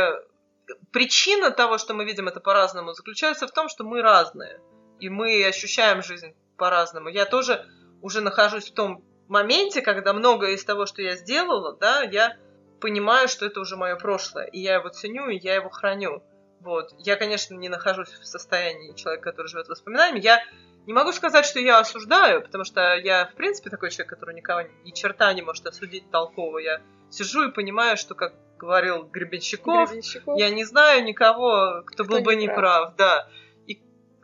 причина 0.94 1.52
того, 1.52 1.78
что 1.78 1.94
мы 1.94 2.06
видим 2.06 2.30
это 2.30 2.40
по-разному, 2.40 2.94
заключается 2.94 3.46
в 3.46 3.52
том, 3.52 3.68
что 3.68 3.84
мы 3.84 4.02
разные, 4.02 4.62
и 5.02 5.10
мы 5.10 5.46
ощущаем 5.46 6.02
жизнь 6.02 6.34
по-разному. 6.58 7.10
Я 7.10 7.26
тоже 7.26 7.66
уже 8.02 8.22
нахожусь 8.22 8.70
в 8.70 8.74
том 8.74 9.04
моменте, 9.28 9.82
когда 9.82 10.14
многое 10.14 10.52
из 10.52 10.64
того, 10.64 10.86
что 10.86 11.02
я 11.02 11.16
сделала, 11.16 11.76
да, 11.76 12.02
я 12.04 12.38
понимаю, 12.80 13.28
что 13.28 13.46
это 13.46 13.60
уже 13.60 13.76
мое 13.78 13.96
прошлое, 13.96 14.46
и 14.46 14.60
я 14.60 14.76
его 14.76 14.90
ценю, 14.90 15.30
и 15.30 15.38
я 15.38 15.56
его 15.56 15.70
храню. 15.70 16.24
Вот. 16.60 16.94
Я, 17.00 17.16
конечно, 17.16 17.56
не 17.56 17.70
нахожусь 17.70 18.10
в 18.10 18.26
состоянии 18.26 18.94
человека, 18.94 19.32
который 19.32 19.48
живет 19.48 19.68
воспоминаниями. 19.68 20.24
Я 20.24 20.44
не 20.86 20.94
могу 20.94 21.12
сказать, 21.12 21.46
что 21.46 21.60
я 21.60 21.80
осуждаю, 21.80 22.42
потому 22.42 22.64
что 22.64 22.96
я, 22.96 23.28
в 23.28 23.34
принципе, 23.36 23.70
такой 23.70 23.90
человек, 23.92 24.10
который 24.10 24.36
никого 24.36 24.62
ни 24.84 24.92
черта 24.92 25.34
не 25.34 25.42
может 25.42 25.66
осудить 25.66 26.10
толково. 26.12 26.60
Я 26.60 26.82
сижу 27.10 27.48
и 27.48 27.52
понимаю, 27.52 27.98
что, 27.98 28.14
как 28.16 28.34
говорил 28.58 29.04
Гребенщиков, 29.04 29.90
Гребенщиков. 29.90 30.38
я 30.38 30.50
не 30.50 30.64
знаю 30.64 31.04
никого, 31.04 31.84
кто, 31.86 32.04
Кто 32.04 32.14
был 32.14 32.22
бы 32.22 32.36
не 32.36 32.42
не 32.42 32.48
прав. 32.48 32.58
прав, 32.58 32.96
да. 32.98 33.28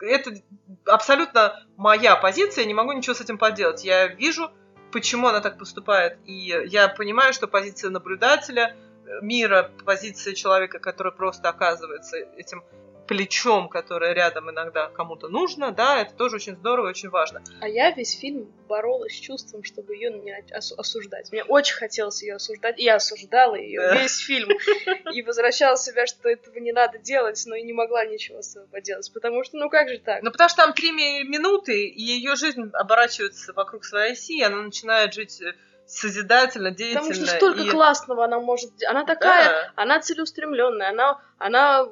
Это 0.02 0.32
абсолютно 0.86 1.64
моя 1.76 2.16
позиция, 2.16 2.62
я 2.62 2.68
не 2.68 2.74
могу 2.74 2.92
ничего 2.92 3.14
с 3.14 3.20
этим 3.20 3.38
поделать. 3.38 3.84
Я 3.84 4.08
вижу, 4.08 4.50
почему 4.90 5.28
она 5.28 5.40
так 5.40 5.58
поступает, 5.58 6.18
и 6.24 6.32
я 6.66 6.88
понимаю, 6.88 7.32
что 7.32 7.46
позиция 7.46 7.90
наблюдателя 7.90 8.76
э, 9.06 9.20
мира, 9.22 9.70
позиция 9.84 10.34
человека, 10.34 10.78
который 10.78 11.12
просто 11.12 11.48
оказывается 11.48 12.16
этим 12.16 12.62
плечом, 13.12 13.68
которое 13.68 14.12
рядом 14.14 14.50
иногда 14.50 14.88
кому-то 14.88 15.28
нужно, 15.28 15.70
да, 15.72 16.00
это 16.00 16.14
тоже 16.14 16.36
очень 16.36 16.56
здорово 16.56 16.86
и 16.86 16.90
очень 16.90 17.10
важно. 17.10 17.42
А 17.60 17.68
я 17.68 17.90
весь 17.90 18.18
фильм 18.18 18.50
боролась 18.68 19.12
с 19.14 19.20
чувством, 19.20 19.62
чтобы 19.64 19.94
ее 19.94 20.10
не 20.10 20.32
ос- 20.56 20.72
осуждать. 20.72 21.30
Мне 21.30 21.44
очень 21.44 21.74
хотелось 21.76 22.22
ее 22.22 22.36
осуждать. 22.36 22.78
и 22.78 22.84
Я 22.84 22.94
осуждала 22.96 23.54
ее 23.54 23.80
Да. 23.80 23.94
весь 24.02 24.18
фильм. 24.18 24.48
И 25.12 25.22
возвращала 25.22 25.76
себя, 25.76 26.06
что 26.06 26.28
этого 26.28 26.58
не 26.58 26.72
надо 26.72 26.98
делать, 26.98 27.42
но 27.46 27.54
и 27.54 27.62
не 27.62 27.72
могла 27.72 28.04
ничего 28.06 28.40
с 28.42 28.52
собой 28.52 28.68
поделать. 28.68 29.10
Потому 29.12 29.44
что, 29.44 29.58
ну 29.58 29.68
как 29.68 29.88
же 29.88 29.98
так? 29.98 30.22
Ну, 30.22 30.30
потому 30.30 30.48
что 30.48 30.62
там 30.64 30.72
три 30.72 30.90
ми- 30.92 31.24
минуты, 31.24 31.86
и 31.86 32.00
ее 32.02 32.34
жизнь 32.36 32.70
оборачивается 32.72 33.52
вокруг 33.52 33.84
своей 33.84 34.12
оси, 34.12 34.38
и 34.38 34.42
она 34.42 34.62
начинает 34.62 35.12
жить 35.14 35.40
э, 35.42 35.52
созидательно, 35.86 36.70
деятельно. 36.70 37.08
Потому 37.08 37.26
что 37.26 37.36
столько 37.36 37.60
и- 37.62 37.70
классного 37.70 38.24
она 38.24 38.40
может... 38.40 38.70
Она 38.88 39.04
такая... 39.04 39.44
Да. 39.48 39.72
Она 39.76 40.00
целеустремленная, 40.00 40.88
она, 40.90 41.20
она 41.38 41.86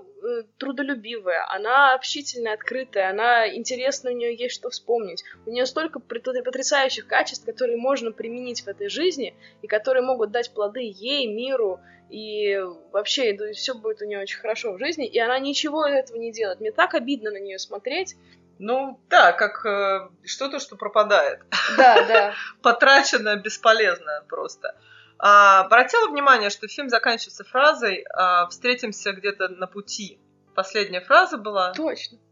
трудолюбивая, 0.58 1.46
она 1.48 1.94
общительная, 1.94 2.54
открытая, 2.54 3.10
она 3.10 3.48
интересна, 3.54 4.10
у 4.10 4.14
нее 4.14 4.34
есть 4.34 4.54
что 4.54 4.70
вспомнить. 4.70 5.24
У 5.46 5.50
нее 5.50 5.66
столько 5.66 6.00
потрясающих 6.00 7.06
качеств, 7.06 7.44
которые 7.44 7.76
можно 7.76 8.12
применить 8.12 8.62
в 8.62 8.68
этой 8.68 8.88
жизни 8.88 9.34
и 9.62 9.66
которые 9.66 10.02
могут 10.02 10.30
дать 10.30 10.52
плоды 10.52 10.80
ей, 10.82 11.26
миру, 11.26 11.80
и 12.10 12.58
вообще 12.92 13.36
все 13.52 13.74
будет 13.74 14.02
у 14.02 14.04
нее 14.04 14.20
очень 14.20 14.40
хорошо 14.40 14.72
в 14.72 14.78
жизни, 14.78 15.06
и 15.06 15.18
она 15.18 15.38
ничего 15.38 15.86
этого 15.86 16.18
не 16.18 16.32
делает. 16.32 16.60
Мне 16.60 16.72
так 16.72 16.94
обидно 16.94 17.30
на 17.30 17.38
нее 17.38 17.58
смотреть. 17.58 18.16
Ну, 18.58 19.00
да, 19.08 19.32
как 19.32 19.64
э, 19.64 20.10
что-то, 20.24 20.58
что 20.58 20.76
пропадает. 20.76 21.40
Да, 21.78 22.06
да. 22.06 22.34
Потрачено 22.62 23.36
бесполезно 23.36 24.24
просто. 24.28 24.74
А, 25.22 25.60
обратила 25.60 26.08
внимание, 26.08 26.50
что 26.50 26.66
фильм 26.66 26.88
заканчивается 26.88 27.44
фразой 27.44 28.04
а, 28.14 28.46
«встретимся 28.48 29.12
где-то 29.12 29.48
на 29.48 29.66
пути». 29.66 30.18
Последняя 30.54 31.00
фраза 31.00 31.36
была. 31.36 31.72
Точно. 31.72 32.18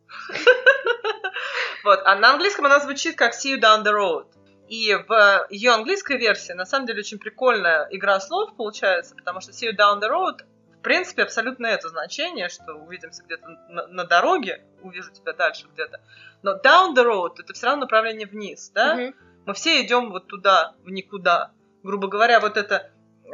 Вот. 1.84 2.00
А 2.04 2.16
на 2.16 2.32
английском 2.32 2.66
она 2.66 2.80
звучит 2.80 3.16
как 3.16 3.32
«see 3.32 3.54
you 3.54 3.60
down 3.60 3.84
the 3.84 3.92
road». 3.92 4.26
И 4.68 4.94
в 4.94 5.46
ее 5.48 5.70
английской 5.70 6.18
версии, 6.18 6.52
на 6.52 6.66
самом 6.66 6.86
деле, 6.86 7.00
очень 7.00 7.18
прикольная 7.18 7.86
игра 7.90 8.18
слов 8.20 8.56
получается, 8.56 9.14
потому 9.14 9.40
что 9.40 9.52
«see 9.52 9.70
you 9.70 9.76
down 9.76 10.00
the 10.00 10.10
road» 10.10 10.44
в 10.78 10.82
принципе 10.82 11.22
абсолютно 11.22 11.66
это 11.66 11.88
значение, 11.88 12.48
что 12.48 12.74
увидимся 12.74 13.22
где-то 13.24 13.48
на, 13.68 13.86
на 13.88 14.04
дороге, 14.04 14.64
увижу 14.82 15.12
тебя 15.12 15.32
дальше 15.32 15.66
где-то. 15.72 16.00
Но 16.42 16.56
down 16.56 16.94
the 16.94 17.04
road— 17.04 17.34
это 17.38 17.52
все 17.52 17.66
равно 17.66 17.82
направление 17.82 18.26
вниз, 18.26 18.70
да? 18.70 18.94
Мгм. 18.94 19.14
Мы 19.46 19.54
все 19.54 19.84
идем 19.84 20.10
вот 20.10 20.26
туда, 20.28 20.74
в 20.84 20.90
никуда, 20.90 21.52
грубо 21.88 22.08
говоря, 22.08 22.38
вот 22.38 22.58
эта 22.58 22.90
э, 23.24 23.30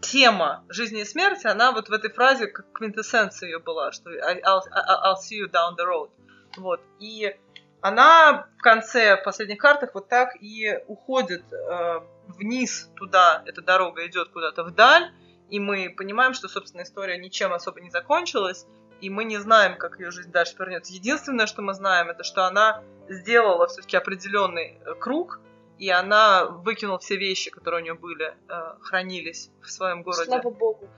тема 0.00 0.64
жизни 0.70 1.02
и 1.02 1.04
смерти, 1.04 1.46
она 1.46 1.72
вот 1.72 1.90
в 1.90 1.92
этой 1.92 2.10
фразе 2.10 2.46
как 2.46 2.72
квинтэссенция 2.72 3.50
ее 3.50 3.58
была, 3.58 3.92
что 3.92 4.10
I'll, 4.10 4.62
I'll 4.72 5.16
see 5.16 5.42
you 5.42 5.50
down 5.50 5.76
the 5.76 5.84
road. 5.86 6.10
Вот. 6.56 6.80
И 7.00 7.36
она 7.82 8.46
в 8.58 8.62
конце, 8.62 9.18
в 9.18 9.24
последних 9.24 9.58
картах 9.58 9.90
вот 9.92 10.08
так 10.08 10.36
и 10.40 10.80
уходит 10.86 11.44
э, 11.52 12.00
вниз 12.28 12.90
туда, 12.96 13.42
эта 13.44 13.60
дорога 13.60 14.06
идет 14.06 14.30
куда-то 14.30 14.64
вдаль, 14.64 15.12
и 15.50 15.60
мы 15.60 15.94
понимаем, 15.94 16.32
что, 16.32 16.48
собственно, 16.48 16.82
история 16.82 17.18
ничем 17.18 17.52
особо 17.52 17.82
не 17.82 17.90
закончилась, 17.90 18.66
и 19.02 19.10
мы 19.10 19.24
не 19.24 19.36
знаем, 19.36 19.76
как 19.76 20.00
ее 20.00 20.10
жизнь 20.10 20.32
дальше 20.32 20.56
повернется. 20.56 20.94
Единственное, 20.94 21.46
что 21.46 21.60
мы 21.60 21.74
знаем, 21.74 22.08
это 22.08 22.24
что 22.24 22.46
она 22.46 22.82
сделала 23.10 23.66
все-таки 23.66 23.98
определенный 23.98 24.78
э, 24.80 24.94
круг, 24.94 25.40
и 25.78 25.90
она 25.90 26.46
выкинула 26.46 26.98
все 26.98 27.16
вещи, 27.16 27.50
которые 27.50 27.82
у 27.82 27.84
нее 27.84 27.94
были, 27.94 28.34
э, 28.48 28.74
хранились 28.80 29.50
в 29.62 29.70
своем 29.70 30.02
городе. 30.02 30.24
Слава 30.24 30.50
богу. 30.50 30.88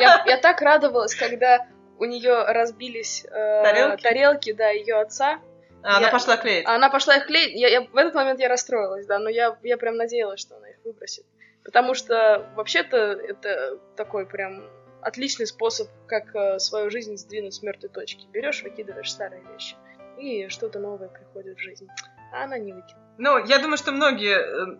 Я, 0.00 0.24
я 0.26 0.38
так 0.38 0.60
радовалась, 0.62 1.14
когда 1.14 1.66
у 1.98 2.04
нее 2.04 2.44
разбились 2.44 3.24
э, 3.24 3.28
тарелки? 3.30 4.02
тарелки, 4.02 4.52
да, 4.52 4.70
ее 4.70 4.96
отца. 4.96 5.40
А 5.82 5.92
я, 5.92 5.96
она 5.98 6.10
пошла 6.10 6.36
клеить. 6.36 6.66
Она 6.66 6.88
пошла 6.88 7.16
их 7.16 7.26
клеить. 7.26 7.52
Я, 7.54 7.68
я, 7.68 7.82
в 7.82 7.96
этот 7.96 8.14
момент 8.14 8.40
я 8.40 8.48
расстроилась, 8.48 9.06
да, 9.06 9.18
но 9.18 9.28
я, 9.28 9.58
я 9.62 9.76
прям 9.76 9.96
надеялась, 9.96 10.40
что 10.40 10.56
она 10.56 10.70
их 10.70 10.76
выбросит. 10.84 11.26
Потому 11.62 11.94
что 11.94 12.50
вообще-то 12.56 12.96
это 12.96 13.78
такой 13.96 14.26
прям 14.26 14.64
отличный 15.02 15.46
способ, 15.46 15.88
как 16.06 16.34
э, 16.34 16.58
свою 16.58 16.90
жизнь 16.90 17.16
сдвинуть 17.16 17.54
с 17.54 17.62
мертвой 17.62 17.90
точки. 17.90 18.26
Берешь, 18.32 18.62
выкидываешь 18.62 19.12
старые 19.12 19.42
вещи, 19.52 19.76
и 20.18 20.48
что-то 20.48 20.78
новое 20.78 21.08
приходит 21.08 21.58
в 21.58 21.60
жизнь. 21.60 21.88
А 22.32 22.44
она 22.44 22.58
не 22.58 22.72
выкинула. 22.72 23.03
Ну, 23.18 23.44
я 23.44 23.58
думаю, 23.58 23.76
что 23.76 23.92
многие 23.92 24.38
э, 24.38 24.76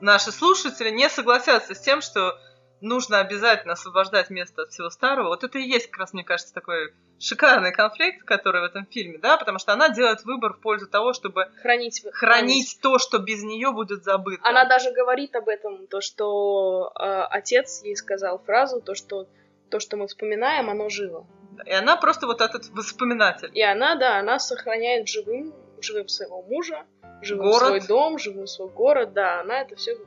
наши 0.00 0.30
слушатели 0.30 0.90
не 0.90 1.08
согласятся 1.08 1.74
с 1.74 1.80
тем, 1.80 2.00
что 2.00 2.38
нужно 2.80 3.20
обязательно 3.20 3.74
освобождать 3.74 4.28
место 4.30 4.62
от 4.62 4.70
всего 4.70 4.90
старого. 4.90 5.28
Вот 5.28 5.44
это 5.44 5.58
и 5.58 5.62
есть, 5.62 5.90
как 5.90 6.00
раз, 6.00 6.12
мне 6.12 6.24
кажется, 6.24 6.52
такой 6.52 6.92
шикарный 7.18 7.72
конфликт, 7.72 8.24
который 8.24 8.60
в 8.60 8.64
этом 8.64 8.86
фильме, 8.86 9.18
да, 9.18 9.36
потому 9.36 9.58
что 9.58 9.72
она 9.72 9.88
делает 9.88 10.24
выбор 10.24 10.54
в 10.54 10.60
пользу 10.60 10.88
того, 10.88 11.12
чтобы 11.12 11.46
хранить, 11.62 12.00
хранить, 12.02 12.14
хранить. 12.14 12.78
то, 12.82 12.98
что 12.98 13.18
без 13.18 13.42
нее 13.44 13.70
будет 13.72 14.02
забыто. 14.02 14.42
Она 14.44 14.64
даже 14.64 14.90
говорит 14.90 15.34
об 15.36 15.48
этом, 15.48 15.86
то, 15.86 16.00
что 16.00 16.92
э, 16.98 17.22
отец 17.30 17.82
ей 17.84 17.96
сказал 17.96 18.38
фразу, 18.40 18.80
то, 18.80 18.94
что 18.94 19.28
то, 19.70 19.80
что 19.80 19.96
мы 19.96 20.06
вспоминаем, 20.06 20.68
оно 20.68 20.88
живо. 20.88 21.26
И 21.64 21.72
она 21.72 21.96
просто 21.96 22.26
вот 22.26 22.40
этот 22.40 22.68
воспоминатель. 22.70 23.50
И 23.54 23.62
она, 23.62 23.94
да, 23.94 24.18
она 24.18 24.38
сохраняет 24.38 25.08
живым, 25.08 25.54
живым 25.82 26.08
своего 26.08 26.42
мужа, 26.42 26.84
живым 27.22 27.50
город. 27.50 27.68
свой 27.68 27.80
дом, 27.86 28.18
живым 28.18 28.46
свой 28.46 28.68
город, 28.68 29.12
да, 29.12 29.40
она 29.40 29.62
это 29.62 29.76
все 29.76 29.92
э, 29.92 29.98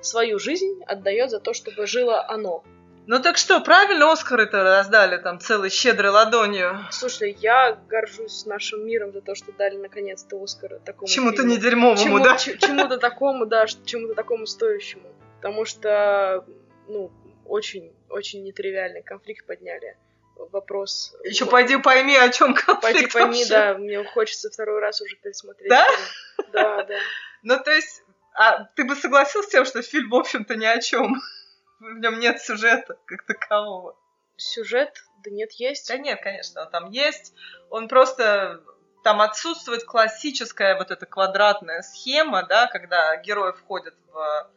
свою 0.00 0.38
жизнь 0.38 0.80
отдает 0.86 1.30
за 1.30 1.40
то, 1.40 1.52
чтобы 1.52 1.86
жило 1.86 2.26
оно. 2.28 2.64
Ну 3.08 3.22
так 3.22 3.36
что, 3.36 3.60
правильно 3.60 4.10
Оскары-то 4.10 4.64
раздали 4.64 5.16
там 5.18 5.38
целой 5.38 5.70
щедрой 5.70 6.10
ладонью? 6.10 6.80
Слушай, 6.90 7.36
я 7.40 7.78
горжусь 7.88 8.46
нашим 8.46 8.84
миром 8.84 9.12
за 9.12 9.20
то, 9.20 9.36
что 9.36 9.52
дали 9.52 9.76
наконец-то 9.76 10.42
Оскара 10.42 10.80
такому 10.80 11.06
Чему-то 11.06 11.44
не 11.44 11.56
дерьмовому, 11.56 12.02
Чему, 12.02 12.18
да? 12.18 12.36
Чему-то 12.36 12.98
такому, 12.98 13.46
да, 13.46 13.66
чему-то 13.66 14.14
такому 14.14 14.46
стоящему. 14.46 15.08
Потому 15.36 15.64
что, 15.64 16.44
ну, 16.88 17.12
очень, 17.44 17.92
очень 18.08 18.42
нетривиальный 18.42 19.02
конфликт 19.02 19.46
подняли. 19.46 19.96
Вопрос... 20.36 21.14
Еще 21.24 21.46
пойди 21.46 21.76
пойми, 21.76 22.16
о 22.16 22.28
чем 22.30 22.54
конфликт 22.54 22.82
Пойди 22.82 23.06
пойми, 23.06 23.38
вообще. 23.38 23.48
да, 23.48 23.74
мне 23.74 24.04
хочется 24.04 24.50
второй 24.50 24.80
раз 24.80 25.00
уже 25.00 25.16
пересмотреть. 25.16 25.68
Да? 25.68 25.84
Фильм. 25.84 26.50
Да, 26.52 26.82
да. 26.84 26.94
Ну, 27.42 27.62
то 27.62 27.70
есть, 27.70 28.02
а 28.34 28.64
ты 28.64 28.84
бы 28.84 28.96
согласился 28.96 29.48
с 29.48 29.52
тем, 29.52 29.64
что 29.64 29.82
фильм, 29.82 30.10
в 30.10 30.14
общем-то, 30.14 30.54
ни 30.56 30.66
о 30.66 30.80
чем? 30.80 31.20
В 31.80 31.98
нем 31.98 32.18
нет 32.20 32.40
сюжета 32.40 32.96
как 33.06 33.24
такового. 33.24 33.96
Сюжет? 34.36 35.04
Да 35.24 35.30
нет, 35.30 35.52
есть. 35.52 35.88
Да 35.88 35.96
нет, 35.96 36.20
конечно, 36.22 36.62
он 36.62 36.70
там 36.70 36.90
есть. 36.90 37.34
Он 37.70 37.88
просто 37.88 38.62
там 39.02 39.20
отсутствует 39.20 39.84
классическая 39.84 40.76
вот 40.76 40.90
эта 40.90 41.06
квадратная 41.06 41.82
схема, 41.82 42.42
да, 42.42 42.66
когда 42.66 43.16
герой 43.16 43.52
входит 43.52 43.94
в 44.12 44.50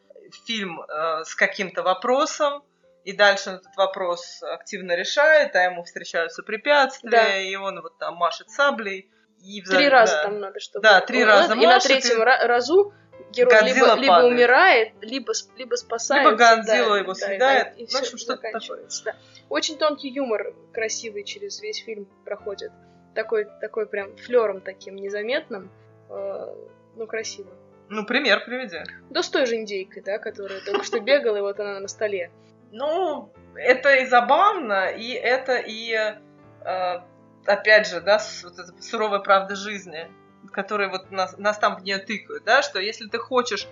фильм 0.46 0.82
э, 0.82 1.24
с 1.24 1.36
каким-то 1.36 1.84
вопросом, 1.84 2.64
и 3.10 3.14
дальше 3.14 3.50
он 3.50 3.56
этот 3.56 3.76
вопрос 3.76 4.44
активно 4.44 4.96
решает, 4.96 5.56
а 5.56 5.64
ему 5.64 5.84
встречаются 5.84 6.44
препятствия, 6.44 7.10
да. 7.10 7.38
и 7.42 7.56
он 7.56 7.82
вот 7.82 7.98
там 7.98 8.16
машет 8.16 8.52
саблей. 8.52 9.10
И 9.42 9.62
Три 9.62 9.86
да. 9.86 10.02
раза 10.02 10.22
там 10.24 10.40
надо, 10.40 10.60
чтобы... 10.60 10.84
Да, 10.84 11.02
три 11.02 11.24
раза 11.24 11.54
И 11.54 11.66
на 11.66 11.80
третьем 11.80 12.22
и... 12.22 12.24
разу 12.24 12.94
герой 13.32 13.64
либо, 13.64 13.96
либо 13.96 14.28
умирает, 14.28 14.94
либо, 15.02 15.34
либо 15.58 15.76
спасается. 15.76 16.30
Либо 16.30 16.38
Годзилла 16.38 16.90
да, 16.90 16.98
его 16.98 17.14
да, 17.14 17.16
съедает. 17.16 17.68
Да, 17.76 17.82
и, 17.82 17.86
в 17.88 17.96
общем, 17.96 18.18
что-то 18.18 18.42
такое. 18.52 18.88
Да. 19.06 19.16
Очень 19.50 19.78
тонкий 19.78 20.10
юмор, 20.10 20.54
красивый 20.72 21.24
через 21.24 21.62
весь 21.62 21.84
фильм 21.84 22.08
проходит. 22.26 22.72
Такой, 23.16 23.48
такой 23.60 23.88
прям 23.88 24.16
флером 24.18 24.62
таким 24.62 24.98
незаметным, 24.98 25.72
э, 26.10 26.56
но 26.96 27.08
красиво. 27.08 27.50
Ну, 27.90 28.06
пример 28.06 28.46
приведи. 28.46 28.84
Да 29.10 29.24
с 29.24 29.30
той 29.30 29.48
же 29.48 29.56
индейкой, 29.56 30.04
да, 30.04 30.20
которая 30.20 30.62
только 30.62 30.84
что 30.84 31.00
бегала, 31.00 31.38
и 31.38 31.42
вот 31.42 31.60
она 31.60 31.80
на 31.80 31.88
столе. 31.88 32.30
Ну, 32.72 33.34
это 33.56 33.96
и 33.96 34.06
забавно, 34.06 34.88
и 34.88 35.12
это 35.12 35.58
и, 35.58 35.94
э, 35.94 37.00
опять 37.46 37.88
же, 37.88 38.02
да, 38.02 38.20
вот 38.44 38.60
эта 38.60 38.82
суровая 38.82 39.20
правда 39.20 39.56
жизни, 39.56 40.10
которая 40.52 40.90
вот 40.90 41.12
нас, 41.12 41.38
нас 41.38 41.58
там 41.58 41.78
в 41.78 41.84
нее 41.84 41.98
тыкают, 41.98 42.44
да, 42.44 42.62
что 42.62 42.80
если 42.80 43.08
ты 43.08 43.18
хочешь 43.18 43.68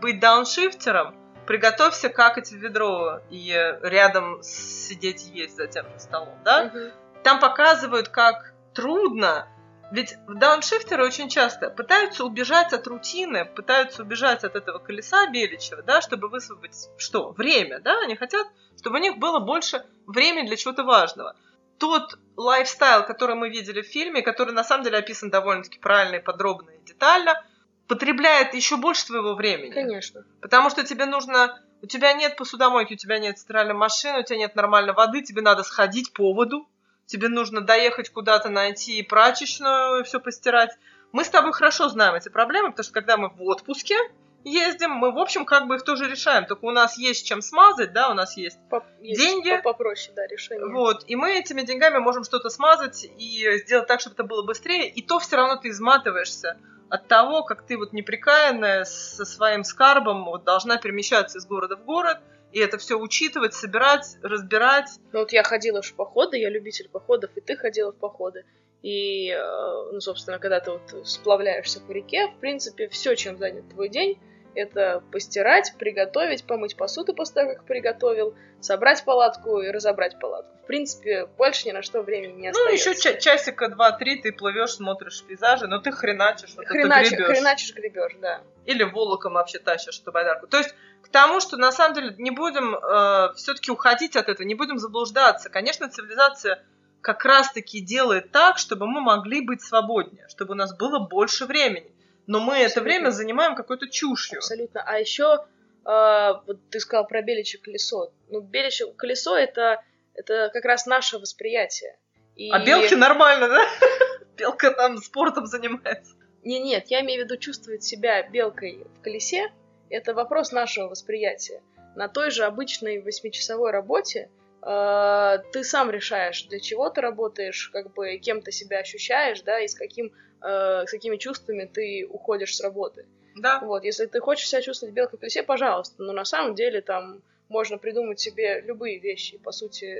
быть 0.00 0.20
дауншифтером, 0.20 1.14
приготовься 1.46 2.08
какать 2.08 2.50
в 2.50 2.56
ведро 2.56 3.20
и 3.30 3.52
рядом 3.82 4.42
сидеть 4.42 5.28
и 5.28 5.38
есть 5.40 5.56
за 5.56 5.66
тем 5.66 5.84
же 5.90 5.98
столом, 5.98 6.38
да. 6.44 6.66
Угу. 6.66 6.78
Там 7.22 7.40
показывают, 7.40 8.08
как 8.08 8.54
трудно 8.74 9.48
ведь 9.94 10.16
дауншифтеры 10.26 11.04
очень 11.04 11.28
часто 11.28 11.70
пытаются 11.70 12.24
убежать 12.24 12.72
от 12.72 12.84
рутины, 12.88 13.44
пытаются 13.44 14.02
убежать 14.02 14.42
от 14.42 14.56
этого 14.56 14.80
колеса 14.80 15.30
беличьего, 15.30 15.82
да, 15.82 16.00
чтобы 16.00 16.28
высвободить 16.28 16.88
что? 16.96 17.30
Время, 17.30 17.78
да? 17.78 18.00
Они 18.00 18.16
хотят, 18.16 18.44
чтобы 18.76 18.98
у 18.98 19.00
них 19.00 19.18
было 19.18 19.38
больше 19.38 19.86
времени 20.08 20.48
для 20.48 20.56
чего-то 20.56 20.82
важного. 20.82 21.36
Тот 21.78 22.18
лайфстайл, 22.36 23.06
который 23.06 23.36
мы 23.36 23.50
видели 23.50 23.82
в 23.82 23.86
фильме, 23.86 24.22
который 24.22 24.52
на 24.52 24.64
самом 24.64 24.82
деле 24.82 24.98
описан 24.98 25.30
довольно-таки 25.30 25.78
правильно 25.78 26.16
и 26.16 26.24
подробно 26.24 26.70
и 26.70 26.84
детально, 26.84 27.40
потребляет 27.86 28.52
еще 28.54 28.76
больше 28.76 29.06
твоего 29.06 29.36
времени. 29.36 29.74
Конечно. 29.74 30.24
Потому 30.40 30.70
что 30.70 30.82
тебе 30.82 31.06
нужно... 31.06 31.62
У 31.82 31.86
тебя 31.86 32.14
нет 32.14 32.36
посудомойки, 32.36 32.94
у 32.94 32.96
тебя 32.96 33.20
нет 33.20 33.38
стиральной 33.38 33.74
машины, 33.74 34.18
у 34.18 34.24
тебя 34.24 34.38
нет 34.38 34.56
нормальной 34.56 34.92
воды, 34.92 35.22
тебе 35.22 35.40
надо 35.40 35.62
сходить 35.62 36.12
по 36.12 36.34
воду, 36.34 36.66
тебе 37.06 37.28
нужно 37.28 37.60
доехать 37.60 38.10
куда-то, 38.10 38.48
найти 38.48 39.02
прачечную 39.02 40.04
все 40.04 40.20
постирать. 40.20 40.70
Мы 41.12 41.24
с 41.24 41.30
тобой 41.30 41.52
хорошо 41.52 41.88
знаем 41.88 42.14
эти 42.14 42.28
проблемы, 42.28 42.70
потому 42.70 42.84
что 42.84 42.92
когда 42.92 43.16
мы 43.16 43.28
в 43.28 43.42
отпуске 43.42 43.96
ездим, 44.44 44.90
мы, 44.90 45.12
в 45.12 45.18
общем, 45.18 45.44
как 45.44 45.66
бы 45.66 45.76
их 45.76 45.84
тоже 45.84 46.08
решаем. 46.08 46.44
Только 46.46 46.64
у 46.64 46.70
нас 46.70 46.98
есть 46.98 47.26
чем 47.26 47.40
смазать, 47.40 47.92
да, 47.92 48.10
у 48.10 48.14
нас 48.14 48.36
есть, 48.36 48.58
Поп- 48.68 48.84
есть 49.00 49.20
деньги. 49.20 49.60
Попроще, 49.62 50.12
да, 50.14 50.26
решение. 50.26 50.66
Вот, 50.66 51.04
и 51.06 51.16
мы 51.16 51.38
этими 51.38 51.62
деньгами 51.62 51.98
можем 51.98 52.24
что-то 52.24 52.50
смазать 52.50 53.06
и 53.18 53.58
сделать 53.64 53.86
так, 53.86 54.00
чтобы 54.00 54.14
это 54.14 54.24
было 54.24 54.42
быстрее, 54.42 54.88
и 54.88 55.02
то 55.02 55.18
все 55.18 55.36
равно 55.36 55.56
ты 55.56 55.68
изматываешься 55.68 56.58
от 56.90 57.08
того, 57.08 57.42
как 57.42 57.66
ты 57.66 57.78
вот 57.78 57.92
неприкаянная 57.92 58.84
со 58.84 59.24
своим 59.24 59.64
скарбом 59.64 60.24
вот 60.24 60.44
должна 60.44 60.76
перемещаться 60.76 61.38
из 61.38 61.46
города 61.46 61.76
в 61.76 61.84
город– 61.84 62.18
и 62.54 62.60
это 62.60 62.78
все 62.78 62.96
учитывать, 62.96 63.52
собирать, 63.52 64.16
разбирать. 64.22 64.88
Ну 65.12 65.18
вот 65.18 65.32
я 65.32 65.42
ходила 65.42 65.82
в 65.82 65.92
походы, 65.94 66.38
я 66.38 66.48
любитель 66.48 66.88
походов, 66.88 67.32
и 67.34 67.40
ты 67.40 67.56
ходила 67.56 67.90
в 67.90 67.96
походы. 67.96 68.44
И, 68.80 69.30
э, 69.30 69.90
ну, 69.92 70.00
собственно, 70.00 70.38
когда 70.38 70.60
ты 70.60 70.70
вот 70.70 71.04
сплавляешься 71.04 71.80
по 71.80 71.90
реке, 71.90 72.28
в 72.28 72.38
принципе, 72.38 72.88
все, 72.88 73.16
чем 73.16 73.38
занят 73.38 73.68
твой 73.70 73.88
день, 73.88 74.20
это 74.54 75.02
постирать, 75.12 75.74
приготовить, 75.78 76.44
помыть 76.46 76.76
посуду 76.76 77.14
после 77.14 77.34
того, 77.34 77.54
как 77.54 77.64
приготовил, 77.64 78.34
собрать 78.60 79.04
палатку 79.04 79.60
и 79.60 79.70
разобрать 79.70 80.18
палатку. 80.18 80.56
В 80.62 80.66
принципе, 80.66 81.26
больше 81.36 81.68
ни 81.68 81.72
на 81.72 81.82
что 81.82 82.02
времени 82.02 82.40
не 82.40 82.48
остается. 82.48 82.88
Ну, 82.88 82.92
еще 82.92 83.00
ча- 83.00 83.20
часика 83.20 83.68
два-три 83.68 84.22
ты 84.22 84.32
плывешь, 84.32 84.74
смотришь 84.74 85.22
пейзажи, 85.24 85.66
но 85.66 85.78
ты 85.78 85.92
хреначишь, 85.92 86.54
вот 86.56 86.66
Хренач, 86.66 87.08
это 87.08 87.16
гребешь. 87.16 87.36
Хреначишь, 87.36 87.74
гребешь, 87.74 88.16
да. 88.20 88.40
Или 88.64 88.82
волоком 88.84 89.34
вообще 89.34 89.58
тащишь 89.58 90.00
эту 90.00 90.12
байдарку. 90.12 90.46
То 90.46 90.56
есть 90.56 90.74
к 91.02 91.08
тому, 91.08 91.40
что 91.40 91.56
на 91.58 91.70
самом 91.70 91.94
деле 91.94 92.14
не 92.18 92.30
будем 92.30 92.74
э, 92.74 93.34
все-таки 93.34 93.70
уходить 93.70 94.16
от 94.16 94.28
этого, 94.28 94.46
не 94.46 94.54
будем 94.54 94.78
заблуждаться. 94.78 95.50
Конечно, 95.50 95.90
цивилизация 95.90 96.64
как 97.02 97.26
раз-таки 97.26 97.80
делает 97.82 98.32
так, 98.32 98.56
чтобы 98.56 98.86
мы 98.86 99.02
могли 99.02 99.42
быть 99.42 99.62
свободнее, 99.62 100.26
чтобы 100.28 100.52
у 100.52 100.56
нас 100.56 100.74
было 100.74 100.98
больше 100.98 101.44
времени. 101.44 101.92
Но 102.26 102.40
мы 102.40 102.54
Абсолютно. 102.54 102.70
это 102.70 102.80
время 102.80 103.10
занимаем 103.10 103.54
какой-то 103.54 103.88
чушью. 103.88 104.38
Абсолютно. 104.38 104.82
А 104.84 104.98
еще, 104.98 105.44
э, 105.84 106.32
вот 106.46 106.58
ты 106.70 106.80
сказал 106.80 107.06
про 107.06 107.22
беличье 107.22 107.60
колесо. 107.60 108.12
Ну, 108.28 108.40
беличье 108.40 108.92
колесо 108.96 109.36
это, 109.36 109.82
это 110.14 110.50
как 110.52 110.64
раз 110.64 110.86
наше 110.86 111.18
восприятие. 111.18 111.98
И... 112.36 112.50
А 112.50 112.64
белки 112.64 112.94
нормально, 112.94 113.48
да? 113.48 113.64
Белка 114.36 114.70
там 114.72 114.98
спортом 114.98 115.46
занимается. 115.46 116.14
Не, 116.42 116.58
нет, 116.60 116.86
я 116.88 117.00
имею 117.00 117.22
в 117.22 117.24
виду 117.24 117.36
чувствовать 117.36 117.84
себя 117.84 118.22
белкой 118.28 118.84
в 118.98 119.02
колесе 119.02 119.50
Это 119.88 120.12
вопрос 120.12 120.52
нашего 120.52 120.88
восприятия. 120.88 121.62
На 121.94 122.08
той 122.08 122.30
же 122.30 122.44
обычной 122.44 123.00
восьмичасовой 123.00 123.70
работе 123.70 124.28
э, 124.62 125.38
ты 125.52 125.64
сам 125.64 125.90
решаешь, 125.90 126.42
для 126.44 126.60
чего 126.60 126.90
ты 126.90 127.00
работаешь, 127.00 127.70
как 127.72 127.94
бы 127.94 128.18
кем 128.18 128.42
ты 128.42 128.50
себя 128.50 128.80
ощущаешь, 128.80 129.42
да, 129.42 129.60
и 129.60 129.68
с, 129.68 129.74
каким, 129.74 130.12
э, 130.44 130.84
с 130.86 130.90
какими 130.90 131.16
чувствами 131.16 131.64
ты 131.64 132.06
уходишь 132.08 132.56
с 132.56 132.60
работы. 132.60 133.06
Да. 133.36 133.60
Вот, 133.60 133.84
если 133.84 134.06
ты 134.06 134.20
хочешь 134.20 134.48
себя 134.48 134.62
чувствовать 134.62 134.92
в 134.92 134.96
белке 134.96 135.16
в 135.16 135.20
колесе, 135.20 135.42
пожалуйста, 135.42 136.02
но 136.02 136.12
на 136.12 136.24
самом 136.24 136.54
деле 136.54 136.80
там 136.80 137.22
можно 137.48 137.78
придумать 137.78 138.20
себе 138.20 138.60
любые 138.60 138.98
вещи, 138.98 139.38
по 139.38 139.52
сути, 139.52 139.96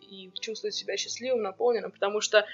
и 0.00 0.30
чувствовать 0.40 0.74
себя 0.74 0.96
счастливым, 0.96 1.42
наполненным, 1.42 1.90
потому 1.90 2.20
что, 2.20 2.46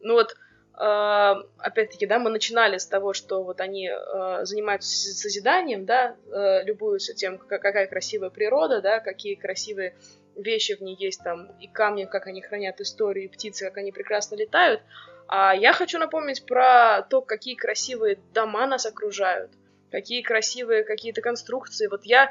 ну 0.00 0.14
вот, 0.14 0.32
э, 0.32 1.34
опять-таки, 1.58 2.06
да, 2.06 2.18
мы 2.18 2.30
начинали 2.30 2.78
с 2.78 2.86
того, 2.86 3.12
что 3.12 3.42
вот 3.42 3.60
они 3.60 3.88
э, 3.88 4.44
занимаются 4.44 4.88
созиданием, 5.14 5.84
да, 5.84 6.16
э, 6.26 6.64
любуются 6.64 7.14
тем, 7.14 7.38
какая 7.38 7.86
красивая 7.86 8.30
природа, 8.30 8.80
да, 8.80 9.00
какие 9.00 9.36
красивые 9.36 9.94
вещи 10.36 10.74
в 10.74 10.80
ней 10.80 10.96
есть 10.98 11.22
там, 11.22 11.52
и 11.60 11.68
камни, 11.68 12.06
как 12.06 12.26
они 12.26 12.42
хранят 12.42 12.80
историю, 12.80 13.26
и 13.26 13.28
птицы, 13.28 13.64
как 13.66 13.76
они 13.76 13.92
прекрасно 13.92 14.34
летают. 14.34 14.82
А 15.28 15.54
я 15.54 15.72
хочу 15.72 15.98
напомнить 15.98 16.44
про 16.46 17.02
то, 17.02 17.22
какие 17.22 17.54
красивые 17.54 18.18
дома 18.32 18.66
нас 18.66 18.86
окружают, 18.86 19.50
какие 19.90 20.22
красивые 20.22 20.84
какие-то 20.84 21.20
конструкции. 21.20 21.86
Вот 21.86 22.04
я 22.04 22.30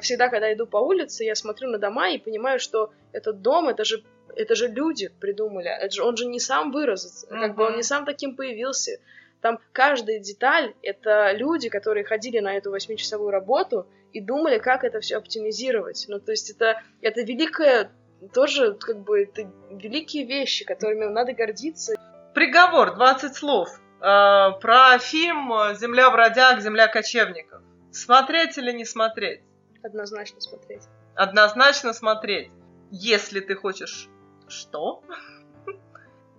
всегда, 0.00 0.28
когда 0.28 0.52
иду 0.52 0.66
по 0.66 0.78
улице, 0.78 1.24
я 1.24 1.34
смотрю 1.34 1.70
на 1.70 1.78
дома 1.78 2.10
и 2.10 2.18
понимаю, 2.18 2.58
что 2.58 2.92
этот 3.12 3.42
дом, 3.42 3.68
это 3.68 3.84
же 3.84 4.04
это 4.36 4.54
же 4.54 4.68
люди 4.68 5.10
придумали, 5.20 5.68
это 5.68 5.94
же, 5.94 6.02
он 6.02 6.16
же 6.16 6.26
не 6.26 6.40
сам 6.40 6.72
вырос, 6.72 7.24
uh-huh. 7.24 7.40
как 7.40 7.54
бы 7.54 7.66
он 7.66 7.76
не 7.76 7.82
сам 7.82 8.04
таким 8.04 8.34
появился. 8.34 8.98
Там 9.40 9.58
каждая 9.72 10.18
деталь— 10.20 10.74
это 10.82 11.32
люди, 11.32 11.68
которые 11.68 12.04
ходили 12.04 12.38
на 12.38 12.56
эту 12.56 12.70
восьмичасовую 12.70 13.30
работу 13.30 13.86
и 14.12 14.20
думали, 14.20 14.58
как 14.58 14.84
это 14.84 15.00
все 15.00 15.18
оптимизировать. 15.18 16.06
Ну, 16.08 16.18
то 16.18 16.30
есть 16.30 16.50
это, 16.50 16.82
это 17.02 17.20
великое, 17.20 17.92
тоже 18.32 18.74
как 18.74 19.00
бы 19.00 19.22
это 19.24 19.50
великие 19.70 20.24
вещи, 20.24 20.64
которыми 20.64 21.04
надо 21.04 21.34
гордиться. 21.34 21.94
Приговор, 22.34 22.94
20 22.94 23.36
слов. 23.36 23.68
Э, 24.00 24.50
про 24.60 24.98
фильм 24.98 25.52
«Земля 25.74 26.10
бродяг, 26.10 26.60
земля 26.60 26.88
кочевников». 26.88 27.62
Смотреть 27.92 28.58
или 28.58 28.72
не 28.72 28.84
смотреть? 28.84 29.42
Однозначно 29.84 30.40
смотреть. 30.40 30.82
Однозначно 31.14 31.92
смотреть. 31.92 32.50
Если 32.90 33.38
ты 33.40 33.54
хочешь 33.54 34.08
что? 34.48 35.02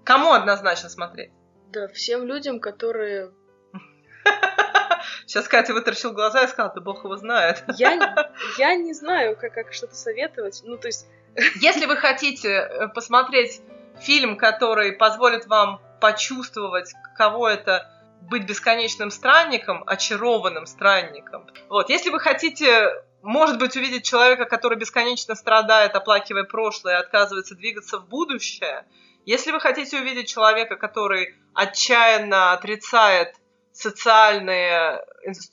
Кому 0.04 0.34
однозначно 0.34 0.90
смотреть? 0.90 1.32
Да, 1.72 1.88
всем 1.88 2.26
людям, 2.26 2.60
которые... 2.60 3.32
Сейчас 5.26 5.48
Катя 5.48 5.74
вытаращил 5.74 6.12
глаза 6.12 6.44
и 6.44 6.48
сказал, 6.48 6.74
да 6.76 6.82
бог 6.82 7.06
его 7.06 7.16
знает. 7.16 7.64
Я, 7.78 8.32
я 8.58 8.76
не 8.76 8.94
знаю, 8.94 9.38
как, 9.38 9.54
как 9.54 9.74
что-то 9.74 9.96
советовать. 9.96 10.62
Ну, 10.66 10.78
то 10.78 10.88
есть... 10.88 11.08
Если 11.56 11.86
вы 11.86 11.98
хотите 11.98 12.50
э, 12.50 12.88
посмотреть 12.90 13.62
фильм, 14.00 14.38
который 14.38 14.94
позволит 14.94 15.48
вам 15.48 15.82
почувствовать, 16.00 16.94
каково 17.04 17.50
это 17.50 17.92
быть 18.22 18.46
бесконечным 18.46 19.12
странником, 19.12 19.84
очарованным 19.86 20.66
странником. 20.66 21.46
Вот, 21.70 21.90
если 21.90 22.10
вы 22.10 22.20
хотите 22.20 22.92
может 23.26 23.58
быть, 23.58 23.76
увидеть 23.76 24.06
человека, 24.06 24.46
который 24.46 24.78
бесконечно 24.78 25.34
страдает, 25.34 25.96
оплакивая 25.96 26.44
прошлое, 26.44 27.00
отказывается 27.00 27.56
двигаться 27.56 27.98
в 27.98 28.08
будущее. 28.08 28.86
Если 29.26 29.52
вы 29.52 29.60
хотите 29.60 30.00
увидеть 30.00 30.30
человека, 30.30 30.76
который 30.76 31.34
отчаянно 31.56 32.54
отрицает 32.54 33.36
социальные 33.72 35.04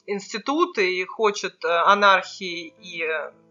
институты 0.07 1.01
и 1.01 1.05
хочет 1.07 1.65
э, 1.65 1.69
анархии 1.69 2.75
и 2.79 3.09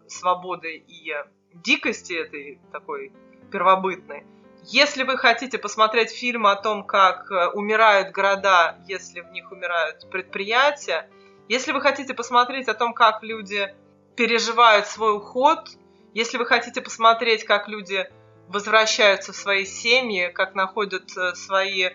свободы 0.08 0.76
и 0.76 1.12
дикости 1.52 2.14
этой 2.14 2.60
такой 2.70 3.12
первобытной. 3.50 4.24
Если 4.64 5.02
вы 5.02 5.18
хотите 5.18 5.58
посмотреть 5.58 6.10
фильм 6.10 6.46
о 6.46 6.54
том, 6.54 6.84
как 6.84 7.30
э, 7.30 7.48
умирают 7.48 8.12
города, 8.12 8.76
если 8.86 9.20
в 9.20 9.32
них 9.32 9.50
умирают 9.50 10.08
предприятия, 10.10 11.08
если 11.48 11.72
вы 11.72 11.80
хотите 11.80 12.14
посмотреть 12.14 12.68
о 12.68 12.74
том, 12.74 12.94
как 12.94 13.22
люди 13.22 13.74
переживают 14.16 14.86
свой 14.86 15.16
уход. 15.16 15.68
Если 16.14 16.36
вы 16.38 16.46
хотите 16.46 16.80
посмотреть, 16.80 17.44
как 17.44 17.68
люди 17.68 18.08
возвращаются 18.48 19.32
в 19.32 19.36
свои 19.36 19.64
семьи, 19.64 20.30
как 20.32 20.54
находят 20.54 21.10
э, 21.16 21.34
свои, 21.34 21.90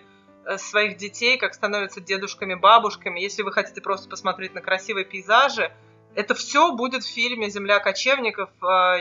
э, 0.45 0.57
своих 0.57 0.97
детей, 0.97 1.37
как 1.37 1.53
становятся 1.53 2.01
дедушками, 2.01 2.55
бабушками, 2.55 3.19
если 3.19 3.43
вы 3.43 3.51
хотите 3.53 3.79
просто 3.79 4.09
посмотреть 4.09 4.53
на 4.53 4.61
красивые 4.61 5.05
пейзажи, 5.05 5.71
это 6.15 6.33
все 6.33 6.73
будет 6.73 7.03
в 7.03 7.13
фильме 7.13 7.49
«Земля 7.49 7.79
кочевников». 7.79 8.49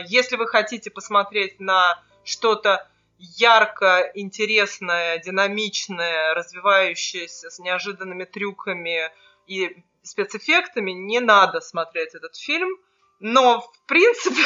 Если 0.05 0.35
вы 0.35 0.45
хотите 0.45 0.91
посмотреть 0.91 1.59
на 1.59 1.99
что-то 2.23 2.87
ярко, 3.17 4.11
интересное, 4.13 5.17
динамичное, 5.19 6.33
развивающееся 6.33 7.49
с 7.49 7.59
неожиданными 7.59 8.25
трюками 8.25 9.11
и 9.47 9.83
спецэффектами, 10.03 10.91
не 10.91 11.19
надо 11.19 11.59
смотреть 11.61 12.15
этот 12.15 12.35
фильм– 12.35 12.69
но, 13.19 13.61
в 13.61 13.85
принципе, 13.87 14.41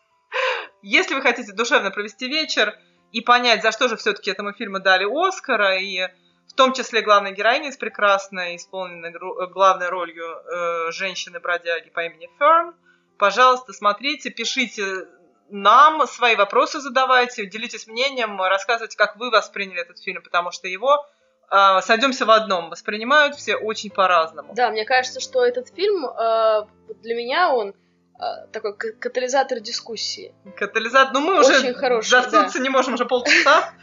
если 0.82 1.14
вы 1.14 1.22
хотите 1.22 1.52
душевно 1.52 1.90
провести 1.90 2.28
вечер 2.28 2.76
и 3.12 3.20
понять, 3.20 3.62
за 3.62 3.72
что 3.72 3.88
же 3.88 3.96
все-таки 3.96 4.30
этому 4.30 4.52
фильму 4.52 4.80
дали 4.80 5.04
Оскара, 5.04 5.78
и 5.78 6.08
в 6.48 6.54
том 6.54 6.72
числе 6.72 7.02
главная 7.02 7.32
героиня 7.32 7.70
с 7.70 7.76
прекрасной, 7.76 8.56
исполненной 8.56 9.12
главной 9.50 9.88
ролью 9.88 10.24
э, 10.24 10.90
женщины-бродяги 10.90 11.90
по 11.90 12.04
имени 12.04 12.28
Ферн, 12.38 12.74
пожалуйста, 13.18 13.72
смотрите, 13.72 14.30
пишите 14.30 15.06
нам, 15.50 16.06
свои 16.06 16.36
вопросы 16.36 16.80
задавайте, 16.80 17.46
делитесь 17.46 17.86
мнением, 17.86 18.40
рассказывайте, 18.40 18.96
как 18.96 19.16
вы 19.16 19.30
восприняли 19.30 19.80
этот 19.80 19.98
фильм, 19.98 20.22
потому 20.22 20.50
что 20.50 20.68
его 20.68 21.06
э, 21.50 21.80
сойдемся 21.82 22.24
в 22.26 22.30
одном, 22.30 22.70
воспринимают 22.70 23.36
все 23.36 23.56
очень 23.56 23.90
по-разному. 23.90 24.54
Да, 24.54 24.70
мне 24.70 24.84
кажется, 24.84 25.20
что 25.20 25.44
этот 25.44 25.68
фильм 25.68 26.06
э, 26.06 26.66
для 27.02 27.14
меня 27.14 27.52
он 27.52 27.74
а, 28.22 28.46
такой 28.52 28.76
катализатор 28.76 29.58
дискуссии. 29.58 30.32
Катализатор, 30.56 31.12
ну 31.12 31.20
мы 31.20 31.40
Очень 31.40 31.70
уже 31.70 31.74
хороший, 31.74 32.30
да. 32.30 32.48
не 32.60 32.68
можем 32.68 32.94
уже 32.94 33.04
полчаса. 33.04 33.74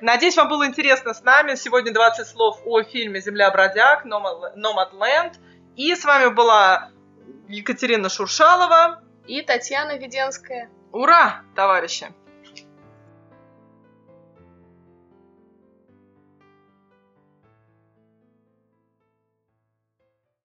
Надеюсь, 0.00 0.36
вам 0.36 0.48
было 0.48 0.66
интересно 0.66 1.12
с 1.12 1.22
нами. 1.22 1.54
Сегодня 1.54 1.92
20 1.92 2.26
слов 2.26 2.60
о 2.64 2.82
фильме 2.82 3.20
«Земля 3.20 3.50
бродяг», 3.50 4.06
«Nomadland». 4.06 5.34
И 5.76 5.94
с 5.94 6.04
вами 6.04 6.32
была 6.32 6.90
Екатерина 7.48 8.08
Шуршалова. 8.08 9.02
И 9.26 9.42
Татьяна 9.42 9.98
Веденская. 9.98 10.70
Ура, 10.94 11.42
товарищи! 11.56 12.06